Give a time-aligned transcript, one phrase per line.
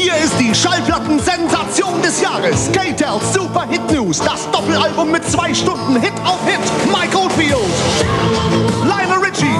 [0.00, 2.70] Hier ist die Schallplatten-Sensation des Jahres.
[2.70, 4.20] K-Tels Super Hit News.
[4.20, 6.60] Das Doppelalbum mit zwei Stunden Hit auf Hit.
[6.86, 7.58] Mike Oldfield.
[8.84, 9.58] Lionel Richie.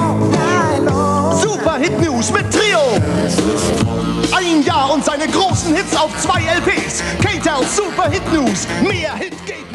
[1.35, 2.79] Super Hit News mit Trio.
[4.31, 7.03] Ein Jahr und seine großen Hits auf zwei LPs.
[7.21, 8.65] K-Tels Super Hit News.
[8.81, 9.68] Mehr Hit geht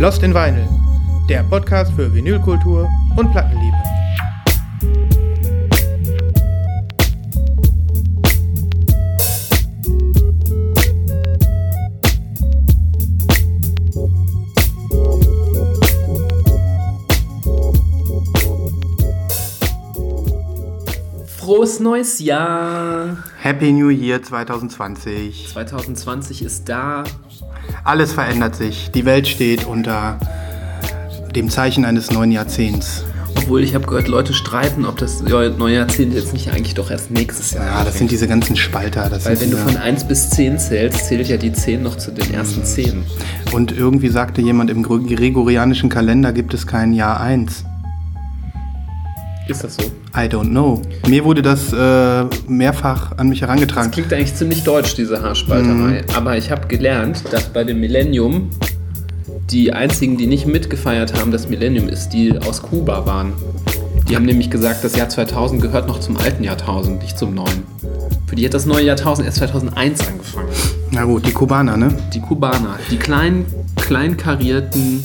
[0.00, 0.68] Lost in Vinyl,
[1.28, 3.76] der Podcast für Vinylkultur und Plattenliebe.
[21.26, 23.18] Frohes neues Jahr!
[23.40, 25.50] Happy New Year 2020.
[25.52, 27.04] 2020 ist da.
[27.82, 28.90] Alles verändert sich.
[28.94, 30.18] Die Welt steht unter
[31.34, 33.04] dem Zeichen eines neuen Jahrzehnts.
[33.36, 37.10] Obwohl ich habe gehört, Leute streiten, ob das neue Jahrzehnt jetzt nicht eigentlich doch erst
[37.10, 39.10] nächstes Jahr Ja, das sind diese ganzen Spalter.
[39.10, 42.10] Das Weil wenn du von 1 bis 10 zählst, zählt ja die 10 noch zu
[42.12, 43.04] den ersten 10.
[43.52, 47.64] Und irgendwie sagte jemand, im Gr- gregorianischen Kalender gibt es kein Jahr 1.
[49.48, 49.82] Ist das so?
[50.16, 50.80] I don't know.
[51.06, 53.90] Mir wurde das äh, mehrfach an mich Das herangetragen.
[53.90, 56.02] klingt eigentlich ziemlich deutsch, diese Haarspalterei.
[56.16, 58.48] Aber ich habe gelernt, dass bei dem Millennium
[59.50, 63.32] die einzigen, die nicht mitgefeiert haben, das Millennium ist, die aus Kuba waren.
[64.08, 67.64] Die haben nämlich gesagt, das Jahr 2000 gehört noch zum alten Jahrtausend, nicht zum neuen.
[68.26, 70.48] Für die hat das neue Jahrtausend erst 2001 angefangen.
[70.90, 71.94] Na gut, die Kubaner, ne?
[72.14, 73.44] Die Kubaner, die kleinen,
[73.76, 75.02] kleinkarierten,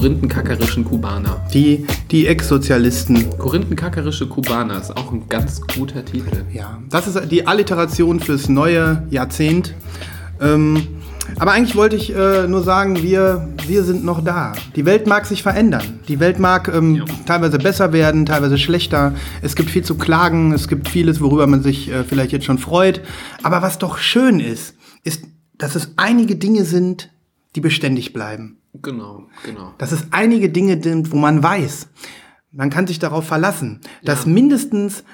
[0.00, 1.40] korinthenkackerischen Kubaner.
[1.54, 3.30] Die, die Ex-Sozialisten.
[3.38, 6.44] Korinthenkackerische Kubaner ist auch ein ganz guter Titel.
[6.52, 9.72] Ja, das ist die Alliteration fürs neue Jahrzehnt.
[10.38, 10.86] Ähm,
[11.38, 14.52] aber eigentlich wollte ich äh, nur sagen, wir, wir sind noch da.
[14.76, 16.00] Die Welt mag sich verändern.
[16.08, 17.04] Die Welt mag ähm, Ja.
[17.24, 19.14] teilweise besser werden, teilweise schlechter.
[19.40, 22.58] Es gibt viel zu klagen, es gibt vieles, worüber man sich äh, vielleicht jetzt schon
[22.58, 23.00] freut.
[23.42, 25.24] Aber was doch schön ist, ist,
[25.56, 27.08] dass es einige Dinge sind,
[27.54, 28.58] die beständig bleiben.
[28.82, 29.74] Genau, genau.
[29.78, 31.88] Dass es einige Dinge sind, wo man weiß,
[32.52, 35.04] man kann sich darauf verlassen, dass mindestens,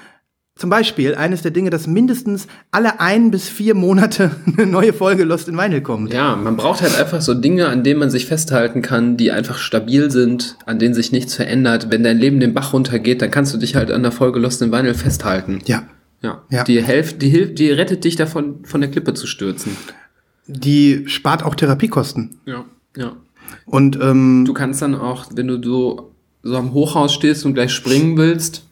[0.55, 5.23] zum Beispiel eines der Dinge, dass mindestens alle ein bis vier Monate eine neue Folge
[5.23, 6.13] Lost in Vinyl kommt.
[6.13, 9.57] Ja, man braucht halt einfach so Dinge, an denen man sich festhalten kann, die einfach
[9.57, 11.87] stabil sind, an denen sich nichts verändert.
[11.89, 14.61] Wenn dein Leben den Bach runtergeht, dann kannst du dich halt an der Folge Lost
[14.61, 15.59] in Vinyl festhalten.
[15.65, 15.83] Ja.
[16.21, 16.43] Ja.
[16.49, 16.63] Ja.
[16.63, 19.75] Die, helft, die, hilft, die rettet dich davon, von der Klippe zu stürzen.
[20.47, 22.37] Die spart auch Therapiekosten.
[22.45, 22.65] Ja.
[22.95, 23.17] Ja.
[23.65, 26.11] Und ähm, Du kannst dann auch, wenn du so,
[26.43, 28.65] so am Hochhaus stehst und gleich springen willst,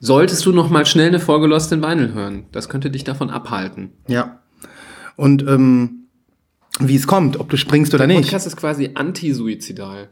[0.00, 2.44] solltest du noch mal schnell eine Folge Lost in Vinyl hören.
[2.52, 3.90] Das könnte dich davon abhalten.
[4.06, 4.40] ja.
[5.16, 6.04] Und ähm,
[6.78, 8.26] wie es kommt, ob du springst oder Der nicht.
[8.28, 10.10] Podcast ist quasi anti-suizidal.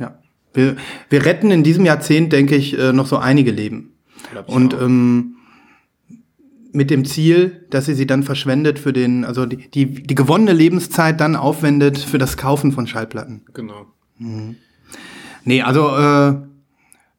[0.00, 0.18] Ja.
[0.52, 0.76] Wir,
[1.10, 3.92] wir retten in diesem Jahrzehnt, denke ich, äh, noch so einige Leben.
[4.46, 4.82] Und auch.
[4.82, 5.33] ähm,
[6.74, 10.52] mit dem Ziel, dass sie sie dann verschwendet für den, also die, die, die gewonnene
[10.52, 13.42] Lebenszeit dann aufwendet für das Kaufen von Schallplatten.
[13.54, 13.86] Genau.
[15.44, 16.34] Nee, also äh,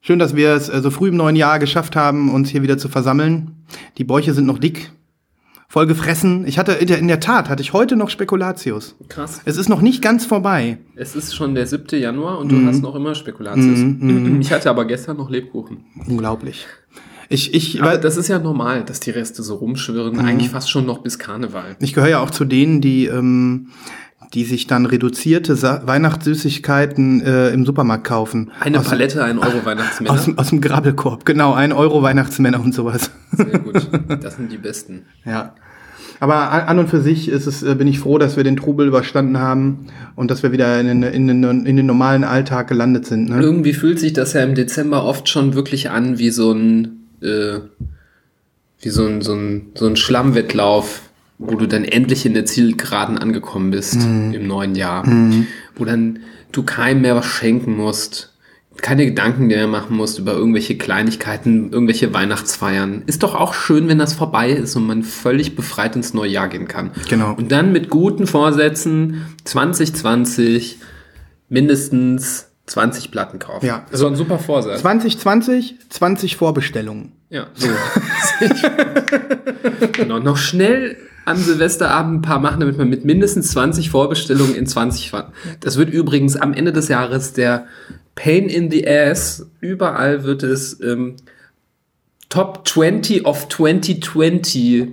[0.00, 2.78] schön, dass wir es äh, so früh im neuen Jahr geschafft haben, uns hier wieder
[2.78, 3.64] zu versammeln.
[3.98, 4.90] Die Bäuche sind noch dick,
[5.68, 6.46] voll gefressen.
[6.46, 8.96] Ich hatte in der, in der Tat, hatte ich heute noch Spekulatius.
[9.08, 9.40] Krass.
[9.44, 10.78] Es ist noch nicht ganz vorbei.
[10.96, 11.98] Es ist schon der 7.
[12.00, 12.60] Januar und Mhm.
[12.62, 13.80] du hast noch immer Spekulatius.
[14.40, 15.84] Ich hatte aber gestern noch Lebkuchen.
[16.06, 16.66] Unglaublich.
[17.28, 20.14] Ich, ich, Aber weil, das ist ja normal, dass die Reste so rumschwirren.
[20.14, 20.20] Mhm.
[20.24, 21.76] Eigentlich fast schon noch bis Karneval.
[21.80, 23.68] ich gehöre ja auch zu denen, die, ähm,
[24.34, 28.50] die sich dann reduzierte Sa Weihnachtssüßigkeiten äh, im Supermarkt kaufen.
[28.60, 30.12] Eine aus, Palette, ein Euro Weihnachtsmänner.
[30.14, 33.10] aus, dem- aus dem Grabbelkorb, genau, ein Euro Weihnachtsmänner und sowas.
[33.32, 33.88] Sehr gut.
[34.22, 35.02] Das sind die besten.
[35.24, 35.54] Ja.
[36.18, 38.56] Aber an an und für sich ist es, äh, bin ich froh, dass wir den
[38.56, 42.68] Trubel überstanden haben und dass wir wieder in, den- in, den, in den normalen Alltag
[42.68, 43.28] gelandet sind.
[43.28, 43.40] Ne?
[43.40, 47.60] Irgendwie fühlt sich das ja im Dezember oft schon wirklich an wie so ein, äh,
[48.80, 51.02] wie so ein, so ein, so ein Schlammwettlauf,
[51.38, 55.04] wo du dann endlich in der Zielgeraden angekommen bist im neuen Jahr.
[55.74, 56.20] Wo dann
[56.52, 58.32] du keinem mehr was schenken musst,
[58.82, 63.02] keine Gedanken mehr machen musst über irgendwelche Kleinigkeiten, irgendwelche Weihnachtsfeiern.
[63.06, 66.48] Ist doch auch schön, wenn das vorbei ist und man völlig befreit ins neue Jahr
[66.48, 66.90] gehen kann.
[67.08, 67.34] Genau.
[67.34, 70.78] Und dann mit guten Vorsätzen 2020
[71.48, 73.64] mindestens 20 Platten kaufen.
[73.64, 73.86] Ja.
[73.92, 74.80] So ein super Vorsatz.
[74.80, 77.12] 2020, 20 Vorbestellungen.
[77.30, 77.68] Ja, so.
[79.92, 84.66] genau, noch schnell am Silvesterabend ein paar machen, damit man mit mindestens 20 Vorbestellungen in
[84.66, 85.32] 20 fahren.
[85.60, 87.66] Das wird übrigens am Ende des Jahres der
[88.14, 89.46] Pain in the Ass.
[89.60, 91.16] Überall wird es ähm,
[92.28, 94.88] Top 20 of 2020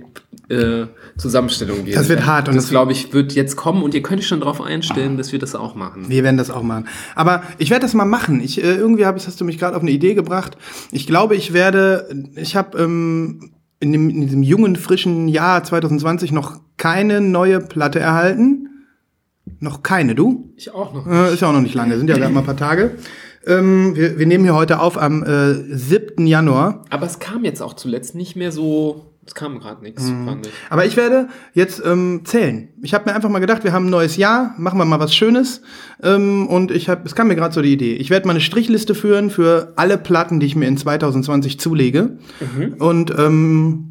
[0.48, 0.86] äh,
[1.16, 1.94] Zusammenstellung gehen.
[1.94, 4.40] Das wird hart und das, glaube ich, wird jetzt kommen und ihr könnt euch schon
[4.40, 6.06] darauf einstellen, dass wir das auch machen.
[6.08, 6.86] Wir werden das auch machen.
[7.14, 8.40] Aber ich werde das mal machen.
[8.42, 10.56] Ich, äh, irgendwie hab ich, hast du mich gerade auf eine Idee gebracht.
[10.92, 16.32] Ich glaube, ich werde, ich habe ähm, in, dem, in diesem jungen, frischen Jahr 2020
[16.32, 18.68] noch keine neue Platte erhalten.
[19.60, 20.52] Noch keine, du?
[20.56, 21.06] Ich auch noch.
[21.06, 22.96] Äh, ist ja auch noch nicht lange, sind ja gerade mal ein paar Tage.
[23.46, 26.26] Ähm, wir, wir nehmen hier heute auf am äh, 7.
[26.26, 26.84] Januar.
[26.90, 29.13] Aber es kam jetzt auch zuletzt nicht mehr so.
[29.26, 30.26] Es kam gerade nichts, Mhm.
[30.26, 30.52] fand ich.
[30.70, 32.68] Aber ich werde jetzt ähm, zählen.
[32.82, 35.14] Ich habe mir einfach mal gedacht, wir haben ein neues Jahr, machen wir mal was
[35.14, 35.62] Schönes.
[36.02, 37.94] Ähm, und ich habe, es kam mir gerade so die Idee.
[37.94, 42.18] Ich werde mal eine Strichliste führen für alle Platten, die ich mir in 2020 zulege.
[42.78, 43.90] Und ähm,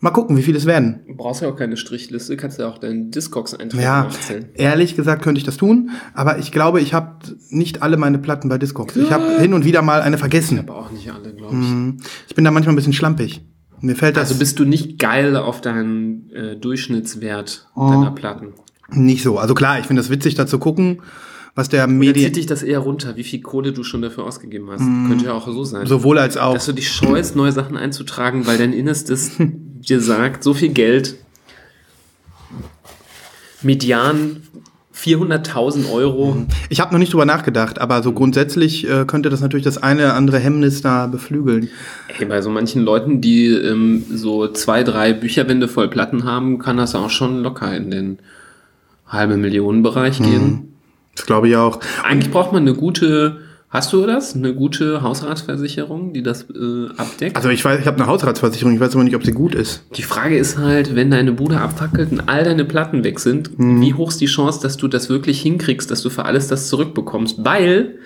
[0.00, 1.00] mal gucken, wie viele es werden.
[1.08, 4.50] Du brauchst ja auch keine Strichliste, kannst ja auch deinen Discogs-Eintrag Ja, nachzählen.
[4.54, 8.50] ehrlich gesagt könnte ich das tun, aber ich glaube, ich habe nicht alle meine Platten
[8.50, 8.96] bei Discogs.
[8.96, 10.58] Ich habe hin und wieder mal eine vergessen.
[10.58, 12.04] Aber auch nicht alle, glaube ich.
[12.28, 13.42] Ich bin da manchmal ein bisschen schlampig.
[13.84, 17.90] Mir fällt das Also bist du nicht geil auf deinen äh, Durchschnittswert Oh.
[17.90, 18.54] deiner Platten.
[18.90, 19.38] nicht so.
[19.38, 21.02] Also klar, ich finde das witzig, da zu gucken,
[21.54, 24.68] was der Medien zieht dich das eher runter, wie viel Kohle du schon dafür ausgegeben
[24.70, 24.80] hast?
[24.80, 25.86] Könnte ja auch so sein.
[25.86, 26.54] sowohl als auch.
[26.54, 31.14] dass du dich scheust, neue Sachen einzutragen, weil dein Innerstes dir sagt, so viel Geld,
[33.62, 34.42] median
[35.04, 36.46] 400.000 Euro.
[36.70, 40.04] Ich habe noch nicht drüber nachgedacht, aber so grundsätzlich äh, könnte das natürlich das eine
[40.04, 41.68] oder andere Hemmnis da beflügeln.
[42.18, 46.78] Ey, bei so manchen Leuten, die ähm, so zwei, drei Bücherwände voll Platten haben, kann
[46.78, 48.18] das auch schon locker in den
[49.06, 50.74] halbe Millionen Bereich gehen.
[51.14, 51.80] Das glaube ich auch.
[52.02, 53.40] Eigentlich braucht man eine gute,
[53.74, 54.34] hast du das?
[54.34, 57.36] Eine gute Hausratsversicherung, die das äh, abdeckt?
[57.36, 59.84] Also ich weiß, ich habe eine Hausratsversicherung, ich weiß aber nicht, ob sie gut ist.
[59.96, 63.92] Die Frage ist halt, wenn deine Bude abfackelt und all deine Platten weg sind, wie
[63.92, 67.44] hoch ist die Chance, dass du das wirklich hinkriegst, dass du für alles das zurückbekommst?
[67.44, 67.96] Weil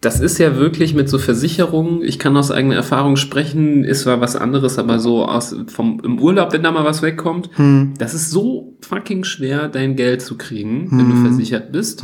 [0.00, 4.22] das ist ja wirklich mit so Versicherungen, ich kann aus eigener Erfahrung sprechen, ist zwar
[4.22, 7.50] was anderes, aber so aus, vom, im Urlaub, wenn da mal was wegkommt,
[7.98, 12.02] das ist so fucking schwer, dein Geld zu kriegen, wenn du versichert bist.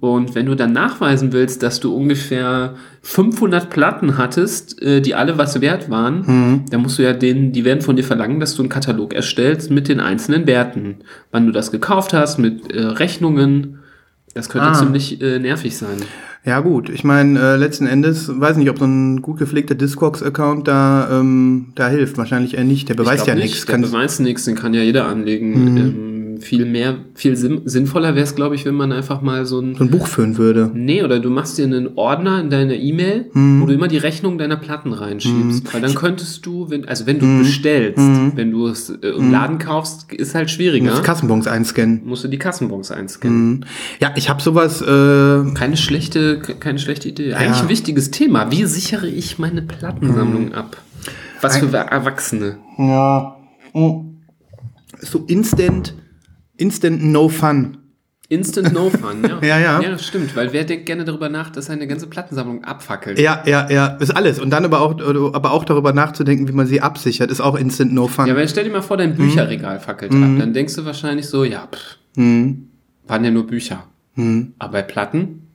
[0.00, 5.38] Und wenn du dann nachweisen willst, dass du ungefähr 500 Platten hattest, äh, die alle
[5.38, 6.24] was wert waren,
[6.70, 9.70] dann musst du ja denen, die werden von dir verlangen, dass du einen Katalog erstellst
[9.70, 10.96] mit den einzelnen Werten.
[11.30, 13.78] Wann du das gekauft hast, mit äh, Rechnungen.
[14.34, 14.74] Das könnte Ah.
[14.74, 15.98] ziemlich äh, nervig sein.
[16.44, 20.66] Ja gut, ich meine, äh, letzten Endes, weiß nicht, ob so ein gut gepflegter Discogs-Account
[20.68, 22.16] da, ähm, da hilft.
[22.16, 22.88] Wahrscheinlich eher nicht.
[22.88, 23.56] Der beweist ja nichts.
[23.58, 25.52] nicht, Der beweist nichts, den kann ja jeder anlegen.
[25.76, 29.74] Ähm, viel mehr, viel sinnvoller wäre es, glaube ich, wenn man einfach mal so ein
[29.74, 30.70] so ein Buch führen würde.
[30.74, 34.38] Nee, oder du machst dir einen Ordner in deine E-Mail, wo du immer die Rechnung
[34.38, 35.72] deiner Platten reinschiebst.
[35.72, 37.98] Weil dann könntest du, wenn, also wenn du bestellst,
[38.34, 40.90] wenn du es äh, im Laden kaufst, ist halt schwieriger.
[40.90, 42.02] Das Kassenbons einscannen.
[42.04, 43.64] musst du die Kassenbons einscannen.
[44.00, 47.34] Ja, ich habe sowas, äh, Keine schlechte, keine schlechte Idee.
[47.34, 48.50] Eigentlich ein wichtiges Thema.
[48.50, 50.76] Wie sichere ich meine Plattensammlung ab?
[51.40, 52.58] Was für Erwachsene.
[52.78, 53.36] ja,
[53.72, 54.04] oh,
[55.00, 55.94] so instant,
[56.60, 57.76] instant no fun.
[58.30, 59.40] Instant No Fun, ja.
[59.42, 59.82] Ja, ja.
[59.82, 63.18] Ja, das stimmt, weil wer denkt gerne darüber nach, dass seine ganze Plattensammlung abfackelt?
[63.18, 64.38] Ja, ja, ja, ist alles.
[64.38, 65.00] Und dann aber auch,
[65.34, 68.26] aber auch darüber nachzudenken, wie man sie absichert, ist auch instant no fun.
[68.28, 70.28] Ja, weil stell dir mal vor, dein Bücherregal fackelt ab.
[70.38, 73.82] Dann denkst du wahrscheinlich so, ja, pff, waren ja nur Bücher.
[74.60, 75.48] Aber bei Platten,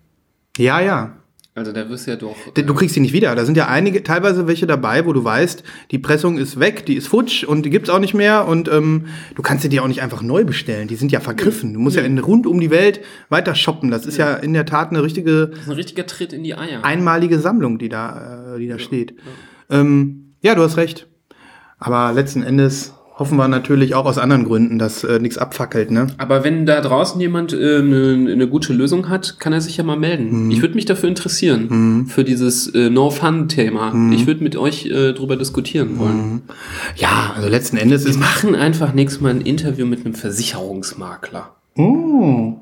[0.57, 1.14] ja, ja.
[1.57, 2.35] Also da wirst du ja doch.
[2.53, 3.33] Du kriegst die nicht wieder.
[3.33, 6.95] Da sind ja einige, teilweise welche dabei, wo du weißt, die Pressung ist weg, die
[6.95, 9.05] ist futsch und die gibt's auch nicht mehr und ähm,
[9.35, 10.89] du kannst sie dir auch nicht einfach neu bestellen.
[10.89, 11.73] Die sind ja vergriffen.
[11.73, 12.99] Du musst ja in, rund um die Welt
[13.29, 13.89] weiter shoppen.
[13.89, 16.55] Das ist ja in der Tat eine richtige das ist ein richtiger Tritt in die
[16.55, 16.83] Eier.
[16.83, 19.15] einmalige Sammlung, die da, äh, die da steht.
[19.69, 21.07] Ähm, ja, du hast recht.
[21.79, 26.07] Aber letzten Endes hoffen wir natürlich auch aus anderen Gründen, dass äh, nichts abfackelt, ne?
[26.17, 29.77] Aber wenn da draußen jemand eine äh, ne, ne gute Lösung hat, kann er sich
[29.77, 30.51] ja mal melden.
[30.51, 34.11] Ich würde mich dafür interessieren, für dieses äh, No-Fun-Thema.
[34.13, 36.41] Ich würde mit euch äh, drüber diskutieren wollen.
[36.95, 41.55] Ja, also letzten Endes Wir ist machen einfach nächstes Mal ein Interview mit einem Versicherungsmakler.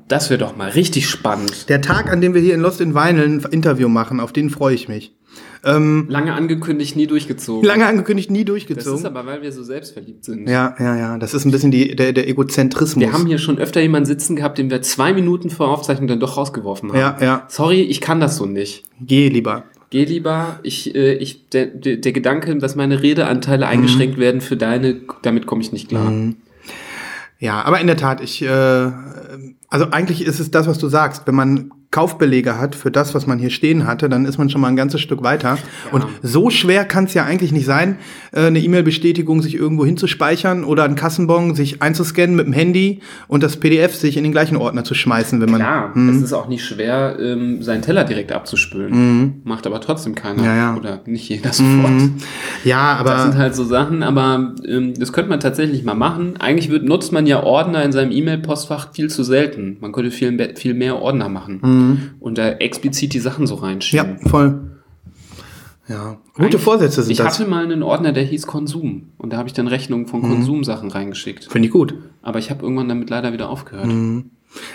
[0.08, 1.68] Das wäre doch mal richtig spannend.
[1.68, 4.50] der Tag, an dem wir hier in Lost in Vinyl ein Interview machen, auf den
[4.50, 5.14] freue ich mich.
[5.64, 7.66] Lange angekündigt, nie durchgezogen.
[7.66, 8.98] Lange angekündigt, nie Das durchgezogen.
[8.98, 10.48] ist aber, weil wir so selbstverliebt sind.
[10.48, 11.18] Ja, ja, ja.
[11.18, 13.00] Das ist ein bisschen die, der, der Egozentrismus.
[13.04, 16.20] Wir haben hier schon öfter jemanden sitzen gehabt, den wir zwei Minuten vor Aufzeichnung dann
[16.20, 16.98] doch rausgeworfen haben.
[16.98, 17.44] Ja, ja.
[17.48, 18.84] Sorry, ich kann das so nicht.
[19.00, 19.64] Geh lieber.
[19.90, 20.58] Geh lieber.
[20.62, 23.70] Ich, äh, ich, der, der, Gedanke, dass meine Redeanteile Mhm.
[23.72, 26.12] eingeschränkt werden für deine, damit komme ich nicht klar.
[27.38, 28.46] Ja, aber in der Tat, ich, äh,
[29.68, 31.26] also eigentlich ist es das, was du sagst.
[31.26, 34.60] Wenn man Kaufbelege hat für das, was man hier stehen hatte, dann ist man schon
[34.60, 35.58] mal ein ganzes Stück weiter.
[35.92, 37.98] Und so schwer kann es ja eigentlich nicht sein,
[38.32, 42.98] äh, eine E-Mail-Bestätigung sich irgendwo hinzuspeichern oder einen Kassenbon sich einzuscannen mit dem Handy
[43.28, 45.60] und das PDF sich in den gleichen Ordner zu schmeißen, wenn man.
[45.60, 49.42] Klar, es ist auch nicht schwer, ähm, seinen Teller direkt abzuspülen.
[49.44, 50.42] Macht aber trotzdem keiner.
[50.42, 50.76] Ja, ja.
[50.76, 51.92] Oder nicht jeder sofort.
[52.64, 56.38] Ja, Das sind aber halt so Sachen, aber ähm, das könnte man tatsächlich mal machen.
[56.40, 59.76] Eigentlich wird, nutzt man ja Ordner in seinem E-Mail-Postfach viel zu selten.
[59.80, 61.60] Man könnte viel, viel mehr Ordner machen
[62.20, 64.18] und da explizit die Sachen so ja, reinschieben.
[64.20, 64.70] voll.
[65.86, 67.38] Ja, gute Vorsätze sind Ich das.
[67.38, 70.90] hatte mal einen Ordner, der hieß Konsum und da habe ich dann Rechnungen von Konsumsachen
[70.90, 71.44] reingeschickt.
[71.44, 71.94] Finde ich gut.
[72.22, 73.90] Aber ich habe irgendwann damit leider wieder aufgehört.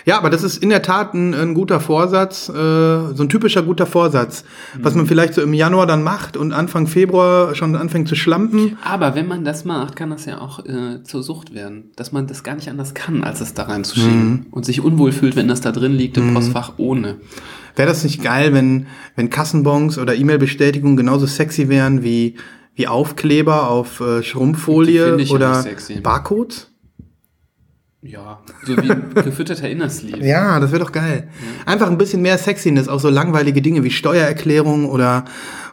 [0.05, 3.63] Ja, aber das ist in der Tat ein, ein guter Vorsatz, äh, so ein typischer
[3.63, 4.43] guter Vorsatz,
[4.79, 8.77] was man vielleicht so im Januar dann macht und Anfang Februar schon anfängt zu schlampen.
[8.83, 11.91] Aber wenn man das macht, kann das ja auch äh, zur Sucht werden.
[11.95, 14.47] Dass man das gar nicht anders kann, als es da reinzuschieben.
[14.51, 17.17] Und sich unwohl fühlt, wenn das da drin liegt im Postfach ohne.
[17.75, 22.35] Wäre das nicht geil, wenn, wenn Kassenbons oder E-Mail-Bestätigungen genauso sexy wären wie,
[22.75, 25.65] wie Aufkleber auf äh, Schrumpffolie oder.
[26.01, 26.68] Barcodes?
[28.01, 30.25] Ja, so wie ein gefütterter Innersleeve.
[30.25, 31.27] Ja, das wäre doch geil.
[31.65, 35.25] Einfach ein bisschen mehr Sexiness, auch so langweilige Dinge wie Steuererklärung oder,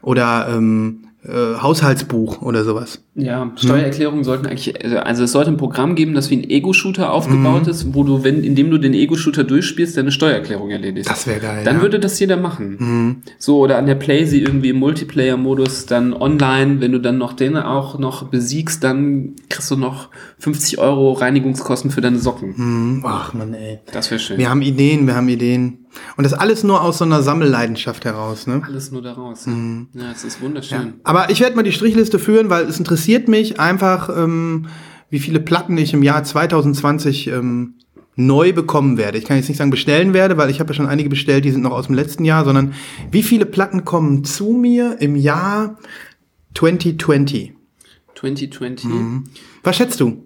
[0.02, 3.02] oder ähm, äh, Haushaltsbuch oder sowas.
[3.14, 7.64] Ja, Steuererklärungen sollten eigentlich, also es sollte ein Programm geben, das wie ein Ego-Shooter aufgebaut
[7.64, 7.70] Mhm.
[7.70, 11.10] ist, wo du, wenn, indem du den Ego-Shooter durchspielst, deine Steuererklärung erledigst.
[11.10, 11.64] Das wäre geil.
[11.64, 11.82] Dann ja.
[11.82, 13.22] Würde das jeder machen.
[13.38, 17.56] So, oder an der Playsee irgendwie im Multiplayer-Modus, dann online, wenn du dann noch den
[17.56, 22.56] auch noch besiegst, dann kriegst du noch 50 Euro Reinigungskosten für deine Socken.
[22.56, 23.78] Hm, Ach man, ey.
[23.92, 24.38] Das wäre schön.
[24.38, 25.85] Wir haben Ideen, wir haben Ideen.
[26.16, 28.62] Und das alles nur aus so einer Sammelleidenschaft heraus, ne?
[28.64, 29.46] Alles nur daraus.
[29.46, 29.88] Mhm.
[29.94, 30.94] Ja, es ist wunderschön.
[31.04, 34.66] Aber ich werde mal die Strichliste führen, weil es interessiert mich einfach, ähm,
[35.10, 37.74] wie viele Platten ich im Jahr 2020 ähm,
[38.16, 39.18] neu bekommen werde.
[39.18, 41.50] Ich kann jetzt nicht sagen bestellen werde, weil ich habe ja schon einige bestellt, die
[41.50, 42.72] sind noch aus dem letzten Jahr, sondern
[43.10, 45.76] wie viele Platten kommen zu mir im Jahr
[46.54, 47.52] 2020?
[48.14, 48.90] 2020.
[48.90, 49.24] Mhm.
[49.62, 50.24] Was schätzt du?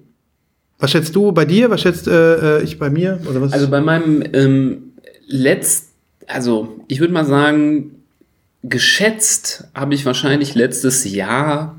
[0.79, 1.69] Was schätzt du bei dir?
[1.69, 3.21] Was schätzt äh, äh, ich bei mir?
[3.29, 3.53] Oder was?
[3.53, 4.90] Also bei meinem ähm,
[5.31, 5.89] letzt,
[6.27, 7.93] also ich würde mal sagen,
[8.63, 11.77] geschätzt habe ich wahrscheinlich letztes Jahr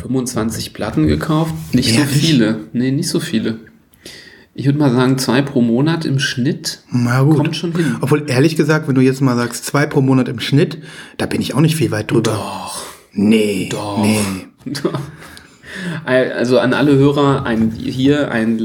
[0.00, 1.54] 25 Platten gekauft.
[1.72, 2.16] Nicht so Ehrlich?
[2.16, 2.60] viele.
[2.72, 3.58] Nee, nicht so viele.
[4.54, 6.80] Ich würde mal sagen, zwei pro Monat im Schnitt.
[6.90, 7.36] Na gut.
[7.36, 7.96] Kommt schon hin.
[8.00, 10.78] Obwohl, ehrlich gesagt, wenn du jetzt mal sagst, zwei pro Monat im Schnitt,
[11.16, 12.32] da bin ich auch nicht viel weit drüber.
[12.32, 12.82] Doch.
[13.12, 13.68] Nee.
[13.70, 14.02] Doch.
[14.02, 14.20] Nee.
[16.04, 18.58] Also an alle Hörer ein, hier ein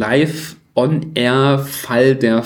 [0.77, 2.43] Live-On-Air-Fall der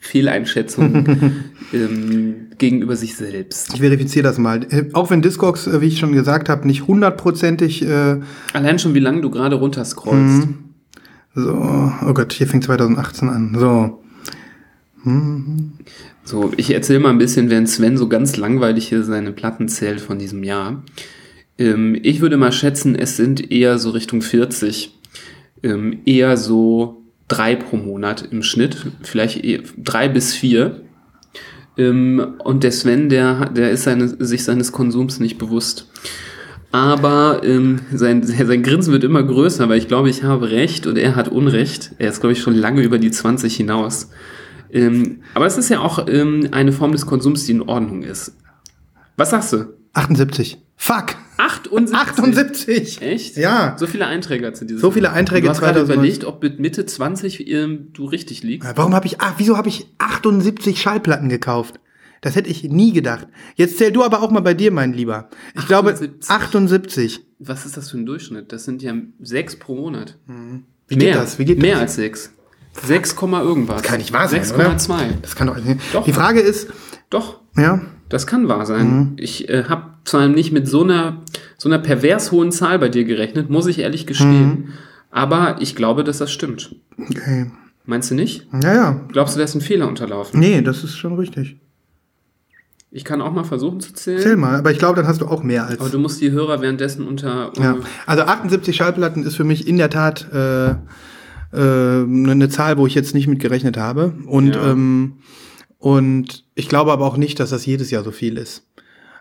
[0.00, 3.74] Fehleinschätzung ähm, gegenüber sich selbst.
[3.74, 4.66] Ich verifiziere das mal.
[4.70, 8.20] Äh, Auch wenn Discogs, äh, wie ich schon gesagt habe, nicht hundertprozentig äh,
[8.52, 10.46] Allein schon, wie lange du gerade runterscrollst.
[10.46, 10.54] Mhm.
[11.34, 13.56] so, oh Gott, hier fängt 2018 an.
[13.58, 14.02] So.
[16.24, 20.00] So, ich erzähle mal ein bisschen, während Sven so ganz langweilig hier seine Platten zählt
[20.00, 20.82] von diesem Jahr.
[21.56, 24.98] Ähm, ich würde mal schätzen, es sind eher so Richtung 40.
[25.62, 26.97] Ähm, eher so
[27.28, 28.86] drei pro Monat im Schnitt.
[29.02, 30.82] Vielleicht eher drei bis vier.
[31.76, 35.88] Ähm, und der Sven, der, der ist seine, sich seines Konsums nicht bewusst.
[36.72, 40.98] Aber ähm, sein, sein Grinsen wird immer größer, weil ich glaube, ich habe recht und
[40.98, 41.92] er hat Unrecht.
[41.98, 44.10] Er ist, glaube ich, schon lange über die 20 hinaus.
[44.70, 48.36] Ähm, aber es ist ja auch ähm, eine Form des Konsums, die in Ordnung ist.
[49.16, 49.77] Was sagst du?
[49.98, 50.58] 78.
[50.76, 51.16] Fuck.
[51.38, 51.94] 78?
[51.96, 53.02] 78.
[53.02, 53.36] Echt?
[53.36, 53.76] Ja.
[53.78, 55.12] So viele Einträge in dieses So viele.
[55.12, 55.94] Einträge Du hast gerade 2019.
[55.94, 58.68] überlegt, ob mit Mitte 20 ähm, du richtig liegst.
[58.76, 61.80] Warum habe ich, ach, wieso habe ich 78 Schallplatten gekauft?
[62.20, 63.28] Das hätte ich nie gedacht.
[63.54, 65.28] Jetzt zähl du aber auch mal bei dir, mein Lieber.
[65.56, 66.30] Ich glaube 78.
[66.30, 67.20] 78.
[67.38, 68.52] Was ist das für ein Durchschnitt?
[68.52, 70.16] Das sind ja sechs pro Monat.
[70.88, 71.38] Wie geht das?
[71.38, 71.82] Wie geht Mehr das?
[71.82, 72.32] als sechs.
[72.86, 73.82] 6, Komma irgendwas.
[73.82, 74.70] Kann nicht wahr sein, oder?
[74.76, 74.96] 6,2.
[75.22, 75.80] Das kann doch nicht.
[75.92, 76.04] Doch.
[76.04, 76.68] Die Frage ist,
[77.10, 78.86] Doch, ja, das kann wahr sein.
[78.96, 79.12] Mhm.
[79.18, 81.22] Ich äh, habe zwar nicht mit so einer,
[81.56, 84.48] so einer pervers hohen Zahl bei dir gerechnet, muss ich ehrlich gestehen.
[84.48, 84.68] Mhm.
[85.10, 86.74] Aber ich glaube, dass das stimmt.
[86.98, 87.50] okay.
[87.86, 88.46] Meinst du nicht?
[88.62, 89.00] Ja, ja.
[89.08, 90.38] Glaubst du, da ist ein Fehler unterlaufen?
[90.38, 91.56] Nee, das ist schon richtig.
[92.90, 94.20] Ich kann auch mal versuchen zu zählen.
[94.20, 95.80] Zähl mal, aber ich glaube, dann hast du auch mehr als.
[95.80, 97.52] Aber du musst die Hörer währenddessen unter.
[97.58, 97.76] Ja.
[98.06, 100.76] Also 78 Schallplatten ist für mich in der Tat äh, äh,
[101.52, 104.14] eine Zahl, wo ich jetzt nicht mit gerechnet habe.
[104.26, 104.72] Und, Ja.
[104.72, 105.14] ähm,
[105.78, 108.66] und ich glaube aber auch nicht, dass das jedes Jahr so viel ist.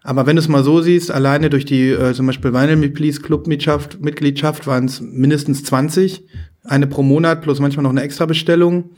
[0.04, 3.22] Aber wenn du es mal so siehst, alleine durch die äh, zum Beispiel Vinyl Please
[3.22, 6.26] Club-Mitgliedschaft Mitgliedschaft waren es mindestens 20.
[6.64, 8.92] Eine pro Monat plus manchmal noch eine extra Bestellung.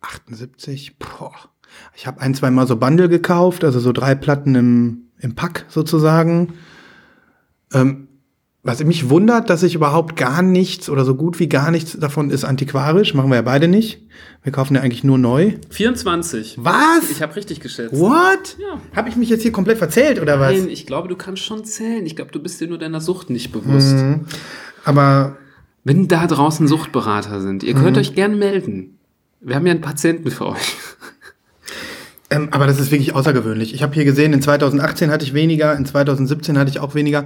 [0.00, 1.32] 78, boah.
[1.96, 5.66] Ich habe ein, zwei Mal so Bundle gekauft, also so drei Platten im, im Pack
[5.68, 6.54] sozusagen.
[7.72, 8.08] Ähm,
[8.64, 12.30] was mich wundert, dass ich überhaupt gar nichts oder so gut wie gar nichts davon
[12.30, 13.12] ist antiquarisch.
[13.14, 14.00] Machen wir ja beide nicht.
[14.42, 15.52] Wir kaufen ja eigentlich nur neu.
[15.70, 16.56] 24.
[16.60, 17.10] Was?
[17.10, 17.98] Ich habe richtig geschätzt.
[17.98, 18.56] What?
[18.58, 18.80] Ja.
[18.96, 20.52] Habe ich mich jetzt hier komplett verzählt oder was?
[20.52, 22.04] Nein, ich glaube, du kannst schon zählen.
[22.06, 23.94] Ich glaube, du bist dir nur deiner Sucht nicht bewusst.
[23.94, 24.26] Mhm.
[24.84, 25.36] Aber
[25.86, 27.80] Wenn da draußen Suchtberater sind, ihr Mhm.
[27.82, 28.96] könnt euch gern melden.
[29.42, 30.76] Wir haben ja einen Patienten für euch.
[32.34, 33.74] Ähm, aber das ist wirklich außergewöhnlich.
[33.74, 37.24] Ich habe hier gesehen, in 2018 hatte ich weniger, in 2017 hatte ich auch weniger.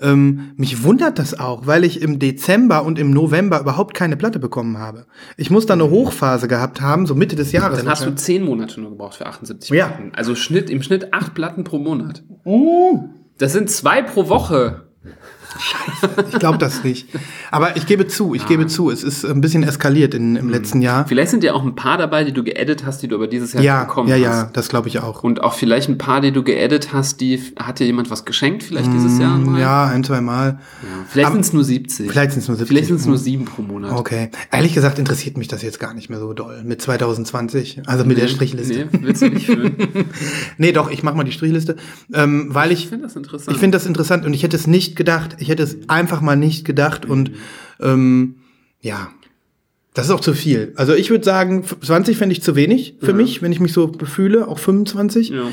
[0.00, 4.38] Ähm, mich wundert das auch, weil ich im Dezember und im November überhaupt keine Platte
[4.38, 5.06] bekommen habe.
[5.36, 7.78] Ich muss da eine Hochphase gehabt haben, so Mitte des Jahres.
[7.78, 9.86] Dann hast du zehn Monate nur gebraucht für 78 Ja.
[9.88, 10.12] Platten.
[10.14, 12.22] Also Schnitt, im Schnitt acht Platten pro Monat.
[12.44, 13.04] Oh.
[13.38, 14.87] Das sind zwei pro Woche.
[16.32, 17.08] Ich glaube das nicht.
[17.50, 20.82] Aber ich gebe zu, ich gebe zu, es ist ein bisschen eskaliert in, im letzten
[20.82, 21.06] Jahr.
[21.06, 23.52] Vielleicht sind ja auch ein paar dabei, die du geedit hast, die du aber dieses
[23.52, 24.22] Jahr Ja, bekommen ja, hast.
[24.22, 25.22] ja, das glaube ich auch.
[25.24, 28.62] Und auch vielleicht ein paar, die du geedit hast, die hat dir jemand was geschenkt,
[28.62, 29.52] vielleicht dieses Jahr mal?
[29.52, 30.58] Mm, Ja, ein, zwei Mal.
[30.82, 30.88] Ja.
[31.08, 32.10] Vielleicht sind es nur 70.
[32.10, 32.68] Vielleicht sind's nur 70.
[32.68, 33.92] Vielleicht sind es nur sieben pro Monat.
[33.92, 34.30] Okay.
[34.52, 38.18] Ehrlich gesagt interessiert mich das jetzt gar nicht mehr so doll mit 2020, also mit
[38.18, 38.88] der Strichliste.
[38.92, 39.74] Nee, willst du nicht führen?
[40.58, 41.76] Nee, doch, ich mach mal die Strichliste,
[42.12, 43.54] ähm, weil ich Ich finde das interessant.
[43.56, 45.36] ich finde das interessant und ich hätte es nicht gedacht.
[45.38, 47.32] Ich hätte es einfach mal nicht gedacht und
[47.80, 48.36] ähm,
[48.80, 49.10] ja,
[49.94, 50.72] das ist auch zu viel.
[50.76, 53.88] Also ich würde sagen, 20 fände ich zu wenig für mich, wenn ich mich so
[53.88, 55.30] befühle, auch 25.
[55.30, 55.50] ja.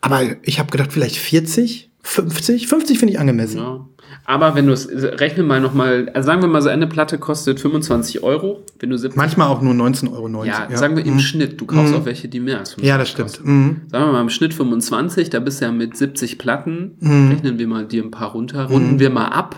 [0.00, 2.68] Aber ich habe gedacht, vielleicht 40, 50.
[2.68, 3.58] 50 finde ich angemessen.
[3.58, 3.88] Ja.
[4.24, 7.60] Aber wenn du es, rechne mal nochmal, also sagen wir mal, so eine Platte kostet
[7.60, 10.44] 25 Euro, wenn du 70, Manchmal auch nur 19,90 Euro.
[10.44, 13.08] ja, sagen wir im Schnitt, du kaufst auch welche, die mehr als 25 Ja, das
[13.08, 13.44] stimmt.
[13.44, 13.82] Mhm.
[13.90, 17.28] Sagen wir mal im Schnitt 25, da bist du ja mit 70 Platten, Mhm.
[17.30, 19.56] rechnen wir mal dir ein paar runter, runden wir mal ab,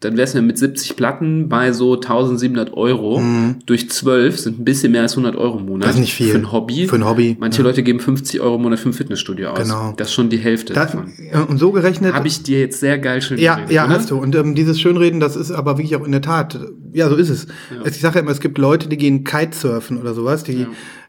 [0.00, 3.20] dann wär's ja mit 70 Platten bei so 1700 Euro.
[3.66, 5.76] Durch 12 sind ein bisschen mehr als 100 Euro im Monat.
[5.76, 5.88] Mhm.
[5.88, 6.30] Das ist nicht viel.
[6.32, 6.86] Für ein Hobby.
[6.88, 9.58] Für ein Hobby, Manche Leute geben 50 Euro im Monat für ein Fitnessstudio aus.
[9.62, 9.92] Genau.
[9.98, 11.12] Das ist schon die Hälfte Da, davon.
[11.48, 12.14] und so gerechnet.
[12.14, 13.94] Habe ich dir jetzt sehr geil schön Ja, geredet, ja, oder?
[13.94, 14.16] hast du.
[14.16, 16.58] Und ähm, dieses Schönreden, das ist aber wirklich auch in der Tat,
[16.94, 17.46] ja, so ist es.
[17.84, 20.66] Ich sage ja immer, es gibt Leute, die gehen Kitesurfen oder sowas, die,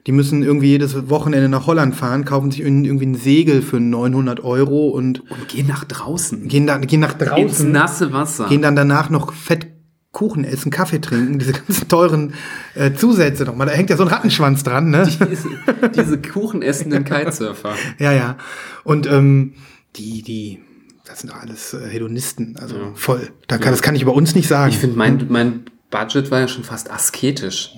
[0.07, 4.43] die müssen irgendwie jedes Wochenende nach Holland fahren, kaufen sich irgendwie ein Segel für 900
[4.43, 6.47] Euro und Und geh nach draußen.
[6.47, 8.47] gehen, da, gehen nach Ins draußen, nasse Wasser.
[8.47, 9.67] gehen dann danach noch fett
[10.11, 12.33] Kuchen essen, Kaffee trinken, diese ganzen teuren
[12.75, 13.67] äh, Zusätze nochmal.
[13.67, 15.07] Da hängt ja so ein Rattenschwanz dran, ne?
[15.29, 15.49] diese,
[15.95, 17.73] diese kuchenessenden Kitesurfer.
[17.97, 18.37] Ja, ja.
[18.83, 19.53] Und ähm,
[19.95, 20.59] die, die,
[21.05, 23.29] das sind alles äh, Hedonisten, also voll.
[23.47, 24.71] Da kann, Das kann ich über uns nicht sagen.
[24.71, 27.71] Ich finde, mein, mein Budget war ja schon fast asketisch.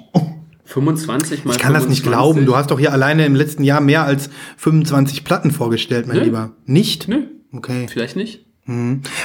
[0.73, 1.51] 25 mal.
[1.53, 2.03] Ich kann das nicht 25.
[2.03, 2.45] glauben.
[2.45, 6.23] Du hast doch hier alleine im letzten Jahr mehr als 25 Platten vorgestellt, mein Nö.
[6.23, 6.51] Lieber.
[6.65, 7.07] Nicht?
[7.07, 7.87] Nö, Okay.
[7.89, 8.45] vielleicht nicht.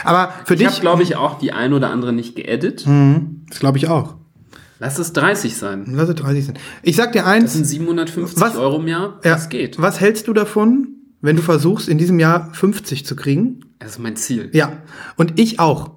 [0.04, 2.84] Aber für Ich habe, dich, glaube ich, auch die ein oder andere nicht geedit.
[3.48, 4.16] das glaube ich auch.
[4.80, 5.84] Lass es 30 sein.
[5.92, 6.58] Lass es 30 sein.
[6.82, 8.56] Ich sag dir Das sind eins, 750 Was?
[8.56, 9.20] Euro im Jahr.
[9.24, 9.80] ja, Das geht.
[9.80, 10.88] was hältst du davon,
[11.20, 13.60] wenn du versuchst, in diesem Jahr 50 zu kriegen?
[13.78, 14.50] Das ist mein Ziel.
[14.52, 14.72] Ja.
[15.16, 15.92] Und ich auch.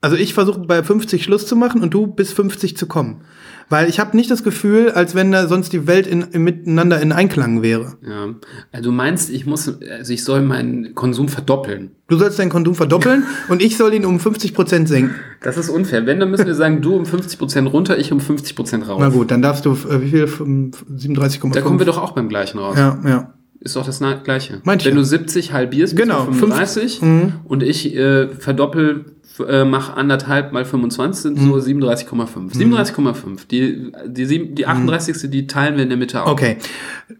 [0.00, 3.22] Also ich versuche bei 50 Schluss zu machen und du bis 50 zu kommen.
[3.70, 7.00] Weil ich habe nicht das Gefühl, als wenn da sonst die Welt in, in, miteinander
[7.00, 7.98] in Einklang wäre.
[8.06, 8.34] Ja.
[8.72, 11.90] Also du meinst, ich muss, also ich soll meinen Konsum verdoppeln.
[12.08, 15.14] Du sollst deinen Konsum verdoppeln und ich soll ihn um 50 Prozent senken.
[15.42, 16.06] Das ist unfair.
[16.06, 18.98] Wenn, dann müssen wir sagen, du um 50% runter, ich um 50% rauf.
[19.00, 20.26] Na gut, dann darfst du, äh, wie viel?
[20.26, 21.52] Fünf- 37,5?
[21.52, 22.76] Da kommen wir doch auch beim gleichen raus.
[22.78, 23.34] Ja, ja.
[23.60, 24.60] Ist doch das gleiche.
[24.64, 27.02] Meint Wenn du 70 halbierst, bist Genau, du 35
[27.44, 32.52] und ich äh, verdoppel, äh, mach anderthalb mal 25, sind so 37,5.
[32.54, 33.46] 37,5.
[33.48, 35.30] Die, die, sieben- die 38.
[35.30, 36.30] die teilen wir in der Mitte auf.
[36.32, 36.56] Okay.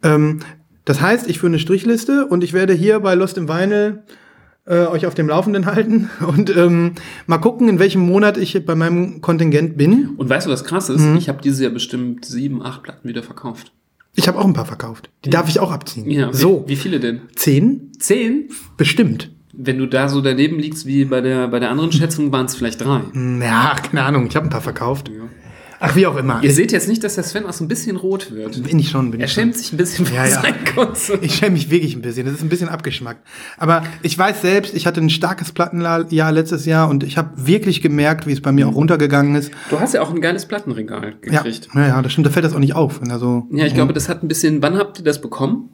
[0.02, 0.40] Ähm,
[0.84, 4.02] das heißt, ich führe eine Strichliste und ich werde hier bei Lost im Vinyl
[4.66, 6.92] äh, euch auf dem Laufenden halten und ähm,
[7.26, 10.10] mal gucken, in welchem Monat ich bei meinem Kontingent bin.
[10.16, 11.02] Und weißt du, was krass ist?
[11.02, 11.16] Mhm.
[11.16, 13.72] Ich habe dieses Jahr bestimmt sieben, acht Platten wieder verkauft.
[14.14, 15.10] Ich habe auch ein paar verkauft.
[15.24, 16.10] Die darf ich auch abziehen.
[16.10, 17.20] Ja, so, Wie, wie viele denn?
[17.36, 17.92] zehn?
[17.98, 18.48] Zehn?
[18.76, 19.30] Bestimmt.
[19.60, 22.54] Wenn du da so daneben liegst wie bei der, bei der anderen Schätzung, waren es
[22.54, 23.00] vielleicht drei.
[23.40, 25.10] Ja, keine Ahnung, ich habe ein paar verkauft.
[25.80, 26.40] Ach, wie auch immer.
[26.42, 28.60] Ihr seht jetzt nicht, dass der Sven auch so ein bisschen rot wird.
[28.64, 29.44] bin ich schon, bin Er ich schon.
[29.44, 30.42] schämt sich ein bisschen für Ja, ja.
[30.42, 31.18] sein Konsum.
[31.22, 32.24] Ich schäme mich wirklich ein bisschen.
[32.26, 33.24] Das ist ein bisschen abgeschmackt.
[33.58, 37.80] Aber ich weiß selbst, ich hatte ein starkes Plattenjahr letztes Jahr und ich habe wirklich
[37.80, 39.52] gemerkt, wie es bei mir auch runtergegangen ist.
[39.70, 41.68] Du hast ja auch ein geiles Plattenregal Ja, gekriegt.
[41.72, 42.26] ja, ja, das stimmt.
[42.26, 43.00] Da fällt das auch nicht auf.
[43.00, 44.60] Wenn er so Ja, ich glaube, das hat ein bisschen.
[44.62, 45.70] Wann habt ihr das bekommen?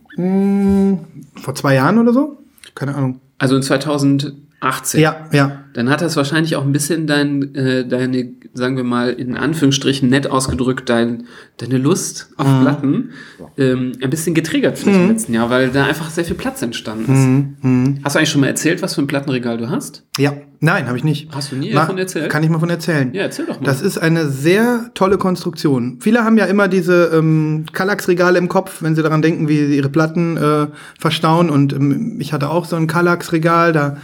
[1.37, 2.39] vor zwei Jahren oder so?
[2.75, 3.21] Keine Ahnung.
[3.39, 3.63] Also in
[4.65, 5.01] 2018.
[5.01, 5.61] Ja, ja.
[5.75, 10.09] Dann hat das wahrscheinlich auch ein bisschen dein, äh, deine, sagen wir mal, in Anführungsstrichen
[10.09, 11.25] nett ausgedrückt, dein,
[11.57, 12.61] deine Lust auf Mhm.
[12.63, 13.11] Platten
[13.59, 17.13] ähm, ein bisschen getriggert vielleicht im letzten Jahr, weil da einfach sehr viel Platz entstanden
[17.13, 17.65] ist.
[17.65, 17.99] Mhm.
[18.05, 20.05] Hast du eigentlich schon mal erzählt, was für ein Plattenregal du hast?
[20.19, 20.33] Ja.
[20.61, 21.29] Nein, habe ich nicht.
[21.35, 22.31] Hast du nie Ma- davon erzählt?
[22.31, 23.13] Kann ich mal von erzählen.
[23.13, 23.67] Ja, erzähl doch mal.
[23.67, 25.99] Das ist eine sehr tolle Konstruktion.
[26.01, 29.77] Viele haben ja immer diese ähm, Kallax-Regale im Kopf, wenn sie daran denken, wie sie
[29.77, 31.51] ihre Platten äh, verstauen.
[31.51, 33.97] Und ähm, ich hatte auch so ein Kallax-Regal, da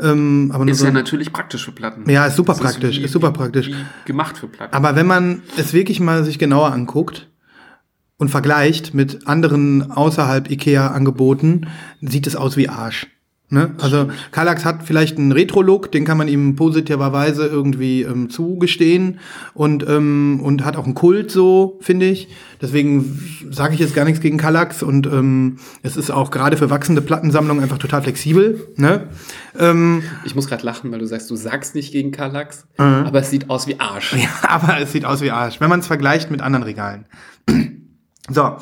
[0.00, 2.08] Ähm, aber Ist so, ja natürlich praktisch für Platten.
[2.08, 3.70] Ja, ist super Das praktisch, wie- ist super praktisch.
[4.06, 4.74] Gemacht für Platten.
[4.74, 7.28] aber wenn man es wirklich mal sich genauer anguckt
[8.16, 11.66] und vergleicht mit anderen außerhalb Ikea-Angeboten,
[12.00, 13.06] sieht es aus wie Arsch.
[13.52, 13.74] Ne?
[13.82, 19.18] Also Kallax hat vielleicht einen Retro-Look, den kann man ihm positiverweise irgendwie ähm, zugestehen
[19.52, 22.28] und, ähm, und hat auch einen Kult so, finde ich.
[22.62, 26.70] Deswegen sage ich jetzt gar nichts gegen Kallax und ähm, es ist auch gerade für
[26.70, 28.66] wachsende Plattensammlungen einfach total flexibel.
[28.76, 29.08] Ne?
[29.58, 32.84] Ähm, ich muss gerade lachen, weil du sagst, du sagst nicht gegen Kallax, Mhm.
[33.06, 34.14] aber es sieht aus wie Arsch.
[34.16, 37.04] Ja, aber es sieht aus wie Arsch, wenn man es vergleicht mit anderen Regalen.
[38.30, 38.56] So,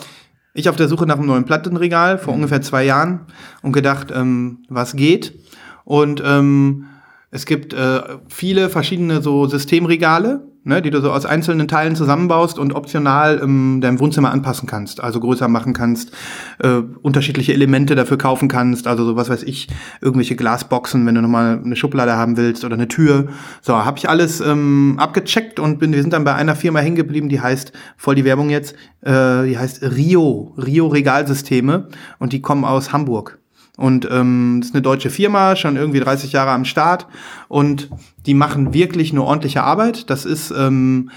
[0.55, 3.27] ich auf der Suche nach einem neuen Plattenregal vor ungefähr zwei Jahren
[3.63, 5.39] und gedacht, ähm, was geht.
[5.85, 6.87] Und ähm,
[7.31, 12.59] es gibt äh, viele verschiedene so Systemregale, ne, die du so aus einzelnen Teilen zusammenbaust
[12.59, 16.13] und optional ähm, dein Wohnzimmer anpassen kannst, also größer machen kannst,
[16.59, 19.69] äh, unterschiedliche Elemente dafür kaufen kannst, also so was weiß ich,
[20.01, 23.29] irgendwelche Glasboxen, wenn du nochmal eine Schublade haben willst oder eine Tür.
[23.63, 26.97] So, habe ich alles ähm, abgecheckt und bin, wir sind dann bei einer Firma hängen
[26.97, 31.89] geblieben, die heißt, voll die Werbung jetzt, äh, die heißt Rio, Rio Regalsysteme
[32.19, 33.40] und die kommen aus Hamburg.
[33.81, 37.07] Und ähm, das ist eine deutsche Firma, schon irgendwie 30 Jahre am Start.
[37.49, 37.89] Und
[38.27, 40.11] die machen wirklich eine ordentliche Arbeit.
[40.11, 41.11] Das ist ähm,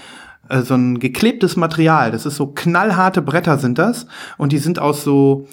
[0.48, 2.10] äh, so ein geklebtes Material.
[2.10, 4.06] Das ist so knallharte Bretter sind das.
[4.38, 5.46] Und die sind aus so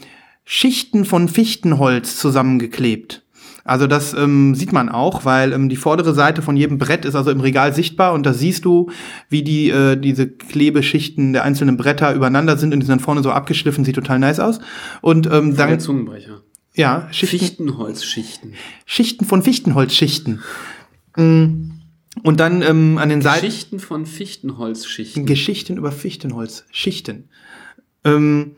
[0.45, 3.23] Schichten von Fichtenholz zusammengeklebt.
[3.65, 7.15] Also das ähm, sieht man auch, weil ähm, die vordere Seite von jedem Brett ist
[7.15, 8.89] also im Regal sichtbar und da siehst du,
[9.29, 13.21] wie die äh, diese Klebeschichten der einzelnen Bretter übereinander sind und die sind dann vorne
[13.21, 14.59] so abgeschliffen, sieht total nice aus.
[15.01, 16.41] Und ähm, Der dann Zungenbrecher.
[16.81, 18.53] Ja Schichten, Fichtenholzschichten.
[18.85, 20.41] Schichten von Fichtenholzschichten.
[21.15, 21.71] Mm.
[22.23, 25.25] Und dann ähm, an den Seiten Schichten von Fichtenholzschichten.
[25.25, 27.29] Geschichten über Fichtenholz, Schichten.
[28.03, 28.55] Ähm,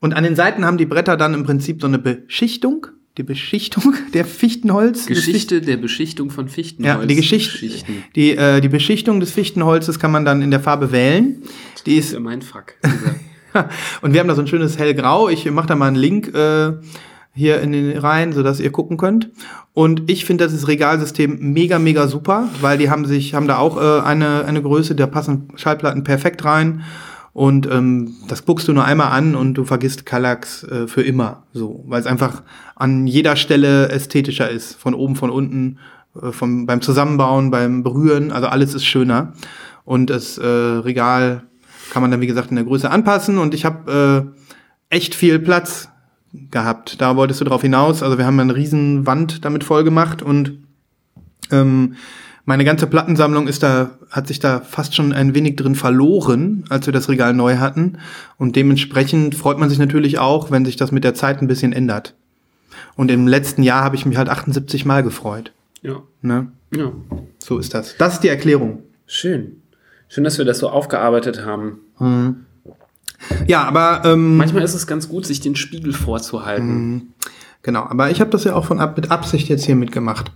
[0.00, 3.94] und an den Seiten haben die Bretter dann im Prinzip so eine Beschichtung, die Beschichtung
[4.14, 5.06] der Fichtenholz.
[5.06, 7.00] Geschichte der Beschichtung von Fichtenholz.
[7.00, 7.84] Ja, die Geschichte,
[8.16, 11.42] die, äh, die Beschichtung des Fichtenholzes kann man dann in der Farbe wählen.
[11.86, 12.74] Die Das ist, ist mein Fuck.
[12.84, 13.14] Dieser-
[14.02, 15.28] und wir haben da so ein schönes hellgrau.
[15.28, 16.72] Ich mache da mal einen Link äh,
[17.34, 19.30] hier in den rein, sodass ihr gucken könnt.
[19.74, 23.76] Und ich finde das Regalsystem mega, mega super, weil die haben sich, haben da auch
[23.76, 26.82] äh, eine, eine Größe, da passen Schallplatten perfekt rein.
[27.32, 31.44] Und ähm, das guckst du nur einmal an und du vergisst Kallax äh, für immer.
[31.52, 32.42] So, weil es einfach
[32.74, 34.74] an jeder Stelle ästhetischer ist.
[34.74, 35.78] Von oben, von unten,
[36.20, 39.34] äh, vom, beim Zusammenbauen, beim Berühren, also alles ist schöner.
[39.84, 41.44] Und das äh, Regal
[41.90, 43.38] kann man dann, wie gesagt, in der Größe anpassen.
[43.38, 44.32] Und ich habe
[44.90, 45.88] äh, echt viel Platz
[46.32, 47.00] gehabt.
[47.00, 48.02] Da wolltest du drauf hinaus.
[48.02, 50.58] Also wir haben eine riesen Wand damit voll gemacht und
[51.50, 51.94] ähm,
[52.44, 56.86] meine ganze Plattensammlung ist da, hat sich da fast schon ein wenig drin verloren, als
[56.86, 57.98] wir das Regal neu hatten.
[58.38, 61.74] Und dementsprechend freut man sich natürlich auch, wenn sich das mit der Zeit ein bisschen
[61.74, 62.14] ändert.
[62.96, 65.52] Und im letzten Jahr habe ich mich halt 78 Mal gefreut.
[65.82, 66.02] ja.
[66.22, 66.48] Ne?
[66.74, 66.90] ja.
[67.38, 67.96] So ist das.
[67.98, 68.82] Das ist die Erklärung.
[69.06, 69.62] Schön.
[70.08, 71.80] Schön, dass wir das so aufgearbeitet haben.
[73.46, 77.14] Ja, aber ähm, Manchmal ist es ganz gut, sich den Spiegel vorzuhalten.
[77.62, 80.30] Genau, aber ich habe das ja auch von ab mit Absicht jetzt hier mitgemacht.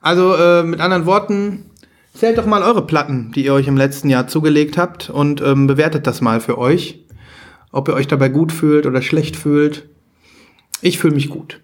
[0.00, 1.70] Also äh, mit anderen Worten,
[2.14, 5.66] zählt doch mal eure Platten, die ihr euch im letzten Jahr zugelegt habt und ähm,
[5.66, 7.04] bewertet das mal für euch,
[7.72, 9.88] ob ihr euch dabei gut fühlt oder schlecht fühlt.
[10.80, 11.60] Ich fühle mich gut.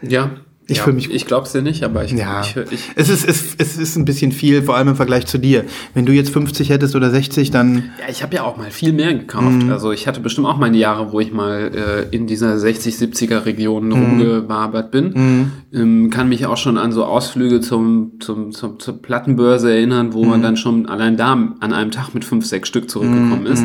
[0.00, 0.30] Ja.
[0.66, 0.84] Ich ja.
[0.84, 1.16] fühl mich gut.
[1.16, 4.06] Ich glaub's dir nicht, aber ich, Ja, ich, ich es, ist, es, es ist ein
[4.06, 5.64] bisschen viel, vor allem im Vergleich zu dir.
[5.92, 8.94] Wenn du jetzt 50 hättest oder 60, dann Ja, ich habe ja auch mal viel
[8.94, 9.62] mehr gekauft.
[9.62, 9.70] Mhm.
[9.70, 11.70] Also ich hatte bestimmt auch meine Jahre, wo ich mal
[12.10, 13.92] äh, in dieser 60, 70er Region Mhm.
[13.92, 15.50] rumgewabert bin.
[15.74, 20.24] Ähm, kann mich auch schon an so Ausflüge zum, zum, zum, zur Plattenbörse erinnern, wo
[20.24, 20.30] Mhm.
[20.30, 23.64] man dann schon allein da an einem Tag mit fünf, sechs Stück zurückgekommen ist.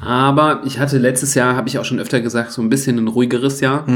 [0.00, 0.06] Mhm.
[0.06, 3.08] Aber ich hatte letztes Jahr, habe ich auch schon öfter gesagt, so ein bisschen ein
[3.08, 3.86] ruhigeres Jahr.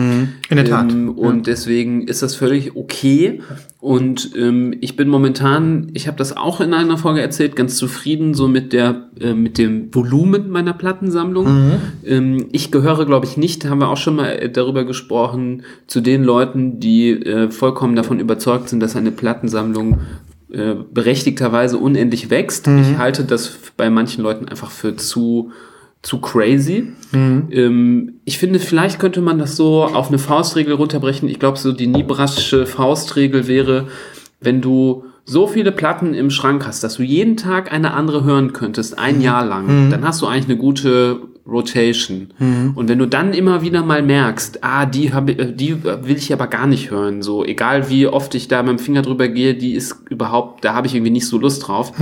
[0.48, 0.90] in der Tat.
[0.92, 3.40] Ähm, und deswegen ist das völlig okay.
[3.80, 8.34] Und ähm, ich bin momentan, ich habe das auch in einer Folge erzählt, ganz zufrieden
[8.34, 11.80] so mit der äh, mit dem Volumen meiner Plattensammlung.
[12.04, 16.00] Ähm, ich gehöre, glaube ich, nicht, haben wir auch schon mal äh, darüber gesprochen, zu
[16.00, 20.00] den Leuten, die äh, vollkommen davon überzeugt sind, dass eine Plattensammlung
[20.52, 22.68] äh, berechtigterweise unendlich wächst.
[22.68, 25.50] Ich halte das bei manchen Leuten einfach für zu
[26.02, 26.92] zu crazy.
[27.50, 31.28] Ähm, ich finde, vielleicht könnte man das so auf eine Faustregel runterbrechen.
[31.28, 33.86] Ich glaube, so die Nibrasche Faustregel wäre,
[34.40, 38.52] wenn du so viele Platten im Schrank hast, dass du jeden Tag eine andere hören
[38.52, 42.28] könntest, ein Jahr lang, dann hast du eigentlich eine gute Rotation.
[42.76, 46.32] Und wenn du dann immer wieder mal merkst, ah, die, hab, ich- die will ich
[46.32, 49.54] aber gar nicht hören, so egal wie oft ich da mit dem Finger drüber gehe,
[49.54, 51.92] die ist überhaupt, da habe ich irgendwie nicht so Lust drauf,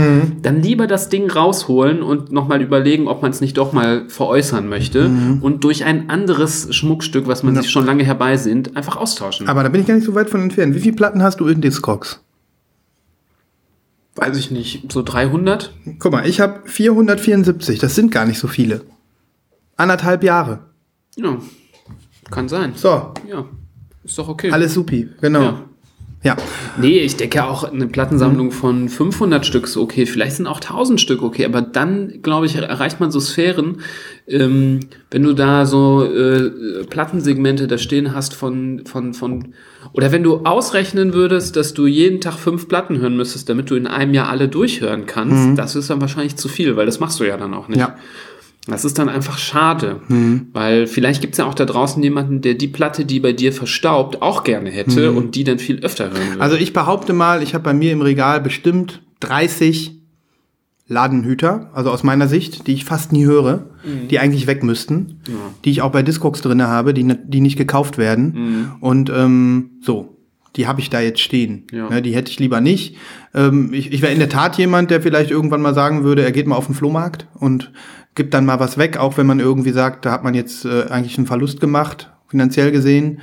[0.43, 4.69] dann lieber das Ding rausholen und nochmal überlegen, ob man es nicht doch mal veräußern
[4.69, 9.49] möchte und durch ein anderes Schmuckstück, was man sich schon lange herbeisehnt, einfach austauschen.
[9.49, 10.75] Aber da bin ich gar nicht so weit von entfernt.
[10.75, 12.23] Wie viele Platten hast du in Discogs?
[14.17, 15.73] Weiß ich nicht, so 300?
[15.99, 17.79] Guck mal, ich habe 474.
[17.79, 18.83] Das sind gar nicht so viele.
[19.81, 20.59] Anderthalb Jahre.
[21.17, 21.39] Ja,
[22.31, 22.73] kann sein.
[22.77, 23.47] So, Ja,
[24.05, 24.51] ist doch okay.
[24.51, 25.09] alles supi.
[25.23, 25.41] Genau.
[25.41, 25.65] Ja.
[26.23, 26.37] Ja.
[26.77, 31.01] Nee, ich denke auch eine Plattensammlung von 500 Stück ist okay, vielleicht sind auch 1000
[31.01, 33.79] Stück okay, aber dann, glaube ich, erreicht man so Sphären,
[34.29, 39.55] ähm, wenn du da so äh, Plattensegmente da stehen hast von, von, von,
[39.95, 43.77] oder wenn du ausrechnen würdest, dass du jeden Tag fünf Platten hören müsstest, damit du
[43.77, 47.19] in einem Jahr alle durchhören kannst, das ist dann wahrscheinlich zu viel, weil das machst
[47.19, 47.81] du ja dann auch nicht.
[47.81, 47.97] Ja.
[48.71, 50.01] Das ist dann einfach schade,
[50.53, 53.53] weil vielleicht gibt es ja auch da draußen jemanden, der die Platte, die bei dir
[53.53, 56.41] verstaubt, auch gerne hätte und die dann viel öfter hören würde.
[56.41, 59.97] Also ich behaupte mal, ich habe bei mir im Regal bestimmt 30
[60.89, 63.67] Ladenhüter, also aus meiner Sicht, die ich fast nie höre,
[64.11, 65.21] die eigentlich weg müssten,
[65.65, 68.73] die ich auch bei Discogs drinne habe, die, ne- die nicht gekauft werden.
[68.81, 70.17] Und ähm, so,
[70.57, 71.63] die habe ich da jetzt stehen.
[71.71, 71.89] Ja.
[71.89, 72.97] Ne, die hätte ich lieber nicht.
[73.35, 76.33] Ähm, ich ich wäre in der Tat jemand, der vielleicht irgendwann mal sagen würde, er
[76.33, 77.71] geht mal auf den Flohmarkt und
[78.15, 80.85] gibt dann mal was weg, auch wenn man irgendwie sagt, da hat man jetzt äh,
[80.91, 83.21] eigentlich einen Verlust gemacht, finanziell gesehen.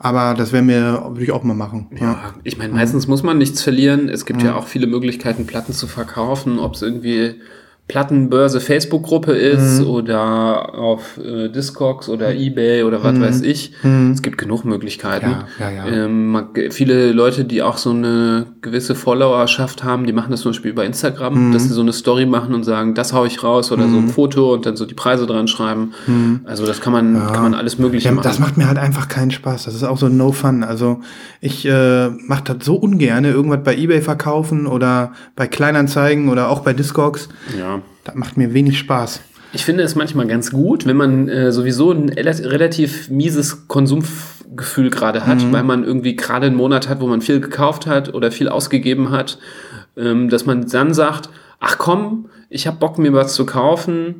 [0.00, 1.88] Aber das wäre mir, würde ich auch mal machen.
[2.00, 4.08] Ja, ich meine, meistens muss man nichts verlieren.
[4.08, 7.40] Es gibt ja auch viele Möglichkeiten, Platten zu verkaufen, ob es irgendwie
[7.88, 13.72] Plattenbörse Facebook-Gruppe ist oder auf äh, Discogs oder Ebay oder was weiß ich.
[14.12, 15.30] Es gibt genug Möglichkeiten.
[15.58, 16.04] Ja, ja, ja.
[16.04, 20.50] Ähm, man, viele Leute, die auch so eine gewisse Followerschaft haben, die machen das zum
[20.52, 23.72] Beispiel über Instagram, dass sie so eine Story machen und sagen, das hau ich raus
[23.72, 25.92] oder so ein Foto und dann so die Preise dran schreiben.
[26.44, 28.22] Also das kann man, kann man alles Mögliche machen.
[28.22, 29.64] das macht mir halt einfach keinen Spaß.
[29.64, 30.62] Das ist auch so no fun.
[30.62, 31.00] Also
[31.40, 36.60] ich äh, mache das so ungerne, irgendwas bei Ebay verkaufen oder bei Kleinanzeigen oder auch
[36.60, 37.30] bei Discogs.
[37.58, 37.77] ja.
[38.04, 39.20] Das macht mir wenig Spaß.
[39.52, 44.90] Ich finde es manchmal ganz gut, wenn man äh, sowieso ein rela- relativ mieses Konsumgefühl
[44.90, 48.30] gerade hat, weil man irgendwie gerade einen Monat hat, wo man viel gekauft hat oder
[48.30, 49.38] viel ausgegeben hat,
[49.96, 54.16] ähm, dass man dann sagt, ach komm, ich habe Bock mir was zu kaufen,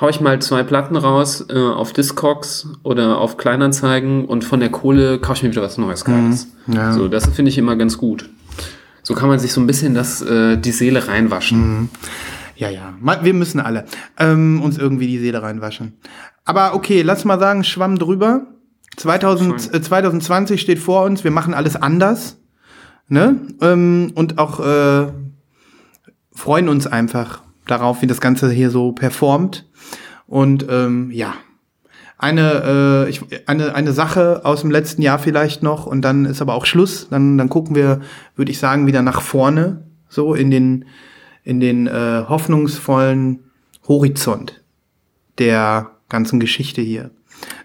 [0.00, 4.70] hau ich mal zwei Platten raus äh, auf Discogs oder auf Kleinanzeigen und von der
[4.70, 6.46] Kohle kaufe ich mir wieder was Neues Geiles.
[6.68, 6.92] Ja.
[6.92, 8.30] So, das finde ich immer ganz gut.
[9.02, 11.90] So kann man sich so ein bisschen das, äh, die Seele reinwaschen.
[12.62, 13.22] Ja, ja.
[13.22, 13.84] Wir müssen alle
[14.18, 15.94] ähm, uns irgendwie die Seele reinwaschen.
[16.44, 18.46] Aber okay, lass mal sagen, Schwamm drüber.
[18.96, 22.38] 2000, äh, 2020 steht vor uns, wir machen alles anders.
[23.08, 23.36] Ne?
[23.60, 25.12] Ähm, und auch äh,
[26.32, 29.68] freuen uns einfach darauf, wie das Ganze hier so performt.
[30.26, 31.34] Und ähm, ja,
[32.18, 36.40] eine, äh, ich, eine, eine Sache aus dem letzten Jahr vielleicht noch und dann ist
[36.40, 37.08] aber auch Schluss.
[37.10, 38.00] Dann, dann gucken wir,
[38.36, 40.84] würde ich sagen, wieder nach vorne, so in den,
[41.44, 43.40] in den äh, hoffnungsvollen
[43.88, 44.60] Horizont
[45.38, 47.10] der ganzen Geschichte hier.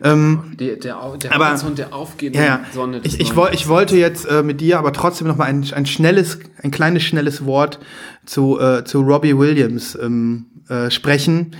[0.03, 2.61] Ähm, Der, der, der Aber- Horizont der aufgehenden ja, ja.
[2.73, 3.01] Sonne.
[3.03, 5.85] Ich, ich, woll, ich wollte jetzt äh, mit dir aber trotzdem noch mal ein, ein
[5.85, 7.79] schnelles, ein kleines schnelles Wort
[8.25, 11.55] zu, äh, zu Robbie Williams ähm, äh, sprechen.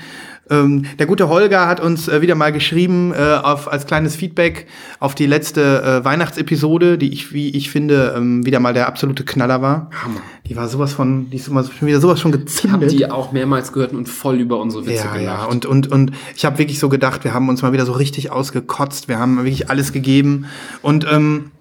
[0.50, 4.68] Ähm, der gute Holger hat uns äh, wieder mal geschrieben äh, auf, als kleines Feedback
[5.00, 9.24] auf die letzte äh, Weihnachtsepisode, die ich, wie ich finde, ähm, wieder mal der absolute
[9.26, 9.90] Knaller war.
[10.04, 10.22] Hammer.
[10.48, 12.92] Die war sowas von, die ist immer schon wieder sowas schon Ich habe gezündet.
[12.92, 15.52] die auch mehrmals gehört und voll über unsere Witze Ja, ja, gelacht.
[15.52, 18.32] und, und, und ich habe wirklich so gedacht, wir haben uns mal wieder so richtig
[18.32, 20.46] ausgekotzt, wir haben wirklich alles gegeben.
[20.82, 21.52] Und ähm,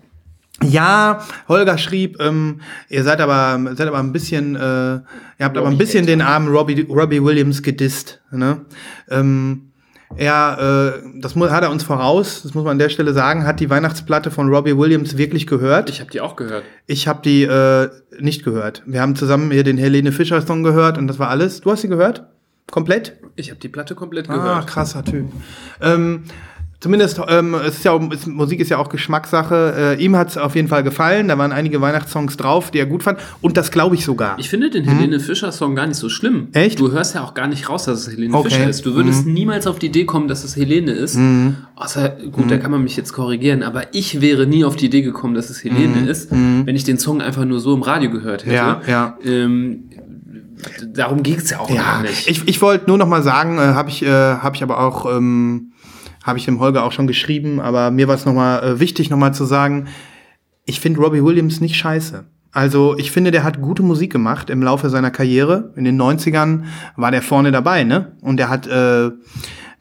[0.62, 5.03] ja, Holger schrieb, ähm, ihr seid aber, seid aber ein bisschen, äh, ihr
[5.40, 8.23] habt aber ein bisschen den armen Robbie, Robbie Williams gedisst.
[8.31, 8.62] Ne?
[9.11, 9.73] Ähm,
[10.16, 13.61] er, äh, das hat er uns voraus, das muss man an der Stelle sagen, hat
[13.61, 15.90] die Weihnachtsplatte von Robbie Williams wirklich gehört.
[15.90, 16.64] ich habe die auch gehört.
[16.87, 17.90] Ich habe die äh,
[18.21, 18.83] nicht gehört.
[18.87, 21.61] Wir haben zusammen hier den Helene Fischer Song gehört und das war alles.
[21.61, 22.25] Du hast sie gehört?
[22.71, 23.19] Komplett?
[23.37, 24.66] Ich habe die Platte komplett Ah, gehört.
[24.66, 25.27] krasser Typ.
[25.81, 26.25] Ähm,
[26.87, 29.96] zumindest, ähm, es ist ja, es, Musik ist ja auch Geschmackssache.
[29.99, 31.27] Äh, ihm hat es auf jeden Fall gefallen.
[31.27, 33.18] Da waren einige Weihnachtssongs drauf, die er gut fand.
[33.40, 34.38] Und das glaube ich sogar.
[34.38, 36.35] Ich finde den Helene Fischer Song gar nicht so schlimm.
[36.35, 36.49] Hm?
[36.53, 36.79] Echt?
[36.79, 38.44] Du hörst ja auch gar nicht raus, dass es Helene Okay.
[38.51, 38.57] Hm.
[38.57, 38.87] Fischer ist.
[38.87, 41.18] Du würdest niemals auf die Idee kommen, dass es Helene ist.
[41.75, 42.49] Außer, gut, Hm.
[42.49, 45.51] da kann man mich jetzt korrigieren, aber ich wäre nie auf die Idee gekommen, dass
[45.51, 48.61] es Helene ist, wenn ich den Song einfach nur so im Radio gehört hätte.
[48.61, 48.77] Hm.
[48.87, 49.33] Ja, ja.
[49.33, 49.85] Ähm,
[50.94, 52.29] darum ging es ja auch ja, gar nicht.
[52.29, 55.07] ich, ich wollte nur noch mal sagen, äh, habe ich, äh, hab ich aber auch,
[55.16, 55.72] ähm,
[56.27, 59.11] habe ich dem Holger auch schon geschrieben, aber mir war es noch mal äh, wichtig,
[59.11, 59.87] noch mal zu sagen,
[60.65, 62.25] ich finde Robbie Williams nicht scheiße.
[62.51, 65.73] Also ich finde, der hat gute Musik gemacht im Laufe seiner Karriere.
[65.77, 66.65] In den 90ern
[66.97, 68.17] war der vorne dabei, ne?
[68.23, 69.11] Und er hat, äh,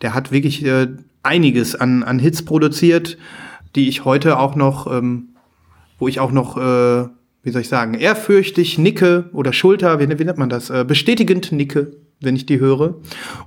[0.02, 0.90] der hat wirklich äh,
[1.24, 3.18] einiges an, an Hits produziert,
[3.76, 5.30] die ich heute auch noch, ähm,
[5.98, 7.08] wo ich auch noch, äh,
[7.42, 11.52] wie soll ich sagen, ehrfürchtig nicke oder Schulter, wie, wie nennt man das, äh, bestätigend
[11.52, 11.94] nicke,
[12.26, 12.96] wenn ich die höre.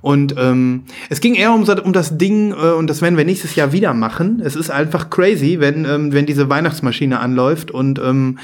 [0.01, 3.55] Und ähm, es ging eher um, um das Ding, äh, und das werden wir nächstes
[3.55, 4.41] Jahr wieder machen.
[4.43, 8.39] Es ist einfach crazy, wenn, ähm, wenn diese Weihnachtsmaschine anläuft und, ähm,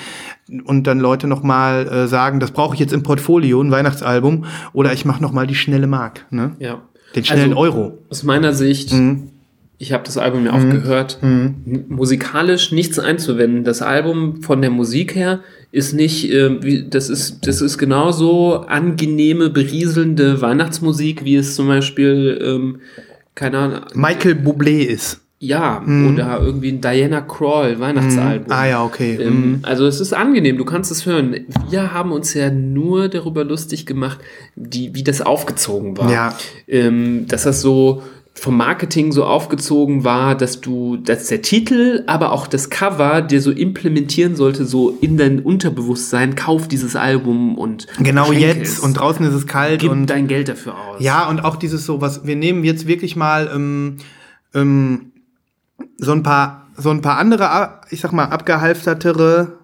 [0.66, 4.46] und dann Leute noch mal äh, sagen, das brauche ich jetzt im Portfolio, ein Weihnachtsalbum,
[4.74, 6.52] oder ich mache noch mal die schnelle Mark, ne?
[6.60, 6.82] Ja.
[7.16, 7.98] Den schnellen Also, Euro.
[8.10, 8.92] Aus meiner Sicht,
[9.78, 13.64] ich habe das Album ja auch gehört, m- musikalisch nichts einzuwenden.
[13.64, 18.62] Das Album von der Musik her ist nicht, äh, wie, das ist, das ist genauso
[18.62, 22.80] angenehme, berieselnde Weihnachtsmusik, wie es zum Beispiel, ähm,
[23.36, 25.20] keine Ahnung, Michael Bublé ist.
[25.40, 28.50] ja, oder irgendwie ein Diana Krall Weihnachtsalbum.
[28.52, 29.20] Ah ja, okay.
[29.22, 31.36] Ähm, also es ist angenehm, du kannst es hören.
[31.70, 34.20] Wir haben uns ja nur darüber lustig gemacht,
[34.56, 36.10] die, wie das aufgezogen war.
[36.12, 36.36] Ja.
[36.70, 38.02] Ähm, dass das so
[38.46, 43.42] vom Marketing so aufgezogen war, dass du, dass der Titel, aber auch das Cover dir
[43.42, 48.80] so implementieren sollte, so in dein Unterbewusstsein, kauf dieses Album und Genau jetzt es.
[48.80, 51.02] und draußen ist es kalt gib und dein Geld dafür aus.
[51.02, 53.98] ja und auch dieses so was wir nehmen jetzt wirklich mal ähm,
[54.54, 55.12] ähm,
[55.98, 59.58] so ein paar so ein paar andere ich sag mal abgehalftertere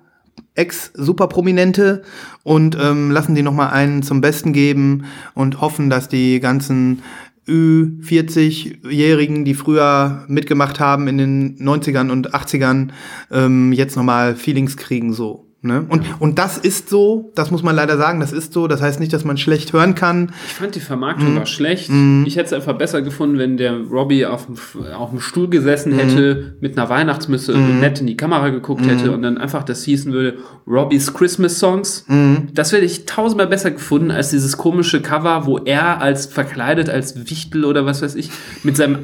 [0.55, 2.01] ex super prominente
[2.41, 7.03] und ähm, lassen die noch mal einen zum Besten geben und hoffen dass die ganzen
[7.51, 12.89] Ü40-Jährigen, die früher mitgemacht haben in den 90ern und 80ern,
[13.31, 15.50] ähm, jetzt nochmal Feelings kriegen so.
[15.63, 15.85] Ne?
[15.89, 18.67] Und, und das ist so, das muss man leider sagen, das ist so.
[18.67, 20.31] Das heißt nicht, dass man schlecht hören kann.
[20.47, 20.83] Ich fand die Mhm.
[20.83, 21.91] Vermarktung war schlecht.
[22.25, 24.55] Ich hätte es einfach besser gefunden, wenn der Robbie auf dem,
[24.95, 25.97] auf dem Stuhl gesessen Mhm.
[25.99, 28.89] hätte, mit einer Weihnachtsmütze und nett in die Kamera geguckt Mhm.
[28.89, 32.05] hätte und dann einfach das hießen würde, Robbies Christmas Songs.
[32.07, 32.47] Mhm.
[32.55, 37.29] Das hätte ich tausendmal besser gefunden als dieses komische Cover, wo er als verkleidet als
[37.29, 38.31] Wichtel oder was weiß ich
[38.63, 38.97] mit seinem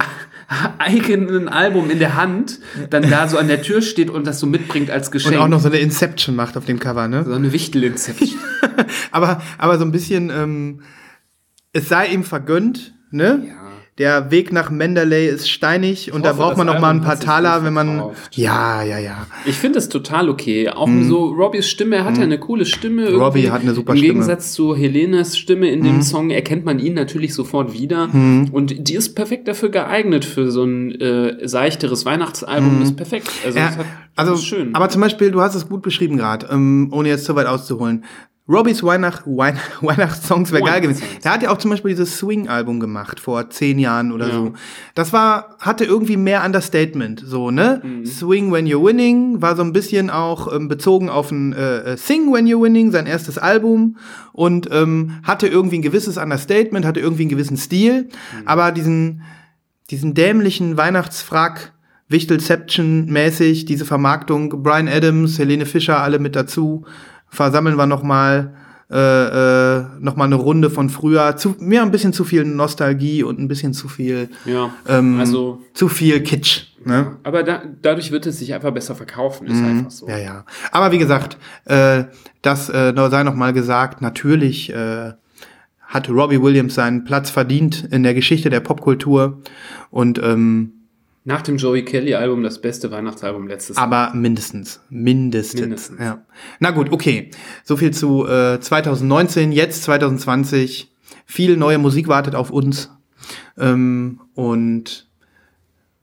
[0.80, 4.48] eigenen Album in der Hand dann da so an der Tür steht und das so
[4.48, 5.38] mitbringt als Und Geschenk.
[5.38, 7.26] auch noch so eine Inception macht auf dem Cover, ne?
[7.26, 8.40] so eine Wichtel-Inception.
[9.12, 10.82] Aber, aber so ein bisschen, ähm,
[11.74, 13.44] es sei ihm vergönnt, ne?
[13.48, 13.72] Ja.
[13.98, 17.02] Der Weg nach Mendeley ist steinig und da hoffe, braucht das man noch mal ein
[17.02, 17.88] paar Taler, wenn man.
[17.96, 18.38] verkauft.
[18.38, 19.26] Ja, ja, ja.
[19.46, 20.70] Ich finde es total okay.
[20.70, 23.10] Auch so Robbies Stimme, er hat ja eine coole Stimme.
[23.10, 23.16] Mhm.
[23.20, 23.52] Robbie irgendwie.
[23.52, 24.14] hat eine super Im Stimme.
[24.14, 24.18] Mhm.
[24.20, 28.08] Gegensatz zu Helenes Stimme in dem Song erkennt man ihn natürlich sofort wieder.
[28.08, 32.82] Und die ist perfekt dafür geeignet für so ein äh, seichteres Weihnachtsalbum.
[32.84, 33.30] Ist perfekt.
[33.46, 33.66] Also, Mhm.
[33.66, 34.76] Ja, hat, also, das ist schön.
[34.76, 38.04] aber zum Beispiel, du hast es gut beschrieben gerade, ähm, ohne jetzt zu weit auszuholen.
[38.50, 41.04] Robbys Weihnacht, Wein, Weihnachtssongs wäre geil gewesen.
[41.24, 44.34] Der hat ja auch zum Beispiel dieses Swing-Album gemacht vor zehn Jahren oder Ja.
[44.34, 44.54] so.
[44.96, 47.82] Das war, hatte irgendwie mehr Understatement, so, ne?
[47.84, 48.06] Mhm.
[48.06, 51.98] Swing When You're Winning war so ein bisschen auch ähm, bezogen auf ein äh, äh,
[51.98, 53.98] Sing When You're Winning, sein erstes Album
[54.32, 58.48] und ähm, hatte irgendwie ein gewisses Understatement, hatte irgendwie einen gewissen Stil, Mhm.
[58.48, 59.24] aber diesen,
[59.90, 61.74] diesen dämlichen Weihnachtsfrack,
[62.10, 66.86] Wichtelception-mäßig, diese Vermarktung, Brian Adams, Helene Fischer, alle mit dazu,
[67.30, 68.54] versammeln wir noch mal
[68.90, 71.36] äh, äh, noch mal eine Runde von früher.
[71.36, 75.62] Zu, mir ein bisschen zu viel Nostalgie und ein bisschen zu viel, ja, ähm, also,
[75.74, 76.68] zu viel Kitsch.
[76.86, 77.18] Ne?
[77.24, 79.48] aber da, dadurch wird es sich einfach besser verkaufen.
[79.48, 80.08] Ist einfach so.
[80.08, 80.46] Ja, ja.
[80.72, 82.06] Aber wie gesagt, äh,
[82.42, 85.12] das äh, sei noch mal gesagt, natürlich äh,
[85.82, 89.42] hat Robbie Williams seinen Platz verdient in der Geschichte der Popkultur
[89.90, 90.77] und ähm,
[91.28, 93.84] Nach dem Joey Kelly-Album das beste Weihnachtsalbum letztes Jahr.
[93.84, 94.80] Aber mindestens.
[94.90, 95.60] Mindestens.
[95.60, 96.00] Mindestens.
[96.00, 96.24] Ja.
[96.62, 97.32] Na gut, okay.
[97.66, 100.90] So viel zu äh, 2019, jetzt 2020.
[101.26, 102.92] Viel neue Musik wartet auf uns.
[103.58, 105.10] Ähm, und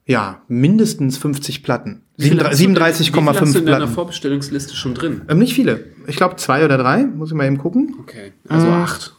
[0.04, 2.02] ja, mindestens 50 Platten.
[2.18, 3.92] Wie viel hast du 37,5 in deiner Platten.
[3.94, 5.22] Vorbestellungsliste schon drin?
[5.30, 5.86] Ähm, nicht viele.
[6.06, 7.04] Ich glaube zwei oder drei.
[7.06, 7.96] Muss ich mal eben gucken.
[8.00, 8.72] Okay, also Mhm.
[8.74, 9.14] acht.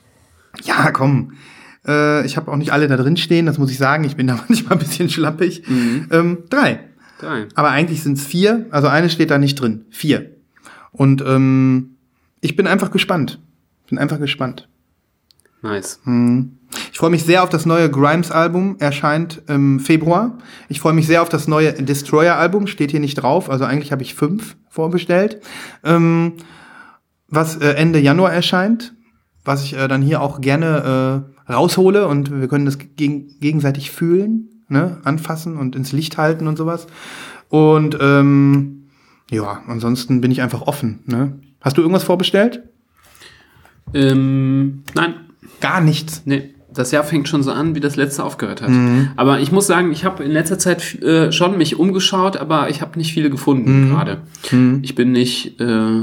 [0.65, 1.33] Ja, komm.
[1.87, 4.03] Äh, ich habe auch nicht alle da drin stehen, das muss ich sagen.
[4.03, 5.63] Ich bin da manchmal ein bisschen schlappig.
[5.67, 6.79] Ähm, drei.
[7.19, 7.47] Drei.
[7.55, 8.65] Aber eigentlich sind es vier.
[8.71, 9.85] Also eine steht da nicht drin.
[9.89, 10.31] Vier.
[10.91, 11.95] Und ähm,
[12.41, 13.39] ich bin einfach gespannt.
[13.89, 14.67] Bin einfach gespannt.
[15.61, 15.99] Nice.
[16.91, 20.37] Ich freue mich sehr auf das neue Grimes-Album, erscheint im Februar.
[20.69, 23.49] Ich freue mich sehr auf das neue Destroyer-Album, steht hier nicht drauf.
[23.49, 25.41] Also eigentlich habe ich fünf vorbestellt.
[25.83, 26.33] Ähm,
[27.27, 28.93] was äh, Ende Januar erscheint,
[29.45, 33.91] was ich äh, dann hier auch gerne äh, raushole und wir können das geg gegenseitig
[33.91, 34.97] fühlen, ne?
[35.03, 36.87] anfassen und ins Licht halten und sowas.
[37.49, 38.87] Und ähm,
[39.31, 40.99] ja, ansonsten bin ich einfach offen.
[41.05, 41.39] Ne?
[41.61, 42.63] Hast du irgendwas vorbestellt?
[43.93, 45.13] Ähm, nein,
[45.61, 46.23] Gar nichts.
[46.25, 46.51] nee.
[46.73, 48.69] Das Jahr fängt schon so an, wie das letzte aufgehört hat.
[48.69, 49.11] Mhm.
[49.15, 52.81] Aber ich muss sagen, ich habe in letzter Zeit äh, schon mich umgeschaut, aber ich
[52.81, 53.89] habe nicht viele gefunden Mhm.
[53.91, 54.17] gerade.
[54.81, 56.01] Ich bin nicht, äh,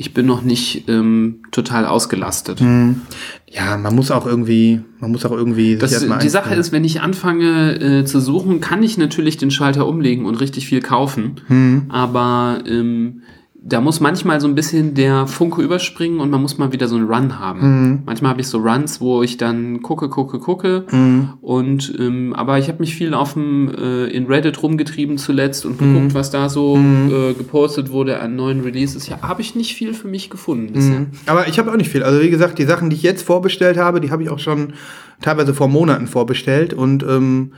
[0.00, 2.58] ich bin noch nicht ähm, total ausgelastet.
[2.58, 6.60] Ja, man muss auch irgendwie, man muss auch irgendwie sich Das, die Sache einstellen.
[6.60, 10.66] ist, wenn ich anfange äh, zu suchen, kann ich natürlich den Schalter umlegen und richtig
[10.66, 11.42] viel kaufen.
[11.48, 11.82] Hm.
[11.90, 13.20] Aber ähm,
[13.62, 16.96] da muss manchmal so ein bisschen der Funke überspringen und man muss mal wieder so
[16.96, 17.60] einen Run haben.
[17.60, 18.02] Hm.
[18.06, 20.86] Manchmal habe ich so Runs, wo ich dann gucke, gucke, gucke.
[20.88, 21.34] Hm.
[21.42, 25.78] Und ähm, aber ich habe mich viel auf dem äh, in Reddit rumgetrieben zuletzt und
[25.78, 29.08] geguckt, was da so äh, gepostet wurde an neuen Releases.
[29.08, 31.06] Ja, habe ich nicht viel für mich gefunden bisher.
[31.26, 32.02] Aber ich habe auch nicht viel.
[32.02, 34.72] Also wie gesagt, die Sachen, die ich jetzt vorbestellt habe, die habe ich auch schon
[35.20, 36.72] teilweise vor Monaten vorbestellt.
[36.72, 37.52] Und ähm,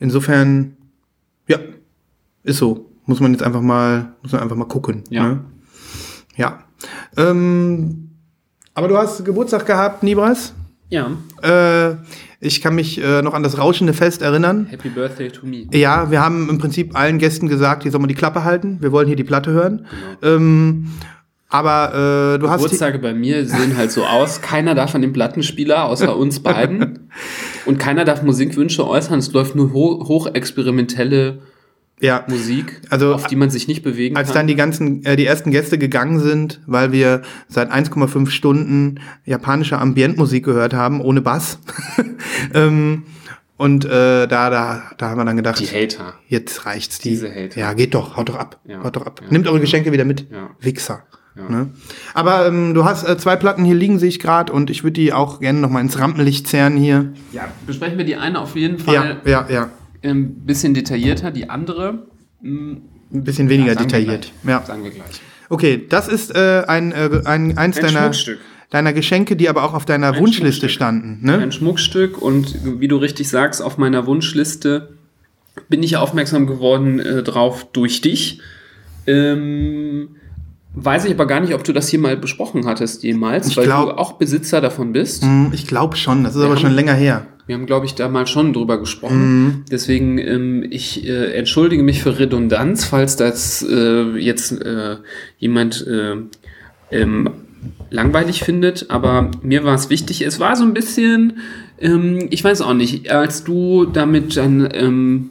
[0.00, 0.76] insofern,
[1.46, 1.58] ja,
[2.42, 2.90] ist so.
[3.06, 5.04] Muss man jetzt einfach mal, muss man einfach mal gucken.
[5.10, 5.28] Ja.
[5.28, 5.40] Ne?
[6.36, 6.64] Ja.
[7.16, 8.10] Ähm,
[8.74, 10.54] aber du hast Geburtstag gehabt, Nibras.
[10.90, 11.10] Ja,
[11.42, 11.96] Äh,
[12.40, 14.66] ich kann mich äh, noch an das rauschende Fest erinnern.
[14.68, 15.66] Happy Birthday to me.
[15.72, 18.78] Ja, wir haben im Prinzip allen Gästen gesagt, die sollen mal die Klappe halten.
[18.80, 19.86] Wir wollen hier die Platte hören.
[20.22, 20.90] Ähm,
[21.48, 22.62] aber äh, du hast.
[22.62, 24.40] Geburtstage bei mir sehen halt so aus.
[24.42, 27.08] Keiner darf an den Plattenspieler, außer uns beiden.
[27.64, 29.20] Und keiner darf Musikwünsche äußern.
[29.20, 31.38] Es läuft nur ho hochexperimentelle
[32.00, 34.34] Ja, Musik, Also, auf die man sich nicht bewegen als kann.
[34.34, 39.78] dann die ganzen, äh, die ersten Gäste gegangen sind, weil wir seit 1,5 Stunden japanische
[39.78, 41.58] Ambientmusik gehört haben, ohne Bass.
[42.54, 43.04] ähm,
[43.56, 46.14] und äh, da, da, da haben wir dann gedacht, die Hater.
[46.28, 46.98] jetzt reicht's.
[46.98, 47.58] Die, Diese Hater.
[47.60, 48.60] Ja, geht doch, haut doch ab.
[48.66, 48.82] Ja.
[48.82, 49.20] Haut doch ab.
[49.22, 49.30] Ja.
[49.30, 50.26] Nimmt eure Geschenke wieder mit.
[50.30, 50.50] Ja.
[50.60, 51.04] Wichser.
[51.36, 51.70] Ne?
[52.14, 54.92] Aber ähm, du hast äh, zwei Platten hier liegen, sehe ich gerade, und ich würde
[55.00, 57.12] die auch gerne noch mal ins Rampenlicht zerren hier.
[57.32, 59.70] Ja, besprechen wir die eine auf jeden Ja, Fall ja, ja.
[60.10, 61.30] Ein bisschen detaillierter.
[61.30, 62.06] Die andere,
[62.42, 62.76] mh,
[63.12, 64.32] Ein bisschen weniger ja, wir detailliert.
[64.42, 64.54] gleich.
[64.60, 64.62] Ja.
[64.64, 65.20] Sagen wir gleich.
[65.50, 68.10] Okay, das ist äh, ein, äh, ein, eins Ein deiner,
[68.70, 70.70] deiner Geschenke, die aber auch auf deiner Wunschliste Schmuckstück.
[70.70, 71.18] standen.
[71.22, 71.38] Ne?
[71.38, 74.94] Ein Schmuckstück und wie du richtig sagst, auf meiner Wunschliste
[75.68, 78.40] bin ich aufmerksam geworden äh, drauf durch dich.
[79.06, 80.16] Ähm,
[80.74, 83.66] weiß ich aber gar nicht, ob du das hier mal besprochen hattest jemals, Ich weil
[83.66, 85.22] glaub- du auch Besitzer davon bist.
[85.22, 87.26] Hm, Ich glaube schon, das ist aber haben- schon länger her.
[87.46, 89.64] Wir haben, glaube ich, da mal schon drüber gesprochen.
[89.70, 94.96] Deswegen, ähm, ich äh, entschuldige mich für Redundanz, falls das äh, jetzt äh,
[95.38, 96.16] jemand äh,
[96.90, 97.30] ähm,
[97.90, 98.90] langweilig findet.
[98.90, 100.22] Aber mir war es wichtig.
[100.22, 101.38] Es war so ein bisschen,
[101.80, 105.30] ähm, ich weiß auch nicht, als du damit dann ähm,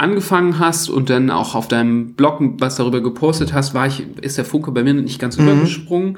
[0.00, 4.38] angefangen hast und dann auch auf deinem Blog was darüber gepostet hast, war ich, ist
[4.38, 6.16] der Funke bei mir nicht ganz übergesprungen.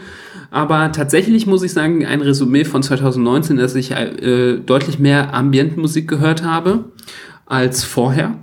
[0.51, 6.09] Aber tatsächlich muss ich sagen, ein Resümee von 2019, dass ich äh, deutlich mehr Ambientmusik
[6.09, 6.85] gehört habe
[7.47, 8.39] als vorher.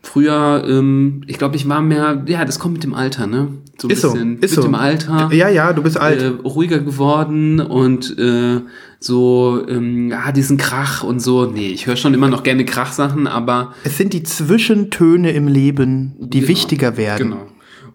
[0.00, 3.48] Früher, ähm, ich glaube, ich war mehr, ja, das kommt mit dem Alter, ne?
[3.80, 4.62] So ein Ist so, bisschen ist mit so.
[4.62, 6.20] dem Alter Ja, ja, du bist alt.
[6.20, 8.60] äh, ruhiger geworden und äh,
[8.98, 11.46] so, ähm, ja, diesen Krach und so.
[11.46, 16.14] Nee, ich höre schon immer noch gerne Krachsachen, aber Es sind die Zwischentöne im Leben,
[16.18, 16.48] die Genau.
[16.48, 17.30] wichtiger werden.
[17.30, 17.46] Genau.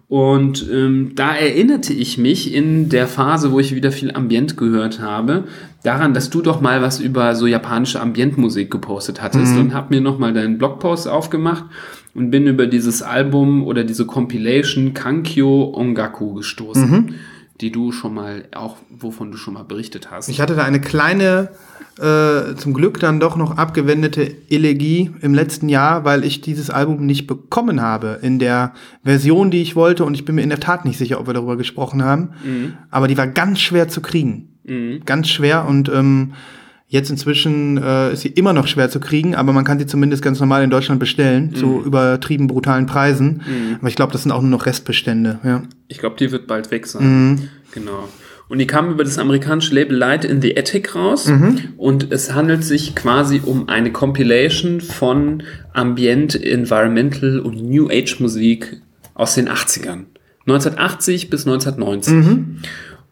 [0.08, 5.00] Und ähm, da erinnerte ich mich in der Phase, wo ich wieder viel Ambient gehört
[5.00, 5.44] habe,
[5.82, 10.00] daran, dass du doch mal was über so japanische Ambientmusik gepostet hattest und habe mir
[10.00, 11.64] nochmal deinen Blogpost aufgemacht
[12.14, 17.14] und bin über dieses Album oder diese Compilation Kankyo Ongaku gestoßen,
[17.60, 20.28] die du schon mal, auch wovon du schon mal berichtet hast.
[20.28, 21.50] Ich hatte da eine kleine,
[21.98, 27.06] äh, zum Glück dann doch noch abgewendete Elegie im letzten Jahr, weil ich dieses Album
[27.06, 30.04] nicht bekommen habe in der Version, die ich wollte.
[30.04, 32.30] Und ich bin mir in der Tat nicht sicher, ob wir darüber gesprochen haben.
[32.90, 34.48] Aber die war ganz schwer zu kriegen.
[35.04, 35.66] Ganz schwer.
[35.66, 36.32] Und ähm,
[36.94, 40.22] jetzt inzwischen äh, ist sie immer noch schwer zu kriegen, aber man kann sie zumindest
[40.22, 43.42] ganz normal in Deutschland bestellen, zu übertrieben brutalen Preisen.
[43.78, 45.40] Aber ich glaube, das sind auch nur noch Restbestände.
[45.44, 45.62] Ja.
[45.88, 47.50] Ich glaube, die wird bald weg sein.
[47.72, 48.08] Genau.
[48.48, 51.30] Und die kam über das amerikanische Label Light in the Attic raus.
[51.76, 55.42] Und es handelt sich quasi um eine Compilation von
[55.72, 58.80] Ambient, Environmental und New Age Musik
[59.14, 60.04] aus den 80ern.
[60.46, 62.14] 1980 bis 1990.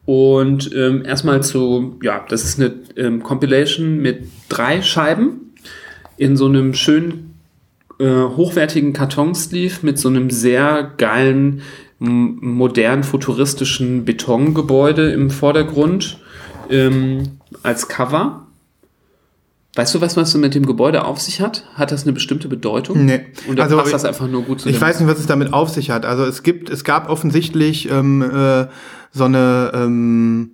[0.04, 5.54] Und ähm, erstmal zu, ja, das ist eine ähm, Compilation mit drei Scheiben
[6.16, 7.38] in so einem schönen
[7.98, 11.62] äh, hochwertigen Kartonsleeve mit so einem sehr geilen,
[12.00, 16.18] modern futuristischen Betongebäude im Vordergrund
[16.68, 18.46] ähm, als Cover.
[19.74, 21.64] Weißt du was, was mit dem Gebäude auf sich hat?
[21.74, 23.06] Hat das eine bestimmte Bedeutung?
[23.06, 23.20] Nee.
[23.48, 25.70] Und Also, passt das einfach nur gut zu Ich weiß nicht, was es damit auf
[25.70, 26.04] sich hat.
[26.04, 28.66] Also es gibt, es gab offensichtlich ähm, äh,
[29.12, 30.50] so eine, ähm,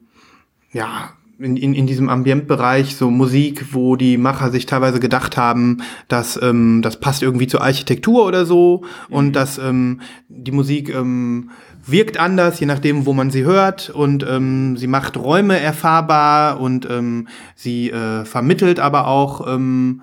[0.73, 5.79] ja, in, in, in diesem Ambientbereich so Musik, wo die Macher sich teilweise gedacht haben,
[6.09, 11.51] dass ähm, das passt irgendwie zur Architektur oder so und dass ähm, die Musik ähm,
[11.87, 16.89] wirkt anders, je nachdem, wo man sie hört und ähm, sie macht Räume erfahrbar und
[16.91, 20.03] ähm, sie äh, vermittelt aber auch ähm,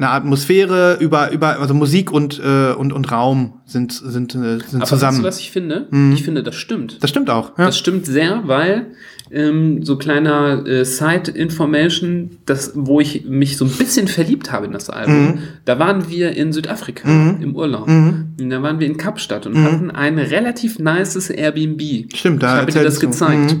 [0.00, 4.76] eine Atmosphäre über über also Musik und äh, und und Raum sind sind äh, sind
[4.76, 5.18] Aber zusammen.
[5.18, 5.88] weißt du, was ich finde?
[6.14, 7.02] Ich finde, das stimmt.
[7.02, 7.58] das stimmt auch.
[7.58, 7.66] Ja.
[7.66, 8.86] Das stimmt sehr, weil
[9.30, 14.72] ähm, so kleiner äh, Side-Information, das, wo ich mich so ein bisschen verliebt habe in
[14.72, 15.38] das Album, Mhm.
[15.66, 17.08] da waren wir in Südafrika
[17.40, 17.86] im Urlaub.
[17.86, 21.80] Und da waren wir in Kapstadt und hatten ein relativ nices Airbnb.
[21.80, 22.08] Mhm.
[22.14, 23.06] Stimmt, da ich habe dir das du.
[23.06, 23.10] Mhm.
[23.10, 23.56] gezeigt.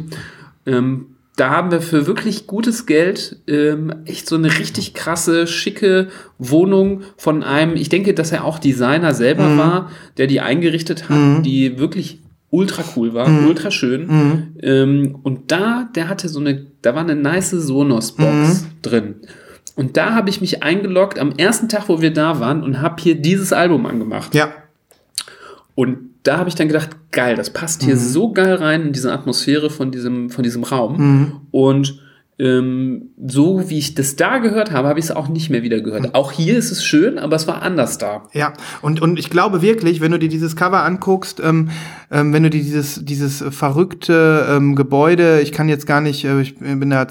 [0.66, 1.06] Ähm,
[1.36, 6.08] da haben wir für wirklich gutes Geld ähm, echt so eine richtig krasse, schicke
[6.38, 9.58] Wohnung von einem, ich denke, dass er auch Designer selber Mhm.
[9.58, 12.20] war, der die eingerichtet hat, die wirklich
[12.50, 13.46] ultra cool war, Mhm.
[13.46, 14.54] ultra schön.
[14.60, 18.66] Ähm, und da, der hatte so eine, da war eine nice Sonos-Box Mhm.
[18.82, 19.14] drin.
[19.76, 23.00] Und da habe ich mich eingeloggt am ersten Tag, wo wir da waren und habe
[23.00, 24.34] hier dieses Album angemacht.
[24.34, 24.48] ja.
[25.80, 29.10] Und da habe ich dann gedacht, geil, das passt hier so geil rein in diese
[29.14, 31.40] Atmosphäre von diesem, von diesem Raum.
[31.52, 32.02] Und
[32.38, 35.80] ähm, so wie ich das da gehört habe, habe ich es auch nicht mehr wieder
[35.80, 36.14] gehört.
[36.14, 38.24] Auch hier ist es schön, aber es war anders da.
[38.34, 38.52] Ja,
[38.82, 41.70] und, und ich glaube wirklich, wenn du dir dieses Cover anguckst, ähm,
[42.10, 46.42] ähm, wenn du dir dieses, dieses verrückte ähm, Gebäude, ich kann jetzt gar nicht, äh,
[46.42, 47.08] ich bin da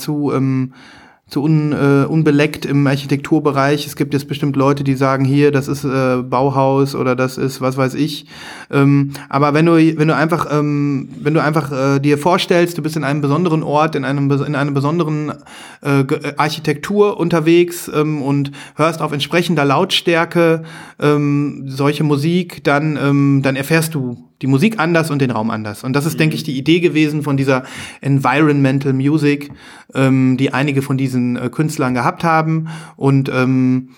[1.30, 3.86] zu, un, äh, unbeleckt im Architekturbereich.
[3.86, 7.62] Es gibt jetzt bestimmt Leute, die sagen, hier, das ist äh, Bauhaus oder das ist
[7.62, 8.26] was weiß ich.
[8.72, 12.82] Ähm, aber wenn du, wenn du einfach, ähm, wenn du einfach äh, dir vorstellst, du
[12.82, 15.34] bist in einem besonderen Ort, in einem, in einer besonderen
[15.82, 16.04] äh,
[16.38, 20.64] Architektur unterwegs ähm, und hörst auf entsprechender Lautstärke
[21.00, 25.84] ähm, solche Musik, dann, ähm, dann erfährst du die Musik anders und den Raum anders.
[25.84, 27.64] Und das ist, denke ich, die Idee gewesen von dieser
[28.02, 29.52] Environmental Music,
[29.94, 32.70] ähm, die einige von diesen äh, Künstlern gehabt haben.
[32.96, 33.90] Und ähm,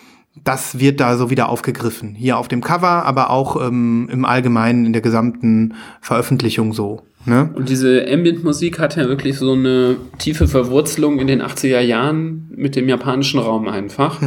[0.43, 2.15] das wird da so wieder aufgegriffen.
[2.15, 7.01] Hier auf dem Cover, aber auch ähm, im Allgemeinen in der gesamten Veröffentlichung so.
[7.25, 7.49] Ne?
[7.53, 12.75] Und diese Ambient-Musik hat ja wirklich so eine tiefe Verwurzelung in den 80er Jahren mit
[12.75, 14.21] dem japanischen Raum einfach,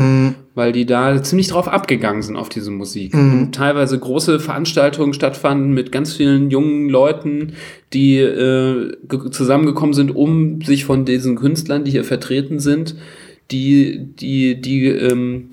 [0.55, 3.13] weil die da ziemlich drauf abgegangen sind auf diese Musik.
[3.15, 7.55] Und teilweise große Veranstaltungen stattfanden mit ganz vielen jungen Leuten,
[7.93, 12.95] die äh, ge- zusammengekommen sind, um sich von diesen Künstlern, die hier vertreten sind,
[13.51, 15.49] die, die, die, ähm,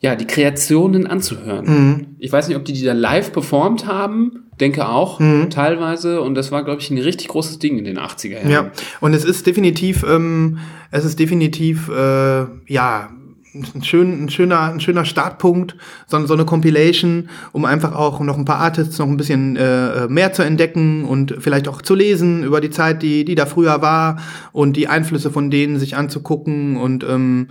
[0.00, 2.06] ja, die Kreationen anzuhören.
[2.18, 5.18] Ich weiß nicht, ob die die da live performt haben, denke auch,
[5.48, 6.20] teilweise.
[6.20, 8.50] Und das war, glaube ich, ein richtig großes Ding in den 80er Jahren.
[8.50, 8.70] Ja,
[9.00, 10.58] und es ist definitiv, ähm,
[10.90, 13.08] es ist definitiv, äh, ja,
[13.54, 15.76] ein, schön, ein, schöner, ein schöner Startpunkt,
[16.06, 20.08] so, so eine Compilation, um einfach auch noch ein paar Artists noch ein bisschen äh,
[20.08, 23.80] mehr zu entdecken und vielleicht auch zu lesen über die Zeit, die, die da früher
[23.80, 24.18] war
[24.52, 27.48] und die Einflüsse von denen sich anzugucken und ähm,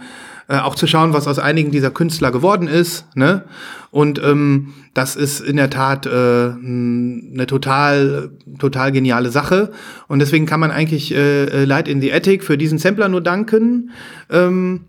[0.49, 3.05] äh, auch zu schauen, was aus einigen dieser Künstler geworden ist.
[3.15, 3.45] Ne?
[3.91, 9.71] Und ähm, das ist in der Tat äh, eine total, total geniale Sache.
[10.07, 13.21] Und deswegen kann man eigentlich äh, äh, Light in the Attic für diesen Sampler nur
[13.21, 13.91] danken.
[14.29, 14.81] Ähm,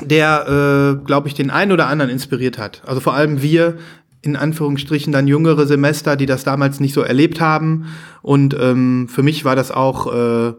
[0.00, 2.82] der, äh, glaube ich, den einen oder anderen inspiriert hat.
[2.86, 3.78] Also vor allem wir,
[4.22, 7.86] in Anführungsstrichen, dann jüngere Semester, die das damals nicht so erlebt haben.
[8.22, 10.52] Und ähm, für mich war das auch äh,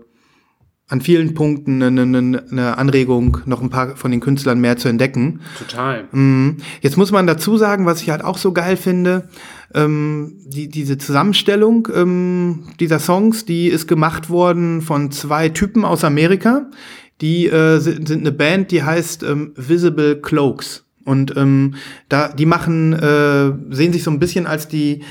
[0.89, 4.89] an vielen Punkten eine, eine, eine Anregung, noch ein paar von den Künstlern mehr zu
[4.89, 5.39] entdecken.
[5.57, 6.03] Total.
[6.11, 6.57] Mhm.
[6.81, 9.29] Jetzt muss man dazu sagen, was ich halt auch so geil finde,
[9.73, 16.03] ähm, die, diese Zusammenstellung ähm, dieser Songs, die ist gemacht worden von zwei Typen aus
[16.03, 16.67] Amerika.
[17.21, 20.83] Die äh, sind, sind eine Band, die heißt ähm, Visible Cloaks.
[21.05, 21.75] Und ähm,
[22.09, 25.03] da, die machen, äh, sehen sich so ein bisschen als die,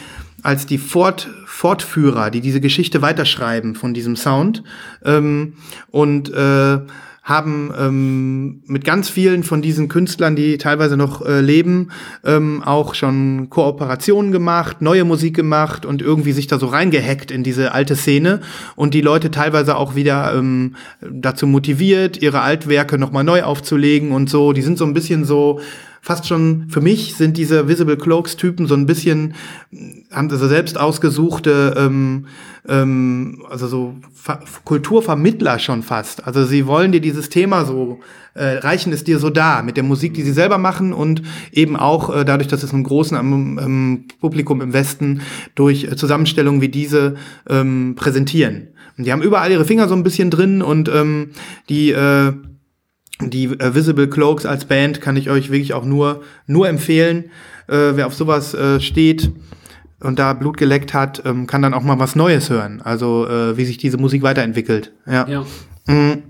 [0.42, 4.62] als die Fort, Fortführer, die diese Geschichte weiterschreiben von diesem Sound.
[5.05, 5.55] Ähm,
[5.90, 6.78] und äh,
[7.22, 11.90] haben ähm, mit ganz vielen von diesen Künstlern, die teilweise noch äh, leben,
[12.24, 17.44] ähm, auch schon Kooperationen gemacht, neue Musik gemacht und irgendwie sich da so reingehackt in
[17.44, 18.40] diese alte Szene
[18.74, 24.28] und die Leute teilweise auch wieder ähm, dazu motiviert, ihre Altwerke nochmal neu aufzulegen und
[24.28, 24.52] so.
[24.52, 25.60] Die sind so ein bisschen so
[26.05, 29.34] fast schon, für mich sind diese Visible Cloaks Typen so ein bisschen,
[30.11, 32.26] haben sie so selbst ausgesuchte, ähm,
[32.68, 36.26] ähm, also so Ver Kulturvermittler schon fast.
[36.26, 38.00] Also sie wollen dir dieses Thema so,
[38.34, 41.22] äh, reichen es dir so da, mit der Musik, die sie selber machen und
[41.53, 45.22] eben auch äh, dadurch, dass es einem großen ähm, ähm, Publikum im Westen
[45.55, 47.14] durch äh, Zusammenstellungen wie diese
[47.48, 48.68] ähm, präsentieren.
[48.98, 51.30] Und die haben überall ihre Finger so ein bisschen drin und ähm,
[51.68, 52.32] die, äh,
[53.30, 57.24] die äh, Visible Cloaks als Band kann ich euch wirklich auch nur, nur empfehlen.
[57.68, 59.30] Äh, wer auf sowas äh, steht
[60.00, 62.80] und da Blut geleckt hat, ähm, kann dann auch mal was Neues hören.
[62.82, 64.92] Also äh, wie sich diese Musik weiterentwickelt.
[65.06, 65.28] Ja.
[65.28, 65.46] Ja.
[65.86, 66.22] Mhm.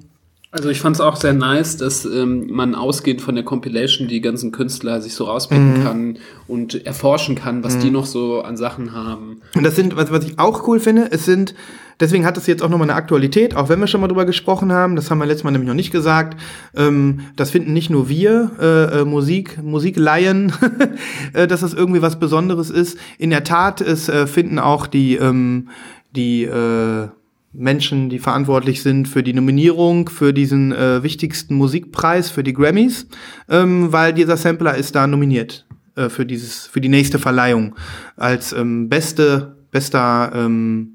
[0.54, 4.20] Also ich fand es auch sehr nice, dass ähm, man ausgehend von der Compilation die
[4.20, 5.82] ganzen Künstler sich so rauspicken Mhm.
[5.82, 9.40] kann und erforschen kann, was die noch so an Sachen haben.
[9.56, 11.54] Und das sind, was, was ich auch cool finde, es sind,
[12.00, 14.72] deswegen hat es jetzt auch nochmal eine Aktualität, auch wenn wir schon mal drüber gesprochen
[14.72, 16.38] haben, das haben wir letztes Mal nämlich noch nicht gesagt,
[16.76, 20.52] ähm, das finden nicht nur wir, äh, äh, Musik, Musikleien,
[21.32, 22.98] äh, dass das irgendwie was Besonderes ist.
[23.16, 25.70] In der Tat, es äh, finden auch die, ähm,
[26.14, 27.08] die äh,
[27.52, 33.06] Menschen, die verantwortlich sind für die Nominierung für diesen äh, wichtigsten Musikpreis, für die Grammys,
[33.48, 37.74] ähm, weil dieser Sampler ist da nominiert äh, für dieses, für die nächste Verleihung
[38.16, 40.94] als ähm, beste, bester, ähm,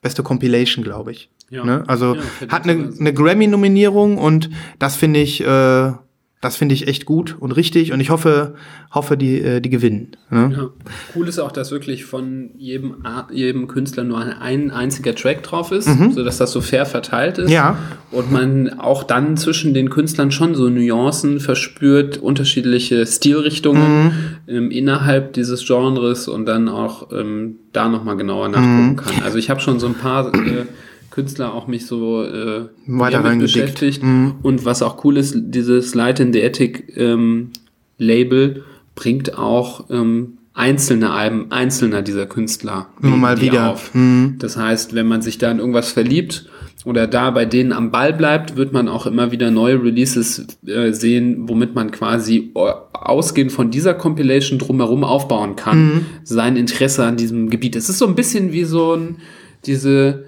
[0.00, 1.30] beste Compilation, glaube ich.
[1.50, 1.64] Ja.
[1.64, 1.84] Ne?
[1.86, 5.92] Also Ja, hat eine, eine Grammy-Nominierung und das finde ich, äh,
[6.42, 8.54] das finde ich echt gut und richtig und ich hoffe,
[8.92, 10.08] hoffe die, äh, die gewinnen.
[10.28, 10.52] Ne?
[10.54, 10.68] Ja.
[11.14, 15.70] Cool ist auch, dass wirklich von jedem, Ar- jedem Künstler nur ein einziger Track drauf
[15.72, 17.46] ist, sodass das so fair verteilt ist.
[17.46, 17.52] Mhm.
[17.54, 17.78] Ja.
[18.10, 24.12] Und man auch dann zwischen den Künstlern schon so Nuancen verspürt, unterschiedliche Stilrichtungen Mhm.
[24.48, 28.54] ähm, innerhalb dieses Genres und dann auch ähm, da nochmal genauer Mhm.
[28.54, 29.22] nachgucken kann.
[29.24, 30.64] Also ich habe schon so ein paar äh,
[31.12, 34.02] Künstler auch mich so äh, Weiter beschäftigt.
[34.02, 34.34] Mhm.
[34.42, 37.50] Und was auch cool ist, dieses Light in the Attic ähm,
[37.98, 38.64] Label
[38.96, 43.70] bringt auch ähm, einzelne Alben einzelner dieser Künstler Immer mal wieder.
[43.70, 43.94] auf.
[43.94, 44.36] Mhm.
[44.38, 46.46] Das heißt, wenn man sich da in irgendwas verliebt
[46.84, 50.92] oder da bei denen am Ball bleibt, wird man auch immer wieder neue Releases äh,
[50.92, 56.06] sehen, womit man quasi äh, ausgehend von dieser Compilation drumherum aufbauen kann, Mhm.
[56.24, 57.76] sein Interesse an diesem Gebiet.
[57.76, 59.16] Es ist so ein bisschen wie so ein,
[59.64, 60.24] diese,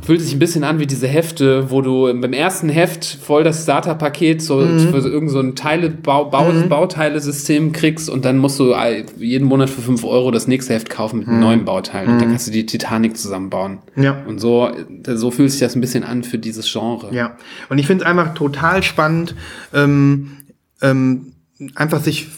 [0.00, 3.62] fühlt sich ein bisschen an wie diese Hefte, wo du beim ersten Heft voll das
[3.62, 8.58] Starterpaket so für so irgend so ein Teile Bau, Bau, Bauteilesystem kriegst und dann musst
[8.58, 8.74] du
[9.18, 12.30] jeden Monat für 5 Euro das nächste Heft kaufen mit einem neuen Bauteil und dann
[12.30, 13.78] kannst du die Titanic zusammenbauen.
[13.94, 14.22] Ja.
[14.26, 14.70] Und so,
[15.06, 17.14] so fühlt sich das ein bisschen an für dieses Genre.
[17.14, 17.36] Ja,
[17.68, 19.36] und ich finde es einfach total spannend,
[19.72, 20.38] ähm,
[20.80, 21.32] ähm,
[21.74, 22.28] einfach sich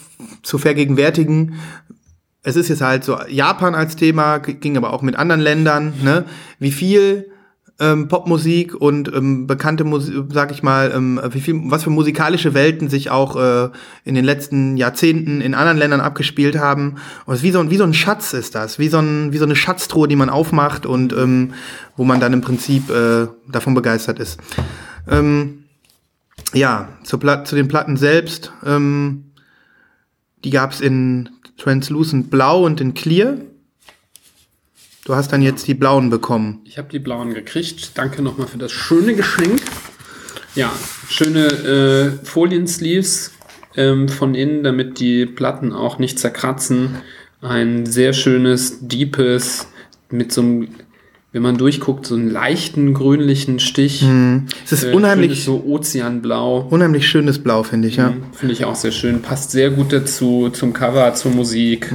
[0.43, 1.55] zu vergegenwärtigen.
[2.43, 6.25] Es ist jetzt halt so Japan als Thema, ging aber auch mit anderen Ländern, ne?
[6.59, 7.31] Wie viel
[7.79, 12.53] ähm, Popmusik und ähm, bekannte Musik, sag ich mal, ähm, wie viel, was für musikalische
[12.53, 13.69] Welten sich auch äh,
[14.05, 16.95] in den letzten Jahrzehnten in anderen Ländern abgespielt haben.
[17.25, 19.37] Und es wie so, ein- wie so ein Schatz ist das, wie so, ein, wie
[19.37, 21.53] so eine Schatztruhe, die man aufmacht und ähm,
[21.97, 24.39] wo man dann im Prinzip äh, davon begeistert ist.
[25.09, 25.65] Ähm,
[26.53, 26.87] ja,
[27.19, 28.53] Plat zu den Platten selbst.
[28.65, 29.31] Ähm,
[30.45, 33.35] die gab's in Translucent Blau und in Clear.
[35.05, 36.61] Du hast dann jetzt die blauen bekommen.
[36.65, 37.91] Ich habe die blauen gekriegt.
[37.95, 39.61] Danke nochmal für das schöne Geschenk.
[40.55, 40.71] Ja,
[41.07, 41.45] schöne
[42.21, 43.31] äh, Foliensleeves
[43.77, 46.95] ähm, von innen, damit die Platten auch nicht zerkratzen.
[47.41, 49.67] Ein sehr schönes, deepes,
[50.09, 50.69] mit so einem,
[51.33, 54.03] wenn man durchguckt, so einen leichten grünlichen Stich.
[54.65, 56.61] Es ist Äh, unheimlich, so Ozeanblau.
[56.71, 58.13] unheimlich schönes Blau, finde ich, ja.
[58.31, 59.21] Finde ich auch sehr schön.
[59.21, 61.93] Passt sehr gut dazu, zum Cover, zur Musik.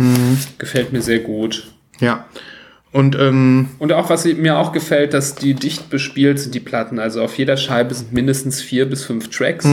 [0.58, 1.66] Gefällt mir sehr gut.
[1.98, 2.26] Ja.
[2.93, 6.99] Und ähm, Und auch, was mir auch gefällt, dass die dicht bespielt sind, die Platten.
[6.99, 9.66] Also auf jeder Scheibe sind mindestens vier bis fünf Tracks.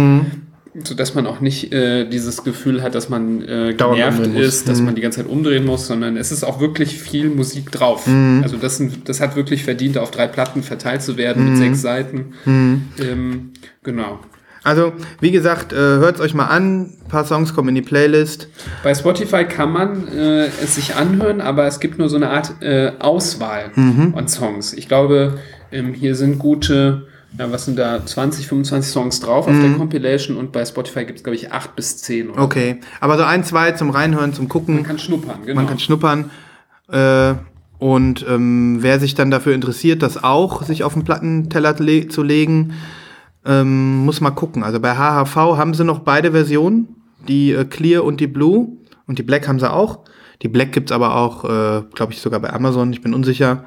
[0.84, 4.93] Sodass man auch nicht äh, dieses Gefühl hat, dass man äh, genervt ist, dass man
[4.93, 8.07] die ganze Zeit umdrehen muss, sondern es ist auch wirklich viel Musik drauf.
[8.43, 11.82] Also das, sind, das hat wirklich verdient, auf drei Platten verteilt zu werden mit sechs
[11.82, 12.34] Seiten.
[12.45, 14.20] Ähm, genau.
[14.68, 14.91] Also,
[15.22, 16.82] wie gesagt, äh, hört's euch mal an.
[16.82, 18.49] Ein paar Songs kommen in die Playlist.
[18.84, 22.61] Bei Spotify kann man äh, es sich anhören, aber es gibt nur so eine Art
[22.61, 24.74] äh, Auswahl an Songs.
[24.74, 25.39] Ich glaube,
[25.72, 27.07] ähm, hier sind gute,
[27.39, 31.20] ja, was sind da, 20, 25 Songs drauf auf der Compilation und bei Spotify gibt
[31.20, 32.32] es, glaube ich, 8 bis 10.
[32.32, 32.82] Oder Okay.
[32.99, 34.76] Aber so ein, zwei zum Reinhören, zum Gucken.
[34.76, 35.61] Man kann schnuppern, genau.
[35.61, 36.30] Man kann schnuppern.
[36.91, 37.36] Äh,
[37.80, 42.22] und ähm, wer sich dann dafür interessiert, das auch sich auf den Plattenteller le zu
[42.22, 42.74] legen,
[43.48, 44.64] ähm, muss mal gucken.
[44.64, 46.88] Also bei HHV haben sie noch beide Versionen,
[47.28, 48.70] die äh, Clear und die Blue.
[49.08, 50.00] Und die Black haben sie auch.
[50.41, 53.64] Die Black gibt's aber auch, äh, glaube ich, sogar bei Amazon, ich bin unsicher.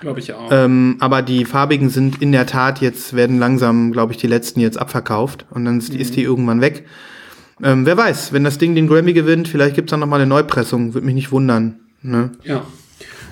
[0.00, 0.48] glaube ich auch.
[0.52, 4.60] Ähm, aber die farbigen sind in der Tat jetzt, werden langsam, glaube ich, die letzten
[4.60, 5.46] jetzt abverkauft.
[5.50, 6.84] Und dann ist, die- ist die irgendwann weg.
[7.62, 10.26] Ähm, wer weiß, wenn das Ding den Grammy gewinnt, vielleicht gibt's dann noch mal eine
[10.26, 10.94] Neupressung.
[10.94, 11.76] Würde mich nicht wundern.
[12.02, 12.30] Ne?
[12.44, 12.62] Ja.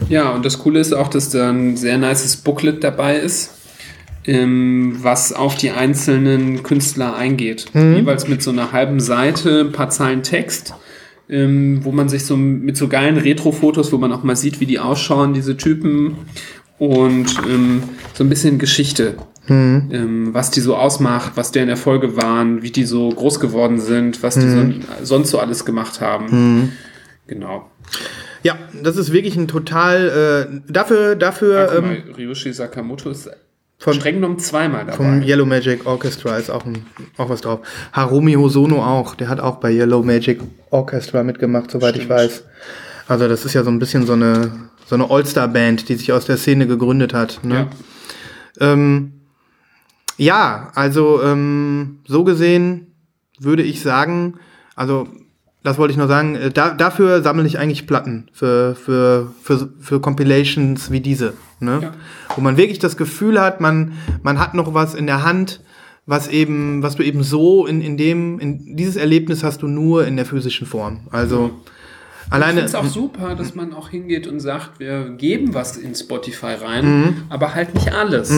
[0.09, 3.51] Ja, und das Coole ist auch, dass da ein sehr nices Booklet dabei ist,
[4.27, 7.67] ähm, was auf die einzelnen Künstler eingeht.
[7.75, 10.75] Jeweils mit so einer halben Seite, ein paar Zeilen Text,
[11.29, 14.67] ähm, wo man sich so mit so geilen Retro-Fotos, wo man auch mal sieht, wie
[14.67, 16.17] die ausschauen, diese Typen,
[16.81, 17.83] und ähm,
[18.15, 19.17] so ein bisschen Geschichte.
[19.49, 24.23] Ähm, was die so ausmacht, was deren Erfolge waren, wie die so groß geworden sind,
[24.23, 24.65] was die so,
[25.03, 26.73] sonst so alles gemacht haben.
[27.27, 27.69] Genau.
[28.45, 33.29] Ja, das ist wirklich ein total äh, dafür dafür Guck ähm, mal, Ryoshi Sakamoto ist
[33.81, 34.93] Von, Streng genommen zweimal dabei.
[34.93, 36.85] vom Yellow Magic Orchestra ist auch, ein,
[37.17, 37.61] auch was drauf.
[37.95, 42.19] Harumi Hosono auch, der hat auch bei Yellow Magic Orchestra mitgemacht, soweit ich Stimmt.
[42.19, 42.45] weiß.
[43.09, 44.51] Also das ist ja so ein bisschen so eine,
[44.85, 47.41] so eine All-Star-Band, die sich aus der Szene gegründet hat.
[47.43, 47.69] Ne?
[48.61, 48.73] Ja.
[48.73, 49.13] Ähm,
[50.19, 52.89] ja, also ähm, so gesehen
[53.39, 54.35] würde ich sagen,
[54.77, 55.09] also
[55.63, 59.71] das wollte ich nur sagen, äh, da, dafür sammle ich eigentlich Platten für, für, für,
[59.81, 61.33] für Compilations wie diese.
[61.61, 61.79] Ne?
[61.83, 61.93] Ja.
[62.35, 63.93] Wo man wirklich das Gefühl hat, man,
[64.23, 65.61] man hat noch was in der Hand,
[66.07, 70.07] was eben, was du eben so in, in dem, in dieses Erlebnis hast du nur
[70.07, 71.01] in der physischen Form.
[71.11, 71.51] Also
[72.27, 72.53] Ich alleine.
[72.55, 76.55] finde es auch super, dass man auch hingeht und sagt, wir geben was in Spotify
[76.55, 77.15] rein, Mhm.
[77.29, 78.29] aber halt nicht alles.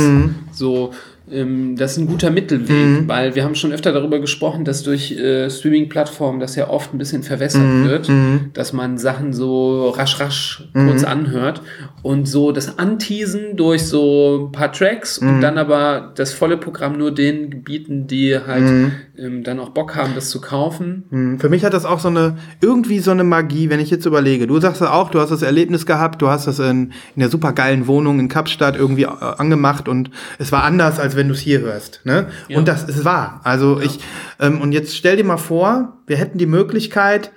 [0.53, 0.97] So, ähm,
[1.27, 2.69] das ist ein guter Mittelweg,
[3.03, 3.09] Mhm.
[3.09, 6.99] weil wir haben schon öfter darüber gesprochen, dass durch äh, Streaming-Plattformen das ja oft ein
[6.99, 7.85] bisschen verwässert Mhm.
[7.85, 8.11] wird,
[8.55, 11.63] dass man Sachen so rasch, rasch kurz anhört
[12.03, 15.41] und so das Anteasen durch so ein paar Tracks und Mhm.
[15.41, 18.93] dann aber das volle Programm nur den Gebieten, die halt Mhm.
[19.19, 21.37] ähm, dann auch Bock haben, das zu kaufen.
[21.39, 24.47] Für mich hat das auch so eine, irgendwie so eine Magie, wenn ich jetzt überlege.
[24.47, 27.29] Du sagst ja auch, du hast das Erlebnis gehabt, du hast das in, in der
[27.29, 29.09] supergeilen Wohnung in Kapstadt irgendwie äh,
[29.39, 32.01] angemacht und es war anders, als wenn du es hier hörst.
[32.05, 32.29] Ne?
[32.49, 32.59] Ja.
[32.59, 33.41] Und das ist wahr.
[33.45, 34.01] Also ich,
[34.41, 37.33] ähm, und jetzt stell dir mal vor, wir hätten die Möglichkeit,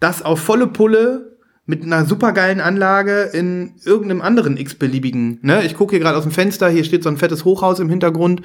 [0.00, 1.35] das auf volle Pulle
[1.68, 5.40] mit einer supergeilen Anlage in irgendeinem anderen x-beliebigen.
[5.42, 5.64] Ne?
[5.64, 8.42] Ich gucke hier gerade aus dem Fenster, hier steht so ein fettes Hochhaus im Hintergrund.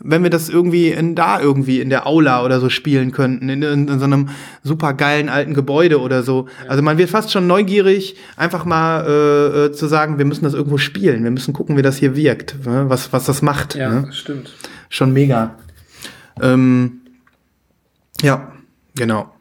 [0.00, 3.62] Wenn wir das irgendwie in da irgendwie in der Aula oder so spielen könnten, in,
[3.62, 4.30] in, in so einem
[4.64, 6.48] supergeilen alten Gebäude oder so.
[6.66, 10.54] Also man wird fast schon neugierig, einfach mal äh, äh, zu sagen, wir müssen das
[10.54, 11.22] irgendwo spielen.
[11.22, 12.86] Wir müssen gucken, wie das hier wirkt, ne?
[12.88, 13.76] was, was das macht.
[13.76, 14.12] Ja, Ne?
[14.12, 14.52] stimmt.
[14.88, 15.54] Schon mega.
[16.42, 17.02] Ähm,
[18.20, 18.52] ja,
[18.96, 19.32] genau.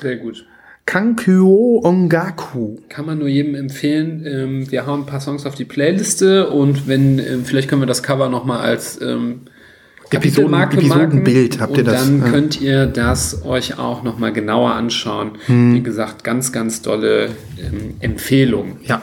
[0.00, 0.46] Sehr gut.
[0.90, 2.78] Kankyo Ongaku.
[2.88, 4.24] Kann man nur jedem empfehlen.
[4.26, 7.86] Ähm, wir hauen ein paar Songs auf die Playliste und wenn, ähm, vielleicht können wir
[7.86, 9.42] das Cover nochmal als ähm,
[10.10, 12.28] Kapitelmarke Episodenbild marken habt ihr und das, dann ja.
[12.28, 15.38] könnt ihr das euch auch nochmal genauer anschauen.
[15.46, 15.74] Hm.
[15.74, 18.78] Wie gesagt, ganz, ganz tolle ähm, Empfehlung.
[18.82, 19.02] Ja.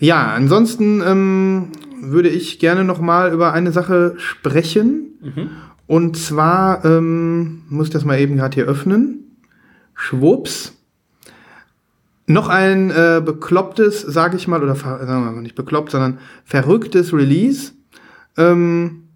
[0.00, 1.68] Ja, ansonsten ähm,
[2.00, 5.54] würde ich gerne noch mal über eine Sache sprechen.
[5.86, 9.36] Und zwar ähm, muss ich das mal eben gerade hier öffnen.
[9.94, 10.79] Schwupps.
[12.30, 16.18] Noch ein äh, beklopptes, sage ich mal, oder ver- sagen wir mal nicht bekloppt, sondern
[16.44, 17.72] verrücktes Release,
[18.36, 19.08] ähm,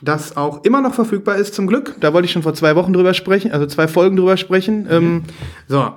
[0.00, 1.96] das auch immer noch verfügbar ist, zum Glück.
[2.00, 4.86] Da wollte ich schon vor zwei Wochen drüber sprechen, also zwei Folgen drüber sprechen.
[4.90, 5.22] Ähm,
[5.68, 5.92] so,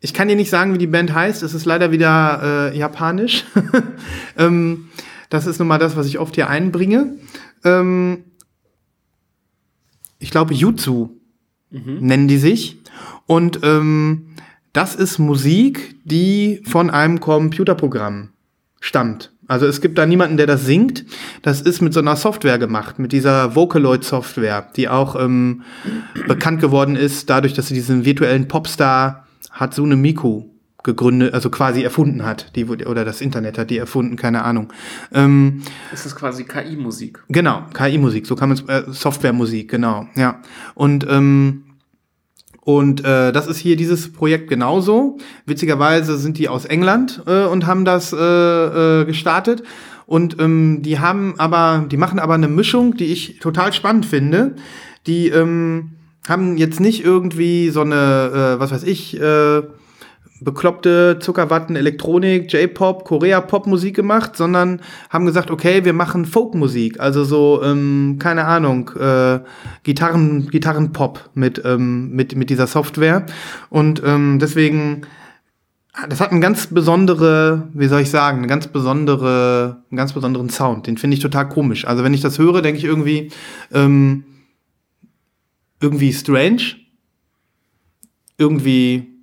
[0.00, 1.42] ich kann dir nicht sagen, wie die Band heißt.
[1.42, 3.44] Es ist leider wieder äh, japanisch.
[4.36, 4.88] ähm,
[5.30, 7.14] das ist nun mal das, was ich oft hier einbringe.
[7.64, 8.24] Ähm,
[10.18, 11.10] ich glaube, Jutsu
[12.00, 12.78] nennen die sich.
[13.26, 14.34] Und ähm,
[14.72, 18.30] das ist Musik, die von einem Computerprogramm
[18.80, 19.32] stammt.
[19.46, 21.04] Also es gibt da niemanden, der das singt.
[21.42, 25.62] Das ist mit so einer Software gemacht, mit dieser Vocaloid-Software, die auch ähm,
[26.26, 30.44] bekannt geworden ist, dadurch, dass sie diesen virtuellen Popstar Hatsune Miku
[30.82, 34.72] gegründet, also quasi erfunden hat, die oder das Internet hat die erfunden, keine Ahnung.
[35.12, 37.22] Ähm, Das ist quasi KI-Musik.
[37.28, 40.40] Genau, KI-Musik, so kann man es, äh, Softwaremusik, genau, ja.
[40.74, 41.63] Und, ähm,
[42.64, 45.18] und äh, das ist hier dieses Projekt genauso.
[45.44, 49.62] Witzigerweise sind die aus England äh, und haben das äh, äh, gestartet.
[50.06, 54.56] Und ähm, die haben aber, die machen aber eine Mischung, die ich total spannend finde.
[55.06, 55.92] Die ähm,
[56.26, 59.62] haben jetzt nicht irgendwie so eine, äh, was weiß ich, äh,
[60.44, 64.80] bekloppte Zuckerwatten Elektronik, J-Pop, Korea-Pop-Musik gemacht, sondern
[65.10, 69.40] haben gesagt, okay, wir machen Folkmusik, also so, ähm, keine Ahnung, äh,
[69.82, 73.26] Gitarren, Gitarrenpop mit, ähm, mit, mit dieser Software.
[73.70, 75.02] Und ähm, deswegen,
[76.08, 80.50] das hat einen ganz besondere, wie soll ich sagen, eine ganz besondere, einen ganz besonderen
[80.50, 80.86] Sound.
[80.86, 81.86] Den finde ich total komisch.
[81.86, 83.30] Also wenn ich das höre, denke ich irgendwie,
[83.72, 84.24] ähm,
[85.80, 86.76] irgendwie strange,
[88.36, 89.13] irgendwie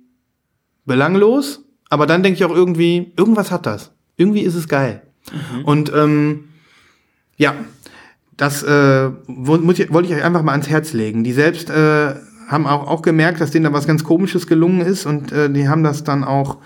[0.92, 3.92] belanglos, aber dann denke ich auch irgendwie, irgendwas hat das.
[4.18, 5.00] Irgendwie ist es geil.
[5.64, 6.50] Und ähm,
[7.38, 7.54] ja,
[8.36, 11.24] das äh, wollte ich euch einfach mal ans Herz legen.
[11.24, 12.14] Die selbst äh,
[12.46, 15.66] haben auch, auch gemerkt, dass denen da was ganz Komisches gelungen ist und äh, die
[15.66, 16.58] haben das dann auch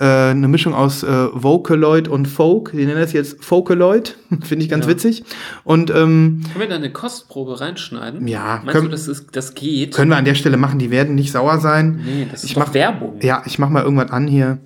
[0.00, 2.72] äh, eine Mischung aus äh, Vocaloid und Folk.
[2.72, 4.90] Die nennen das jetzt Vocaloid, finde ich ganz Ja.
[4.90, 5.24] witzig.
[5.62, 8.26] Und ähm, Können wir da eine Kostprobe reinschneiden?
[8.26, 9.94] Ja, Meinst können- du, das, ist, das geht?
[9.94, 12.00] können wir an der Stelle machen, die werden nicht sauer sein.
[12.04, 13.18] nee, das ist Ich mach- Werbung.
[13.22, 14.58] Ja, ich mach mal irgendwas an hier.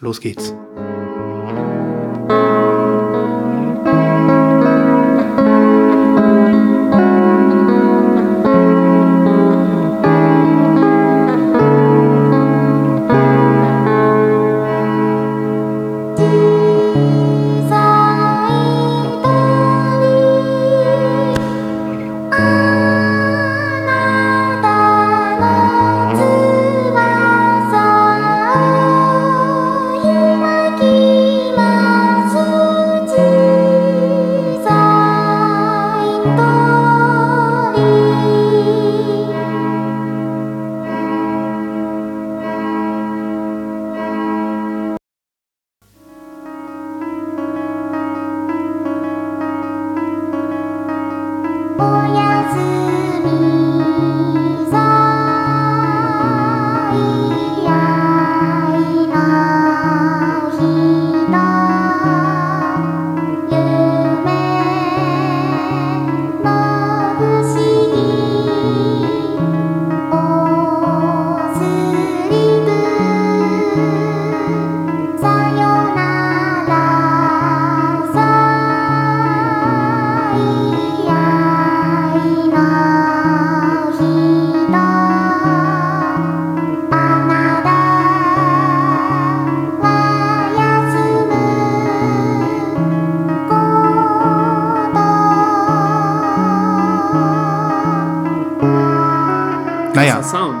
[0.00, 1.15] Los geht's.「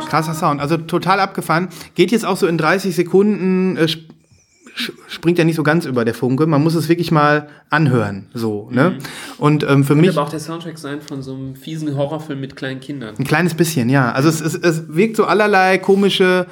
[0.08, 1.68] Krasser Sound, also total abgefahren.
[1.94, 3.86] Geht jetzt auch so in 30 Sekunden, äh,
[5.08, 6.46] springt ja nicht so ganz über der Funke.
[6.46, 8.68] Man muss es wirklich mal anhören, so.
[8.70, 8.90] Ne?
[8.90, 8.96] Mhm.
[9.38, 10.10] Und ähm, für Könnte mich.
[10.10, 13.14] aber auch der Soundtrack sein von so einem fiesen Horrorfilm mit kleinen Kindern.
[13.18, 14.12] Ein kleines bisschen, ja.
[14.12, 16.46] Also es, es, es wirkt so allerlei komische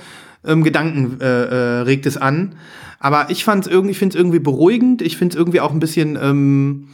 [0.45, 2.57] ähm, Gedanken äh, äh, regt es an.
[2.99, 5.03] Aber ich fand es irgendwie, ich finde es irgendwie beruhigend.
[5.03, 6.89] Ich finde es irgendwie auch ein bisschen, ähm,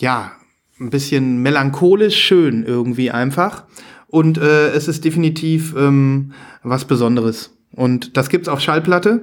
[0.00, 0.32] ja,
[0.80, 3.64] ein bisschen melancholisch schön irgendwie einfach.
[4.10, 6.32] Und äh, es ist definitiv ähm,
[6.62, 7.54] was Besonderes.
[7.72, 9.22] Und das gibt's auf Schallplatte.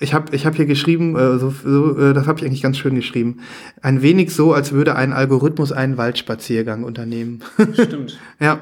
[0.00, 2.76] Ich habe ich hab hier geschrieben, äh, so, so, äh, das habe ich eigentlich ganz
[2.76, 3.38] schön geschrieben.
[3.82, 7.40] Ein wenig so, als würde ein Algorithmus einen Waldspaziergang unternehmen.
[7.72, 8.16] Stimmt.
[8.38, 8.60] ja.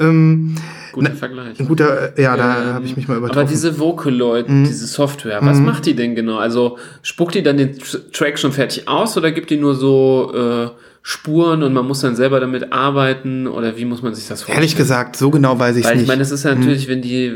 [0.00, 0.56] Ähm,
[0.92, 1.60] guter na, Vergleich.
[1.60, 3.42] Ein guter, äh, ja, da ähm, habe ich mich mal übertroffen.
[3.42, 4.64] Aber diese Vocaloid, mhm.
[4.64, 5.66] diese Software, was mhm.
[5.66, 6.38] macht die denn genau?
[6.38, 7.78] Also spuckt die dann den
[8.12, 10.70] Track schon fertig aus oder gibt die nur so äh,
[11.04, 14.58] Spuren und man muss dann selber damit arbeiten oder wie muss man sich das vorstellen?
[14.58, 15.90] Ehrlich gesagt, so genau weiß ich nicht.
[15.90, 17.32] Weil ich meine, das ist ja natürlich, wenn die,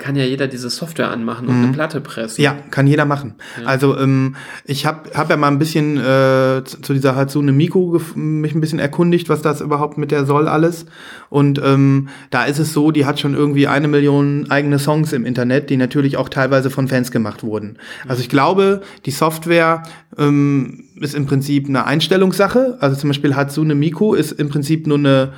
[0.00, 1.64] kann ja jeder diese Software anmachen und mhm.
[1.64, 2.42] eine Platte pressen.
[2.42, 3.34] Ja, kann jeder machen.
[3.60, 3.68] Ja.
[3.68, 8.52] Also ähm, ich habe hab ja mal ein bisschen äh, zu dieser Hatsune Miku mich
[8.52, 10.84] ein bisschen erkundigt, was das überhaupt mit der soll alles.
[11.30, 15.24] Und ähm, da ist es so, die hat schon irgendwie eine Million eigene Songs im
[15.24, 17.78] Internet, die natürlich auch teilweise von Fans gemacht wurden.
[18.08, 19.84] Also ich glaube, die Software
[20.18, 22.78] ähm, ist im Prinzip eine Einstellungssache.
[22.80, 25.32] Also zum Beispiel Hatsune Miku ist im Prinzip nur eine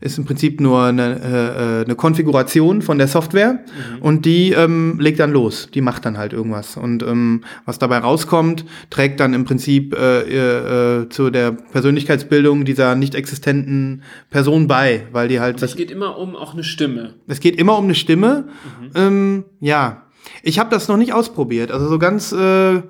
[0.00, 4.02] ist im Prinzip nur eine, äh, eine Konfiguration von der Software mhm.
[4.02, 7.98] und die ähm, legt dann los, die macht dann halt irgendwas und ähm, was dabei
[7.98, 14.68] rauskommt, trägt dann im Prinzip äh, äh, äh zu der Persönlichkeitsbildung dieser nicht existenten Person
[14.68, 15.60] bei, weil die halt.
[15.62, 17.14] Es geht immer um auch eine Stimme.
[17.26, 18.44] Es geht immer um eine Stimme.
[18.80, 18.90] Mhm.
[18.94, 20.02] Ähm, ja,
[20.44, 22.82] ich habe das noch nicht ausprobiert, also so ganz äh,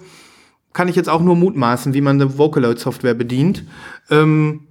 [0.79, 3.65] kann ich jetzt auch nur mutmaßen, wie man eine Vocaloid-Software bedient.
[4.11, 4.69] Ähm,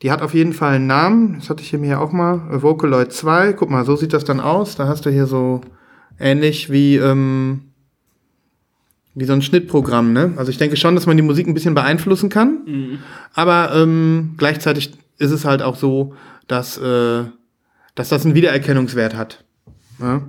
[0.00, 1.34] die hat auf jeden Fall einen Namen.
[1.40, 2.62] Das hatte ich hier mir auch mal.
[2.62, 3.54] Vocaloid 2.
[3.54, 4.76] Guck mal, so sieht das dann aus.
[4.76, 5.62] Da hast du hier so
[6.20, 7.72] ähnlich wie, ähm,
[9.16, 10.12] wie so ein Schnittprogramm.
[10.12, 10.34] Ne?
[10.36, 12.60] Also ich denke schon, dass man die Musik ein bisschen beeinflussen kann.
[12.64, 12.98] Mhm.
[13.34, 16.14] Aber ähm, gleichzeitig ist es halt auch so,
[16.46, 17.24] dass, äh,
[17.96, 19.44] dass das einen Wiedererkennungswert hat.
[20.00, 20.22] Ja?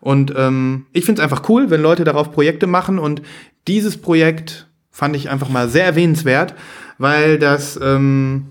[0.00, 3.20] Und ähm, ich finde es einfach cool, wenn Leute darauf Projekte machen und
[3.66, 6.54] dieses Projekt fand ich einfach mal sehr erwähnenswert,
[6.98, 8.46] weil das ähm,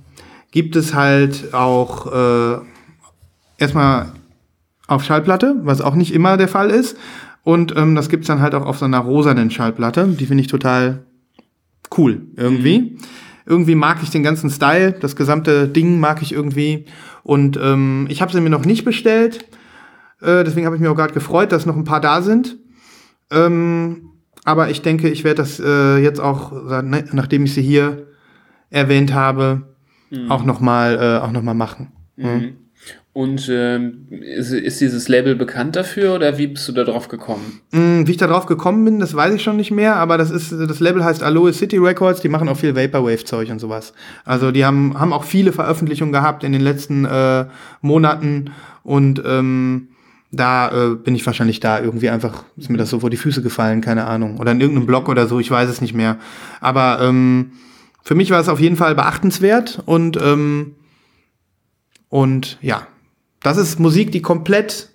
[0.51, 2.59] gibt es halt auch äh,
[3.57, 4.13] erstmal
[4.87, 6.97] auf Schallplatte, was auch nicht immer der Fall ist.
[7.43, 10.07] Und ähm, das gibt's dann halt auch auf so einer rosanen Schallplatte.
[10.07, 11.03] Die finde ich total
[11.97, 12.79] cool irgendwie.
[12.79, 12.97] Mhm.
[13.45, 16.85] Irgendwie mag ich den ganzen Style, das gesamte Ding mag ich irgendwie.
[17.23, 19.45] Und ähm, ich habe sie mir noch nicht bestellt.
[20.21, 22.57] Äh, deswegen habe ich mich auch gerade gefreut, dass noch ein paar da sind.
[23.31, 24.08] Ähm,
[24.45, 28.07] aber ich denke, ich werde das äh, jetzt auch, ne, nachdem ich sie hier
[28.69, 29.63] erwähnt habe,
[30.09, 30.31] mhm.
[30.31, 31.91] auch nochmal äh, auch noch mal machen.
[32.15, 32.27] Mhm.
[32.27, 32.57] Mhm.
[33.11, 37.59] Und ähm, ist, ist, dieses Label bekannt dafür oder wie bist du da drauf gekommen?
[37.71, 40.29] Mm, wie ich da drauf gekommen bin, das weiß ich schon nicht mehr, aber das
[40.29, 43.93] ist das Label heißt Aloe City Records, die machen auch viel Vaporwave-Zeug und sowas.
[44.25, 47.47] Also die haben, haben auch viele Veröffentlichungen gehabt in den letzten äh,
[47.81, 48.51] Monaten
[48.83, 49.88] und ähm,
[50.31, 53.41] da äh, bin ich wahrscheinlich da irgendwie einfach, ist mir das so vor die Füße
[53.41, 54.37] gefallen, keine Ahnung.
[54.37, 56.17] Oder in irgendeinem Blog oder so, ich weiß es nicht mehr.
[56.61, 57.53] Aber ähm,
[58.03, 60.75] für mich war es auf jeden Fall beachtenswert und, ähm,
[62.09, 62.87] und ja,
[63.41, 64.89] das ist Musik, die komplett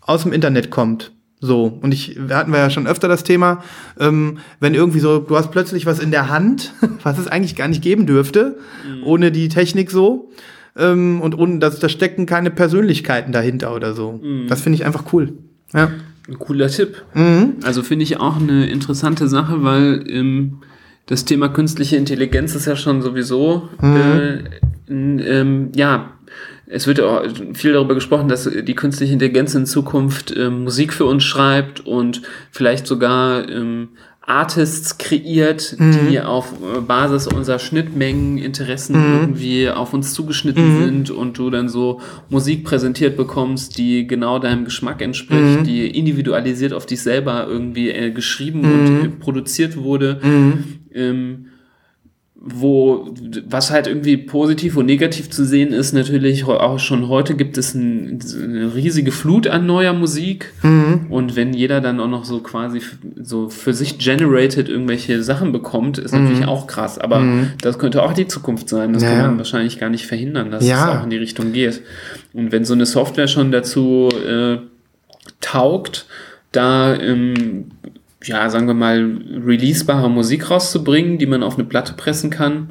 [0.00, 1.12] aus dem Internet kommt.
[1.40, 3.64] So, und ich, hatten wir ja schon öfter das Thema,
[3.98, 7.66] ähm, wenn irgendwie so, du hast plötzlich was in der Hand, was es eigentlich gar
[7.66, 9.04] nicht geben dürfte, mhm.
[9.04, 10.30] ohne die Technik so
[10.76, 14.20] ähm, und ohne, dass da stecken keine Persönlichkeiten dahinter oder so.
[14.22, 14.46] Mhm.
[14.48, 15.32] Das finde ich einfach cool.
[15.72, 15.90] Ja.
[16.28, 17.02] Ein cooler Tipp.
[17.14, 17.56] Mhm.
[17.64, 20.58] Also finde ich auch eine interessante Sache, weil ähm,
[21.06, 23.96] das Thema künstliche Intelligenz ist ja schon sowieso mhm.
[23.96, 24.38] äh,
[24.88, 26.12] ähm, ja
[26.72, 31.04] es wird auch viel darüber gesprochen, dass die künstliche Intelligenz in Zukunft ähm, Musik für
[31.04, 33.90] uns schreibt und vielleicht sogar ähm,
[34.24, 36.08] Artists kreiert, mhm.
[36.08, 39.20] die auf äh, Basis unserer Schnittmengen, Interessen mhm.
[39.20, 40.84] irgendwie auf uns zugeschnitten mhm.
[40.84, 42.00] sind und du dann so
[42.30, 45.64] Musik präsentiert bekommst, die genau deinem Geschmack entspricht, mhm.
[45.64, 50.20] die individualisiert auf dich selber irgendwie äh, geschrieben und äh, produziert wurde.
[50.22, 50.64] Mhm.
[50.94, 51.46] Ähm,
[52.44, 53.14] wo,
[53.48, 57.72] was halt irgendwie positiv und negativ zu sehen ist, natürlich auch schon heute gibt es
[57.72, 60.52] ein, eine riesige Flut an neuer Musik.
[60.62, 61.06] Mhm.
[61.08, 62.80] Und wenn jeder dann auch noch so quasi
[63.22, 66.24] so für sich generated irgendwelche Sachen bekommt, ist mhm.
[66.24, 66.98] natürlich auch krass.
[66.98, 67.50] Aber mhm.
[67.60, 68.92] das könnte auch die Zukunft sein.
[68.92, 69.10] Das ja.
[69.10, 70.94] kann man wahrscheinlich gar nicht verhindern, dass ja.
[70.94, 71.82] es auch in die Richtung geht.
[72.32, 74.56] Und wenn so eine Software schon dazu äh,
[75.40, 76.06] taugt,
[76.50, 77.70] da ähm,
[78.24, 82.68] ja, sagen wir mal, releasebare Musik rauszubringen, die man auf eine Platte pressen kann.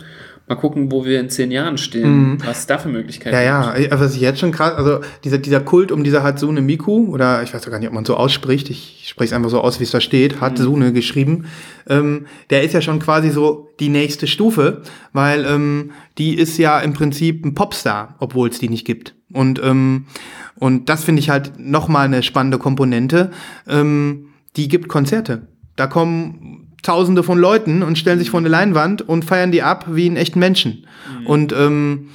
[0.47, 3.41] Mal gucken, wo wir in zehn Jahren stehen, was es da für Möglichkeiten Mhm.
[3.43, 3.91] Ja, gibt.
[3.91, 7.41] ja, was ich jetzt schon krass, also dieser, dieser Kult um dieser Hatsune Miku, oder
[7.43, 9.79] ich weiß doch gar nicht, ob man so ausspricht, ich spreche es einfach so aus,
[9.79, 11.45] wie es da steht, Hatsune geschrieben,
[11.87, 14.81] ähm, der ist ja schon quasi so die nächste Stufe,
[15.13, 19.13] weil ähm, die ist ja im Prinzip ein Popstar, obwohl es die nicht gibt.
[19.31, 20.07] Und, ähm,
[20.55, 23.31] und das finde ich halt nochmal eine spannende Komponente.
[23.69, 24.25] Ähm,
[24.57, 25.47] die gibt Konzerte.
[25.75, 29.85] Da kommen Tausende von Leuten und stellen sich vor eine Leinwand und feiern die ab
[29.89, 30.87] wie einen echten Menschen.
[31.25, 32.09] Und ähm,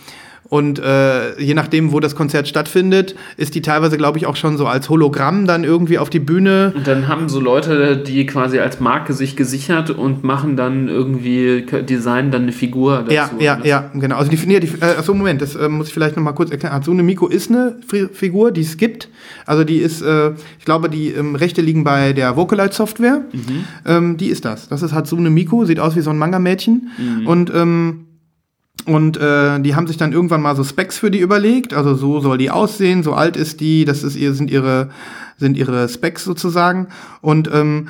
[0.48, 4.56] und äh, je nachdem, wo das Konzert stattfindet, ist die teilweise, glaube ich, auch schon
[4.56, 6.72] so als Hologramm dann irgendwie auf die Bühne.
[6.76, 11.66] Und dann haben so Leute, die quasi als Marke sich gesichert und machen dann irgendwie,
[11.88, 13.12] designen dann eine Figur dazu.
[13.12, 14.16] Ja, ja, Das- ja, genau.
[14.16, 16.50] Also die, nee, die äh, achso, Moment, das äh, muss ich vielleicht noch mal kurz
[16.50, 16.74] erklären.
[16.74, 19.08] Hatsune Miku ist eine Fi- Figur, die es gibt.
[19.46, 23.22] Also die ist, äh, ich glaube, die ähm, Rechte liegen bei der Vocalite Software.
[23.84, 24.68] Ähm, die ist das.
[24.68, 26.88] Das ist Hatsune Miku, sieht aus wie so ein Manga-Mädchen.
[27.26, 28.05] Und ähm,
[28.84, 31.74] und äh, die haben sich dann irgendwann mal so Specs für die überlegt.
[31.74, 34.90] Also so soll die aussehen, so alt ist die, das ist ihr, sind ihre,
[35.38, 36.88] sind ihre Specs sozusagen.
[37.20, 37.88] Und ähm,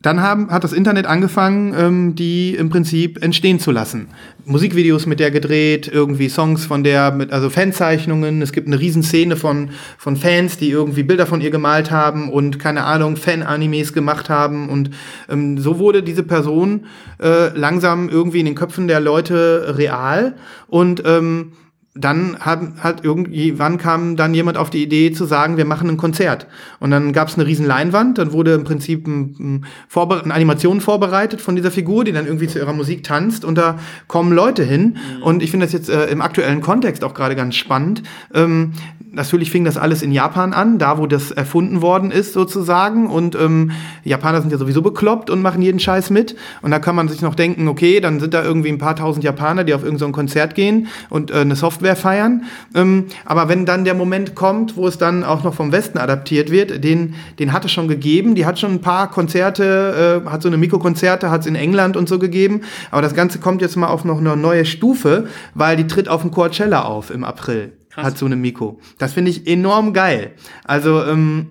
[0.00, 4.08] dann haben, hat das Internet angefangen, ähm, die im Prinzip entstehen zu lassen.
[4.44, 8.40] Musikvideos mit der gedreht, irgendwie Songs von der, mit, also Fanzeichnungen.
[8.40, 12.60] Es gibt eine Riesenszene von, von Fans, die irgendwie Bilder von ihr gemalt haben und
[12.60, 14.68] keine Ahnung, Fan-Animes gemacht haben.
[14.68, 14.90] Und
[15.28, 16.86] ähm, so wurde diese Person
[17.20, 20.36] äh, langsam irgendwie in den Köpfen der Leute real.
[20.68, 21.52] Und ähm,
[22.00, 25.96] dann haben, hat irgendwann kam dann jemand auf die Idee zu sagen, wir machen ein
[25.96, 26.46] Konzert.
[26.80, 30.34] Und dann gab es eine riesen Leinwand, dann wurde im Prinzip ein, ein Vorbe eine
[30.34, 34.32] Animation vorbereitet von dieser Figur, die dann irgendwie zu ihrer Musik tanzt und da kommen
[34.32, 34.98] Leute hin.
[35.22, 38.02] Und ich finde das jetzt äh, im aktuellen Kontext auch gerade ganz spannend.
[38.32, 38.72] Ähm,
[39.12, 43.08] natürlich fing das alles in Japan an, da wo das erfunden worden ist sozusagen.
[43.08, 43.72] Und ähm,
[44.04, 46.36] Japaner sind ja sowieso bekloppt und machen jeden Scheiß mit.
[46.62, 49.24] Und da kann man sich noch denken, okay, dann sind da irgendwie ein paar tausend
[49.24, 52.44] Japaner, die auf irgendein so Konzert gehen und äh, eine Software feiern.
[52.74, 56.50] Ähm, aber wenn dann der Moment kommt, wo es dann auch noch vom Westen adaptiert
[56.50, 58.34] wird, den, den hat es schon gegeben.
[58.34, 61.96] Die hat schon ein paar Konzerte, äh, hat so eine Mikrokonzerte, hat es in England
[61.96, 62.62] und so gegeben.
[62.90, 66.22] Aber das Ganze kommt jetzt mal auf noch eine neue Stufe, weil die tritt auf
[66.22, 67.77] dem Coachella auf im April.
[68.04, 68.78] Hat so eine Miko.
[68.98, 70.32] Das finde ich enorm geil.
[70.64, 71.48] Also, ähm,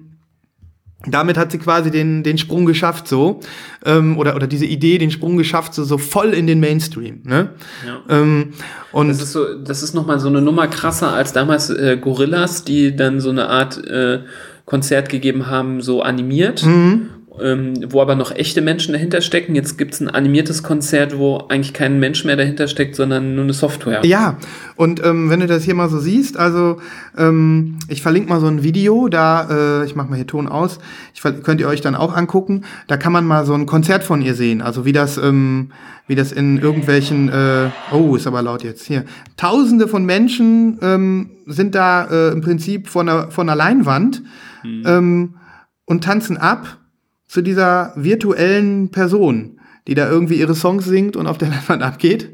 [1.05, 3.39] damit hat sie quasi den, den Sprung geschafft, so.
[3.85, 7.21] Ähm, oder, oder diese Idee, den Sprung geschafft, so, so voll in den Mainstream.
[7.23, 7.51] Ne?
[7.85, 8.01] Ja.
[8.09, 8.53] Ähm,
[8.91, 12.63] und Das ist so, das ist nochmal so eine Nummer krasser als damals äh, Gorillas,
[12.63, 14.21] die dann so eine Art äh,
[14.65, 17.09] Konzert gegeben haben, so animiert, Mhm.
[17.41, 19.55] Ähm, wo aber noch echte Menschen dahinter stecken.
[19.55, 23.53] Jetzt gibt's ein animiertes Konzert, wo eigentlich kein Mensch mehr dahinter steckt, sondern nur eine
[23.53, 24.05] Software.
[24.05, 24.37] Ja,
[24.75, 26.77] und ähm, wenn du das hier mal so siehst, also
[27.17, 30.79] ähm, ich verlinke mal so ein Video, da, äh, ich mache mal hier Ton aus,
[31.13, 34.03] ich, ver- könnt ihr euch dann auch angucken, da kann man mal so ein Konzert
[34.03, 35.71] von ihr sehen, also wie das, ähm,
[36.07, 41.31] wie das in irgendwelchen, äh, oh, ist aber laut jetzt, hier, tausende von Menschen ähm,
[41.45, 44.21] sind da äh, im Prinzip von einer, von einer Leinwand
[44.85, 45.35] ähm,
[45.85, 46.77] und tanzen ab
[47.27, 52.29] zu dieser virtuellen Person, die da irgendwie ihre Songs singt und auf der Leinwand abgeht.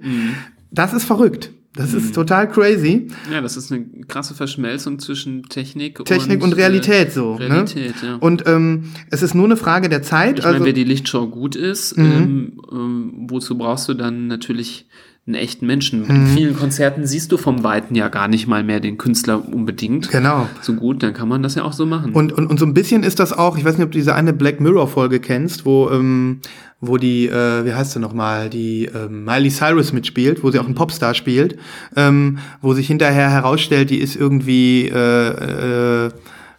[0.72, 1.52] Das ist verrückt.
[1.76, 3.08] Das ist total crazy.
[3.32, 7.34] Ja, das ist eine krasse Verschmelzung zwischen Technik, Technik und, äh, Realität so.
[7.34, 8.10] Realität, ne?
[8.10, 8.16] ja.
[8.18, 10.38] Und ähm, es ist nur eine Frage der Zeit.
[10.38, 12.06] Ich also, meine, wenn die Lichtshow gut ist, Mhm.
[12.06, 14.86] ähm, ähm, wozu brauchst du dann natürlich
[15.26, 16.02] einen echten Menschen?
[16.02, 16.10] Mhm.
[16.10, 20.12] In vielen Konzerten siehst du vom Weiten ja gar nicht mal mehr den Künstler unbedingt.
[20.12, 20.50] genau.
[20.62, 22.14] So gut, dann kann man das ja auch so machen.
[22.14, 24.16] Und, und, und so ein bisschen ist das auch, ich weiß nicht, ob du diese
[24.16, 26.40] eine Black Mirror-Folge kennst, wo, ähm,
[26.82, 30.66] wo die, äh, wie heißt sie nochmal, die ähm, Miley Cyrus mitspielt, wo sie auch
[30.66, 31.58] einen Popstar spielt,
[31.96, 36.12] ähm, wo sich hinterher herausstellt, die ist irgendwie äh, äh,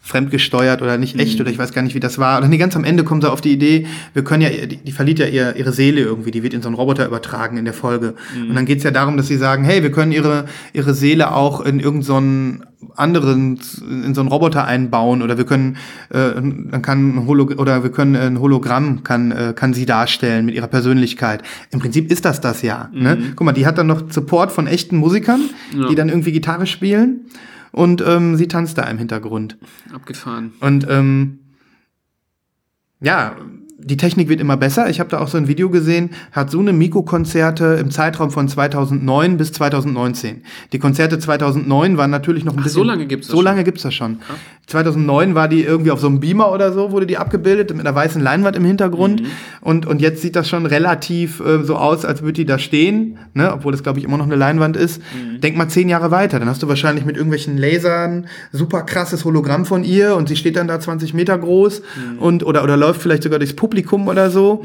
[0.05, 2.42] fremdgesteuert oder nicht echt oder ich weiß gar nicht, wie das war.
[2.42, 4.92] Und nee, ganz am Ende kommt sie auf die Idee, wir können ja, die, die
[4.92, 7.72] verliert ja ihr, ihre Seele irgendwie, die wird in so einen Roboter übertragen in der
[7.72, 8.14] Folge.
[8.48, 10.44] Und dann geht's ja darum, dass sie sagen, hey, wir können ihre,
[10.74, 13.59] ihre Seele auch in irgendeinen so anderen,
[14.05, 15.78] in so einen Roboter einbauen oder wir können,
[16.11, 20.44] äh, dann kann ein Holo oder wir können ein Hologramm kann, äh, kann sie darstellen
[20.44, 21.42] mit ihrer Persönlichkeit.
[21.70, 22.90] Im Prinzip ist das das ja.
[22.92, 23.16] Ne?
[23.36, 25.40] Guck mal, die hat dann noch Support von echten Musikern,
[25.74, 25.88] Ja.
[25.88, 27.22] die dann irgendwie Gitarre spielen
[27.75, 29.59] und ähm, sie tanzt da im Hintergrund.
[29.93, 30.53] Abgefahren.
[30.61, 31.41] Und ähm,
[33.01, 33.37] ja,
[33.79, 34.89] die Technik wird immer besser.
[34.89, 39.53] Ich habe da auch so ein Video gesehen, Hatsune Miku-Konzerte im Zeitraum von 2009 bis
[39.53, 40.43] 2019.
[40.72, 42.83] Die Konzerte 2009 waren natürlich noch ein Ach, bisschen...
[42.83, 43.45] so lange gibt's das So schon?
[43.45, 44.18] lange gibt's das schon.
[44.66, 47.95] 2009 war die irgendwie auf so einem Beamer oder so, wurde die abgebildet, mit einer
[47.95, 49.20] weißen Leinwand im Hintergrund.
[49.22, 49.27] Mhm.
[49.61, 53.18] Und, und jetzt sieht das schon relativ äh, so aus, als würde die da stehen,
[53.35, 53.53] ne?
[53.53, 55.03] obwohl das, glaube ich, immer noch eine Leinwand ist.
[55.12, 55.41] Mhm.
[55.43, 59.66] Denk mal zehn Jahre weiter, dann hast du wahrscheinlich mit irgendwelchen Lasern super krasses Hologramm
[59.66, 62.18] von ihr und sie steht dann da 20 Meter groß Mhm.
[62.18, 64.62] und oder, oder läuft vielleicht sogar durchs Publikum oder so.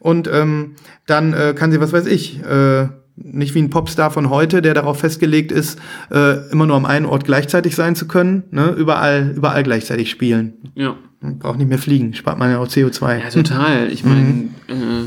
[0.00, 0.74] Und ähm,
[1.06, 2.88] dann äh, kann sie, was weiß ich, äh,
[3.22, 5.78] Nicht wie ein Popstar von heute, der darauf festgelegt ist,
[6.10, 8.44] äh, immer nur am einen Ort gleichzeitig sein zu können.
[8.50, 8.70] Ne?
[8.70, 10.54] Überall, überall gleichzeitig spielen.
[10.74, 10.96] Ja.
[11.20, 13.18] Braucht nicht mehr fliegen, spart man ja auch CO2.
[13.18, 13.92] Ja, total.
[13.92, 15.04] Ich meine, äh,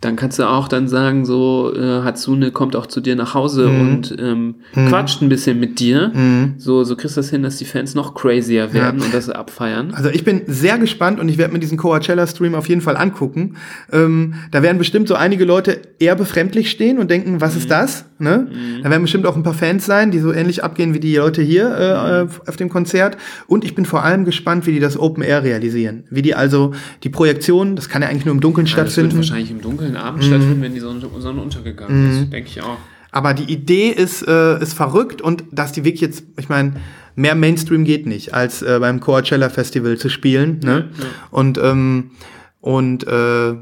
[0.00, 3.66] dann kannst du auch dann sagen, so, äh, Hatsune kommt auch zu dir nach Hause
[3.68, 6.12] und ähm, quatscht ein bisschen mit dir.
[6.56, 9.92] So, so kriegst du das hin, dass die Fans noch crazier werden und das abfeiern.
[9.94, 13.56] Also ich bin sehr gespannt und ich werde mir diesen Coachella-Stream auf jeden Fall angucken.
[13.92, 18.04] Ähm, da werden bestimmt so einige Leute eher befremdlich stehen und denken, was ist das?
[18.20, 18.48] Ne?
[18.82, 21.42] Da werden bestimmt auch ein paar Fans sein, die so ähnlich abgehen wie die Leute
[21.42, 23.16] hier äh, auf dem Konzert.
[23.46, 26.04] Und ich bin vor allem gespannt, wie die das Open Air realisieren.
[26.10, 26.72] Wie die also
[27.02, 29.16] die Projektion, das kann ja eigentlich nur im Dunkeln Ja, das wird stattfinden.
[29.18, 32.78] wahrscheinlich im dunklen Abend stattfinden, wenn die Sonne, Sonne untergegangen ist, denke ich auch.
[33.10, 36.74] Aber die Idee ist, äh, ist verrückt und dass die wirklich jetzt, ich meine,
[37.16, 40.60] mehr Mainstream geht nicht, als äh, beim Coachella Festival zu spielen.
[40.62, 40.90] Ne?
[41.30, 42.10] Und, ähm,
[42.60, 43.54] und äh,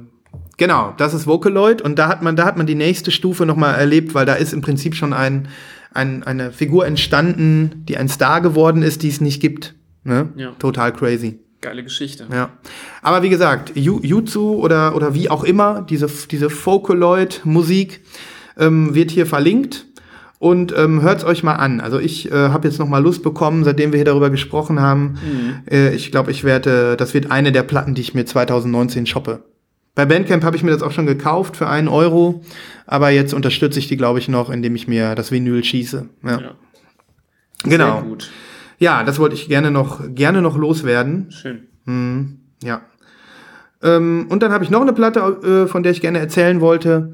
[0.56, 3.76] genau, das ist Vocaloid und da hat man, da hat man die nächste Stufe nochmal
[3.76, 5.48] erlebt, weil da ist im Prinzip schon ein,
[5.94, 9.74] ein, eine Figur entstanden, die ein Star geworden ist, die es nicht gibt.
[10.02, 10.28] Ne?
[10.36, 10.52] Ja.
[10.58, 11.38] Total crazy.
[11.66, 12.28] Geile Geschichte.
[12.32, 12.50] Ja.
[13.02, 18.02] Aber wie gesagt, Jutsu oder, oder wie auch immer, diese, diese Vocaloid-Musik
[18.56, 19.86] ähm, wird hier verlinkt.
[20.38, 21.80] Und ähm, hört's euch mal an.
[21.80, 25.18] Also ich äh, habe jetzt noch mal Lust bekommen, seitdem wir hier darüber gesprochen haben.
[25.68, 29.42] Äh, ich glaube, ich werde, das wird eine der Platten, die ich mir 2019 shoppe.
[29.96, 32.44] Bei Bandcamp habe ich mir das auch schon gekauft für einen Euro,
[32.86, 36.08] aber jetzt unterstütze ich die, glaube ich, noch, indem ich mir das Vinyl schieße.
[36.22, 36.40] Ja.
[36.40, 36.50] Ja.
[37.64, 37.94] Genau.
[37.94, 38.30] Sehr gut.
[38.78, 41.30] Ja, das wollte ich gerne noch, gerne noch loswerden.
[41.30, 42.40] Schön.
[42.62, 42.82] Ja.
[43.82, 47.12] Ähm, und dann habe ich noch eine Platte, äh, von der ich gerne erzählen wollte.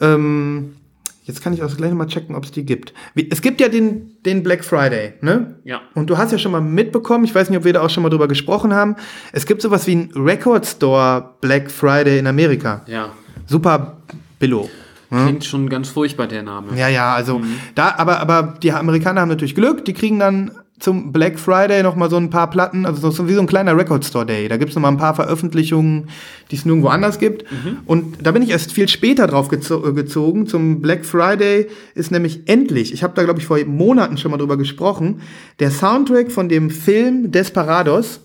[0.00, 0.76] Ähm,
[1.24, 2.94] jetzt kann ich auch gleich noch mal checken, ob es die gibt.
[3.14, 5.56] Wie, es gibt ja den, den Black Friday, ne?
[5.64, 5.80] Ja.
[5.94, 8.02] Und du hast ja schon mal mitbekommen, ich weiß nicht, ob wir da auch schon
[8.02, 8.96] mal drüber gesprochen haben.
[9.32, 12.82] Es gibt sowas wie ein Record Store Black Friday in Amerika.
[12.86, 13.10] Ja.
[13.46, 13.98] Super
[14.38, 14.70] Billo.
[15.10, 16.76] Klingt schon ganz furchtbar, der Name.
[16.76, 17.40] Ja, ja, also
[17.76, 20.50] da, aber, aber die Amerikaner haben natürlich Glück, die kriegen dann
[20.84, 23.76] zum Black Friday noch mal so ein paar Platten, also so wie so ein kleiner
[23.76, 24.48] Record Store Day.
[24.48, 26.10] Da gibt's noch mal ein paar Veröffentlichungen,
[26.50, 27.44] die es nirgendwo anders gibt.
[27.86, 30.46] Und da bin ich erst viel später drauf gezo äh, gezogen.
[30.46, 34.36] Zum Black Friday ist nämlich endlich, ich habe da glaube ich vor Monaten schon mal
[34.36, 35.22] drüber gesprochen,
[35.58, 38.20] der Soundtrack von dem Film Desperados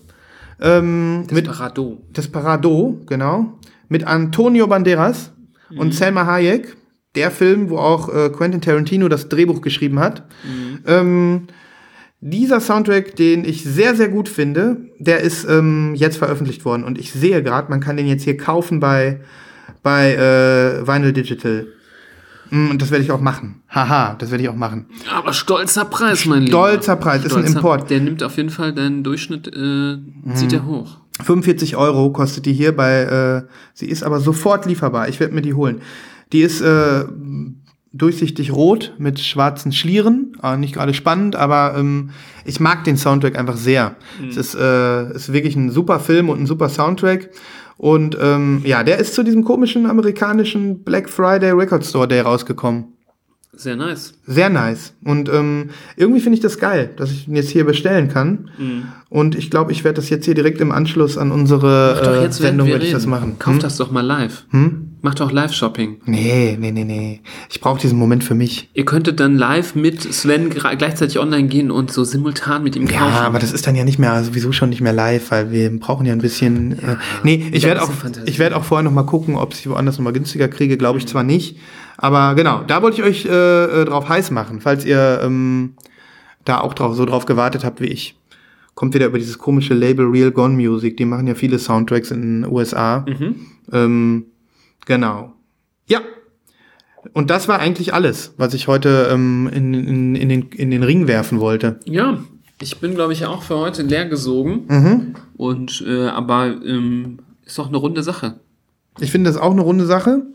[0.60, 2.02] ähm, mit Desperado.
[2.10, 3.58] Desperado, genau,
[3.88, 5.32] mit Antonio Banderas
[5.74, 6.76] und Selma Hayek.
[7.16, 10.28] Der Film, wo auch äh, Quentin Tarantino das Drehbuch geschrieben hat.
[10.86, 11.48] Ähm,
[12.20, 16.84] dieser Soundtrack, den ich sehr, sehr gut finde, der ist ähm, jetzt veröffentlicht worden.
[16.84, 19.20] Und ich sehe gerade, man kann den jetzt hier kaufen bei,
[19.82, 21.66] bei äh, Vinyl Digital.
[22.50, 23.62] Mm, Und das werde ich auch machen.
[23.70, 24.86] Haha, das werde ich auch machen.
[25.10, 26.68] Aber stolzer Preis, mein Lieber.
[26.68, 27.88] Stolzer Preis, ist ein Import.
[27.88, 29.96] Der nimmt auf jeden Fall deinen Durchschnitt, äh,
[30.34, 30.98] zieht er hoch.
[31.22, 33.42] 45 Euro kostet die hier bei, äh,
[33.74, 35.08] sie ist aber sofort lieferbar.
[35.08, 35.80] Ich werde mir die holen.
[36.32, 37.04] Die ist äh,
[37.92, 40.36] durchsichtig rot mit schwarzen Schlieren.
[40.42, 42.10] Äh, nicht gerade spannend, aber ähm,
[42.44, 43.96] ich mag den Soundtrack einfach sehr.
[44.28, 47.30] Es ist, äh, ist wirklich ein super Film und ein super Soundtrack.
[47.76, 52.84] Und ähm, ja, der ist zu diesem komischen amerikanischen Black Friday Record Store Day rausgekommen.
[53.52, 54.14] Sehr nice.
[54.26, 54.94] Sehr nice.
[55.04, 58.50] Und ähm, irgendwie finde ich das geil, dass ich ihn jetzt hier bestellen kann.
[59.08, 62.12] Und ich glaube, ich werde das jetzt hier direkt im Anschluss an unsere Mach doch
[62.14, 63.38] äh, jetzt, während Sendung wir ich das machen.
[63.38, 63.60] Kauf Hm?
[63.60, 64.44] das doch mal live.
[64.50, 64.89] Hm?
[65.02, 66.02] Mach doch Live-Shopping.
[66.04, 67.20] Nee, nee, nee, nee.
[67.50, 68.68] Ich brauche diesen Moment für mich.
[68.74, 72.98] Ihr könntet dann live mit Sven gleichzeitig online gehen und so simultan mit ihm Ja,
[72.98, 73.14] kaufen.
[73.24, 76.04] aber das ist dann ja nicht mehr, sowieso schon nicht mehr live, weil wir brauchen
[76.06, 76.72] ja ein bisschen.
[76.80, 77.90] äh, nee, ich werde auch,
[78.26, 80.76] ich werde auch vorher noch mal gucken, ob ich woanders noch mal günstiger kriege.
[80.76, 81.56] Glaube ich zwar nicht,
[81.96, 85.74] aber genau, da wollte ich euch äh, äh, drauf heiß machen, falls ihr ähm,
[86.44, 88.16] da auch drauf, so drauf gewartet habt wie ich.
[88.74, 90.96] Kommt wieder über dieses komische Label Real Gone Music.
[90.96, 93.04] Die machen ja viele Soundtracks in den USA.
[93.72, 94.24] Ähm,
[94.86, 95.32] genau.
[95.86, 96.00] Ja.
[97.12, 100.82] Und das war eigentlich alles, was ich heute ähm, in, in, in, den, in den
[100.82, 101.80] Ring werfen wollte.
[101.84, 102.18] Ja,
[102.60, 104.66] ich bin, glaube ich, auch für heute leer gesogen.
[104.68, 105.14] Mhm.
[105.36, 108.38] Und, äh, aber ähm, ist doch eine runde Sache.
[108.98, 110.26] Ich finde das auch eine runde Sache.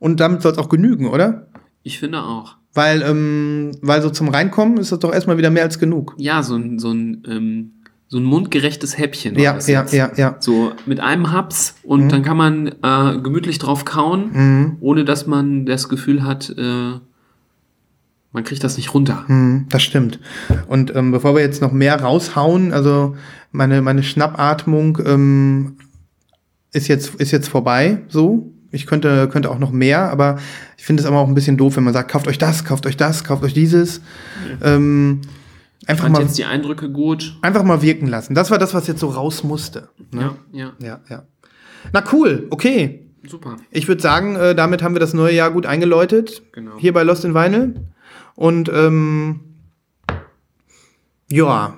[0.00, 1.46] Und damit soll es auch genügen, oder?
[1.82, 2.56] Ich finde auch.
[2.74, 6.14] Weil, ähm, weil so zum Reinkommen ist das doch erstmal wieder mehr als genug.
[6.18, 7.72] Ja, so ein, so ein, ähm,
[8.08, 9.36] so ein mundgerechtes Häppchen.
[9.38, 9.92] Ja, ja, jetzt.
[9.92, 10.36] ja, ja.
[10.38, 14.76] So mit einem Haps und dann kann man äh, gemütlich drauf kauen, Mhm.
[14.80, 16.92] ohne dass man das Gefühl hat, äh,
[18.32, 19.24] man kriegt das nicht runter.
[19.26, 20.18] Hm, das stimmt.
[20.66, 23.16] Und ähm, bevor wir jetzt noch mehr raushauen, also
[23.52, 25.76] meine, meine Schnappatmung ähm,
[26.72, 28.50] ist, jetzt, ist jetzt vorbei, so.
[28.72, 30.38] Ich könnte, könnte auch noch mehr, aber
[30.76, 32.86] ich finde es aber auch ein bisschen doof, wenn man sagt, kauft euch das, kauft
[32.86, 34.00] euch das, kauft euch dieses.
[34.60, 35.20] Ähm,
[35.88, 37.36] einfach, mal, jetzt die Eindrücke gut.
[37.42, 38.34] einfach mal wirken lassen.
[38.34, 39.88] Das war das, was jetzt so raus musste.
[40.10, 40.36] Ne?
[40.52, 40.86] Ja, ja.
[40.86, 41.22] Ja, ja.
[41.92, 43.00] Na cool, okay.
[43.26, 43.56] Super.
[43.70, 46.42] Ich würde sagen, äh, damit haben wir das neue Jahr gut eingeläutet.
[46.52, 46.72] Genau.
[46.78, 47.74] Hier bei Lost in Vinyl.
[48.34, 49.40] Und ähm,
[51.30, 51.74] ja,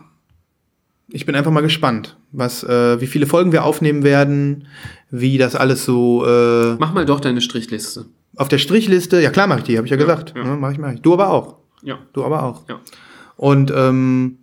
[1.08, 4.66] ich bin einfach mal gespannt, was, äh, wie viele Folgen wir aufnehmen werden,
[5.10, 8.06] wie das alles so äh, Mach mal doch deine Strichliste.
[8.36, 9.20] auf der Strichliste.
[9.20, 10.34] Ja klar mache ich die, habe ich ja, gesagt.
[10.36, 10.44] ja.
[10.44, 11.00] Ja, mach ich, mach ich.
[11.00, 11.58] Du aber auch.
[11.82, 11.98] Ja.
[12.12, 12.68] Du aber auch.
[12.68, 12.80] Ja.
[13.36, 14.38] Und ähm,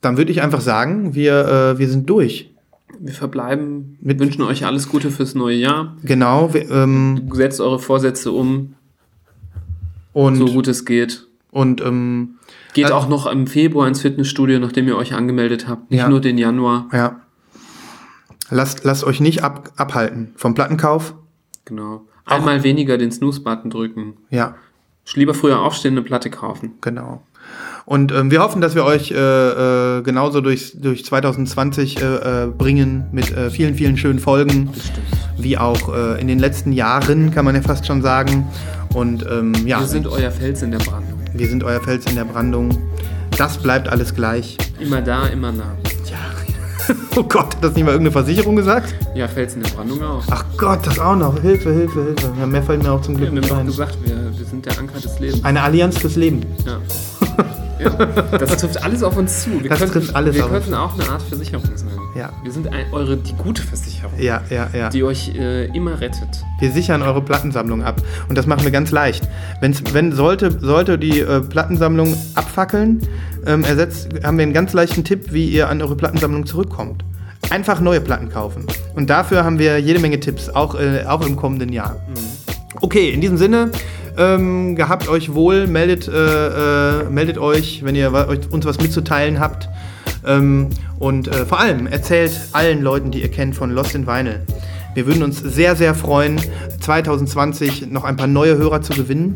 [0.00, 2.50] dann würde ich einfach sagen, wir, äh, wir sind durch.
[3.00, 5.96] Wir verbleiben, Mit- wünschen euch alles Gute fürs neue Jahr.
[6.04, 6.52] Genau.
[6.54, 8.74] Wir, ähm, Setzt eure Vorsätze um,
[10.12, 11.26] und so gut es geht.
[11.50, 12.36] und ähm,
[12.74, 15.90] Geht Also- auch noch im Februar ins Fitnessstudio, nachdem ihr euch angemeldet habt.
[15.90, 16.08] Nicht Ja.
[16.08, 16.88] nur den Januar.
[16.92, 17.20] ja.
[18.50, 21.14] Lasst, lasst euch nicht ab, abhalten vom Plattenkauf.
[21.64, 22.02] Genau.
[22.26, 24.14] Einmal weniger den Snooze-Button drücken.
[24.30, 24.54] Ja,
[25.14, 26.72] Lieber früher aufstehen, eine Platte kaufen.
[26.80, 27.22] genau.
[27.86, 29.16] Und ähm, wir hoffen, dass wir euch äh,
[29.98, 34.70] äh, genauso durch, durch 2020 äh, äh, bringen mit äh, vielen, vielen schönen Folgen,
[35.36, 38.46] wie auch äh, in den letzten Jahren, kann man ja fast schon sagen.
[38.94, 41.20] Und ähm, ja, Wir sind euer Fels in der Brandung.
[41.34, 42.70] wir sind euer Fels in der Brandung.
[43.36, 44.56] Das bleibt alles gleich.
[44.80, 45.76] Immer da, immer nah.
[47.16, 48.92] Oh Gott, hat das nicht mal irgendeine Versicherung gesagt?
[49.14, 50.22] Ja, Fels in der Brandung auch.
[50.30, 51.40] Ach Gott, das auch noch.
[51.40, 52.32] Hilfe, Hilfe, Hilfe.
[52.38, 53.66] Ja, mehr fällt mir auch zum Wir Glück haben nicht doch ein.
[53.66, 55.44] gesagt, wir, wir sind der Anker des Lebens.
[55.44, 56.44] Eine Allianz fürs Leben.
[56.66, 56.78] Ja.
[57.80, 57.90] ja.
[58.38, 59.62] Das trifft alles auf uns zu.
[59.62, 61.90] Wir Das könnten, trifft alles wir auf könnten auch eine Art Versicherung sein.
[62.14, 62.30] Ja.
[62.44, 64.88] Wir sind ein, eure, die gute Versicherung, Ja, ja, ja.
[64.88, 66.28] die euch äh, immer rettet.
[66.60, 68.00] Wir sichern eure Plattensammlung ab.
[68.28, 69.28] Und das machen wir ganz leicht.
[69.60, 73.02] Wenn's, wenn sollte, sollte die äh, Plattensammlung abfackeln,
[73.46, 77.04] ähm, ersetzt, haben wir einen ganz leichten Tipp, wie ihr an eure Plattensammlung zurückkommt.
[77.50, 78.64] Einfach neue Platten kaufen.
[78.94, 81.96] Und dafür haben wir jede Menge Tipps, auch, äh, auch im kommenden Jahr.
[82.80, 83.70] Okay, in diesem Sinne,
[84.16, 88.12] ähm, gehabt euch wohl, meldet, äh, äh, meldet euch, wenn ihr
[88.50, 89.68] uns was mitzuteilen habt.
[90.26, 94.40] Ähm, und äh, vor allem erzählt allen Leuten, die ihr kennt, von Lost in Vinyl.
[94.94, 96.40] Wir würden uns sehr, sehr freuen,
[96.80, 99.34] 2020 noch ein paar neue Hörer zu gewinnen,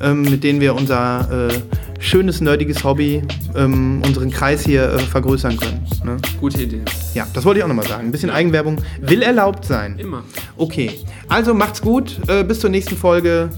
[0.00, 1.54] ähm, mit denen wir unser äh,
[2.00, 3.22] schönes, nerdiges Hobby,
[3.56, 5.86] ähm, unseren Kreis hier äh, vergrößern können.
[6.04, 6.16] Ne?
[6.38, 6.82] Gute Idee.
[7.14, 8.08] Ja, das wollte ich auch nochmal sagen.
[8.08, 9.98] Ein bisschen Eigenwerbung will erlaubt sein.
[9.98, 10.22] Immer.
[10.58, 10.90] Okay,
[11.28, 12.20] also macht's gut.
[12.28, 13.48] Äh, bis zur nächsten Folge.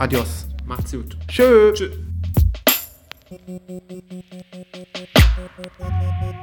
[0.00, 0.46] Adios.
[0.64, 1.14] Macht's gut.
[1.28, 1.74] Tschö.
[1.74, 1.92] Tschüss.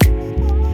[0.06, 0.67] Tokyo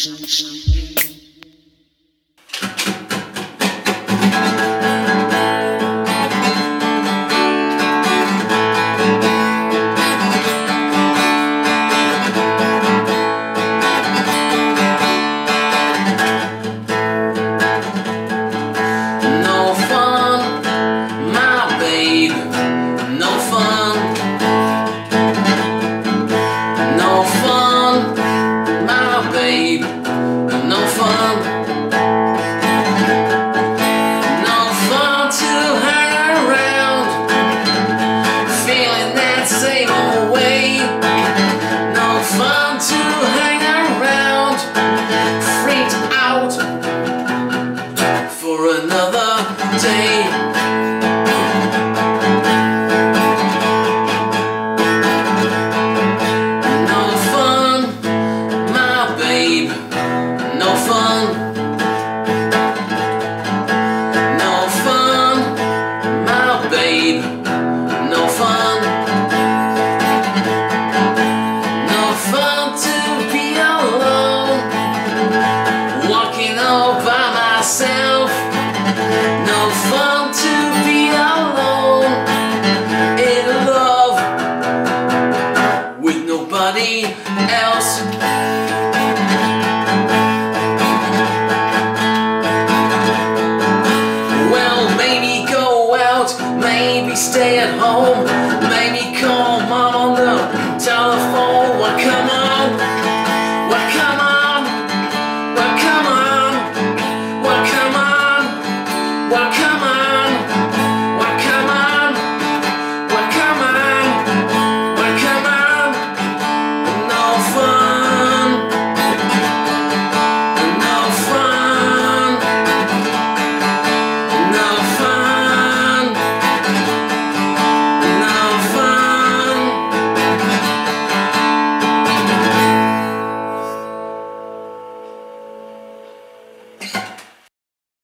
[0.00, 0.67] はい。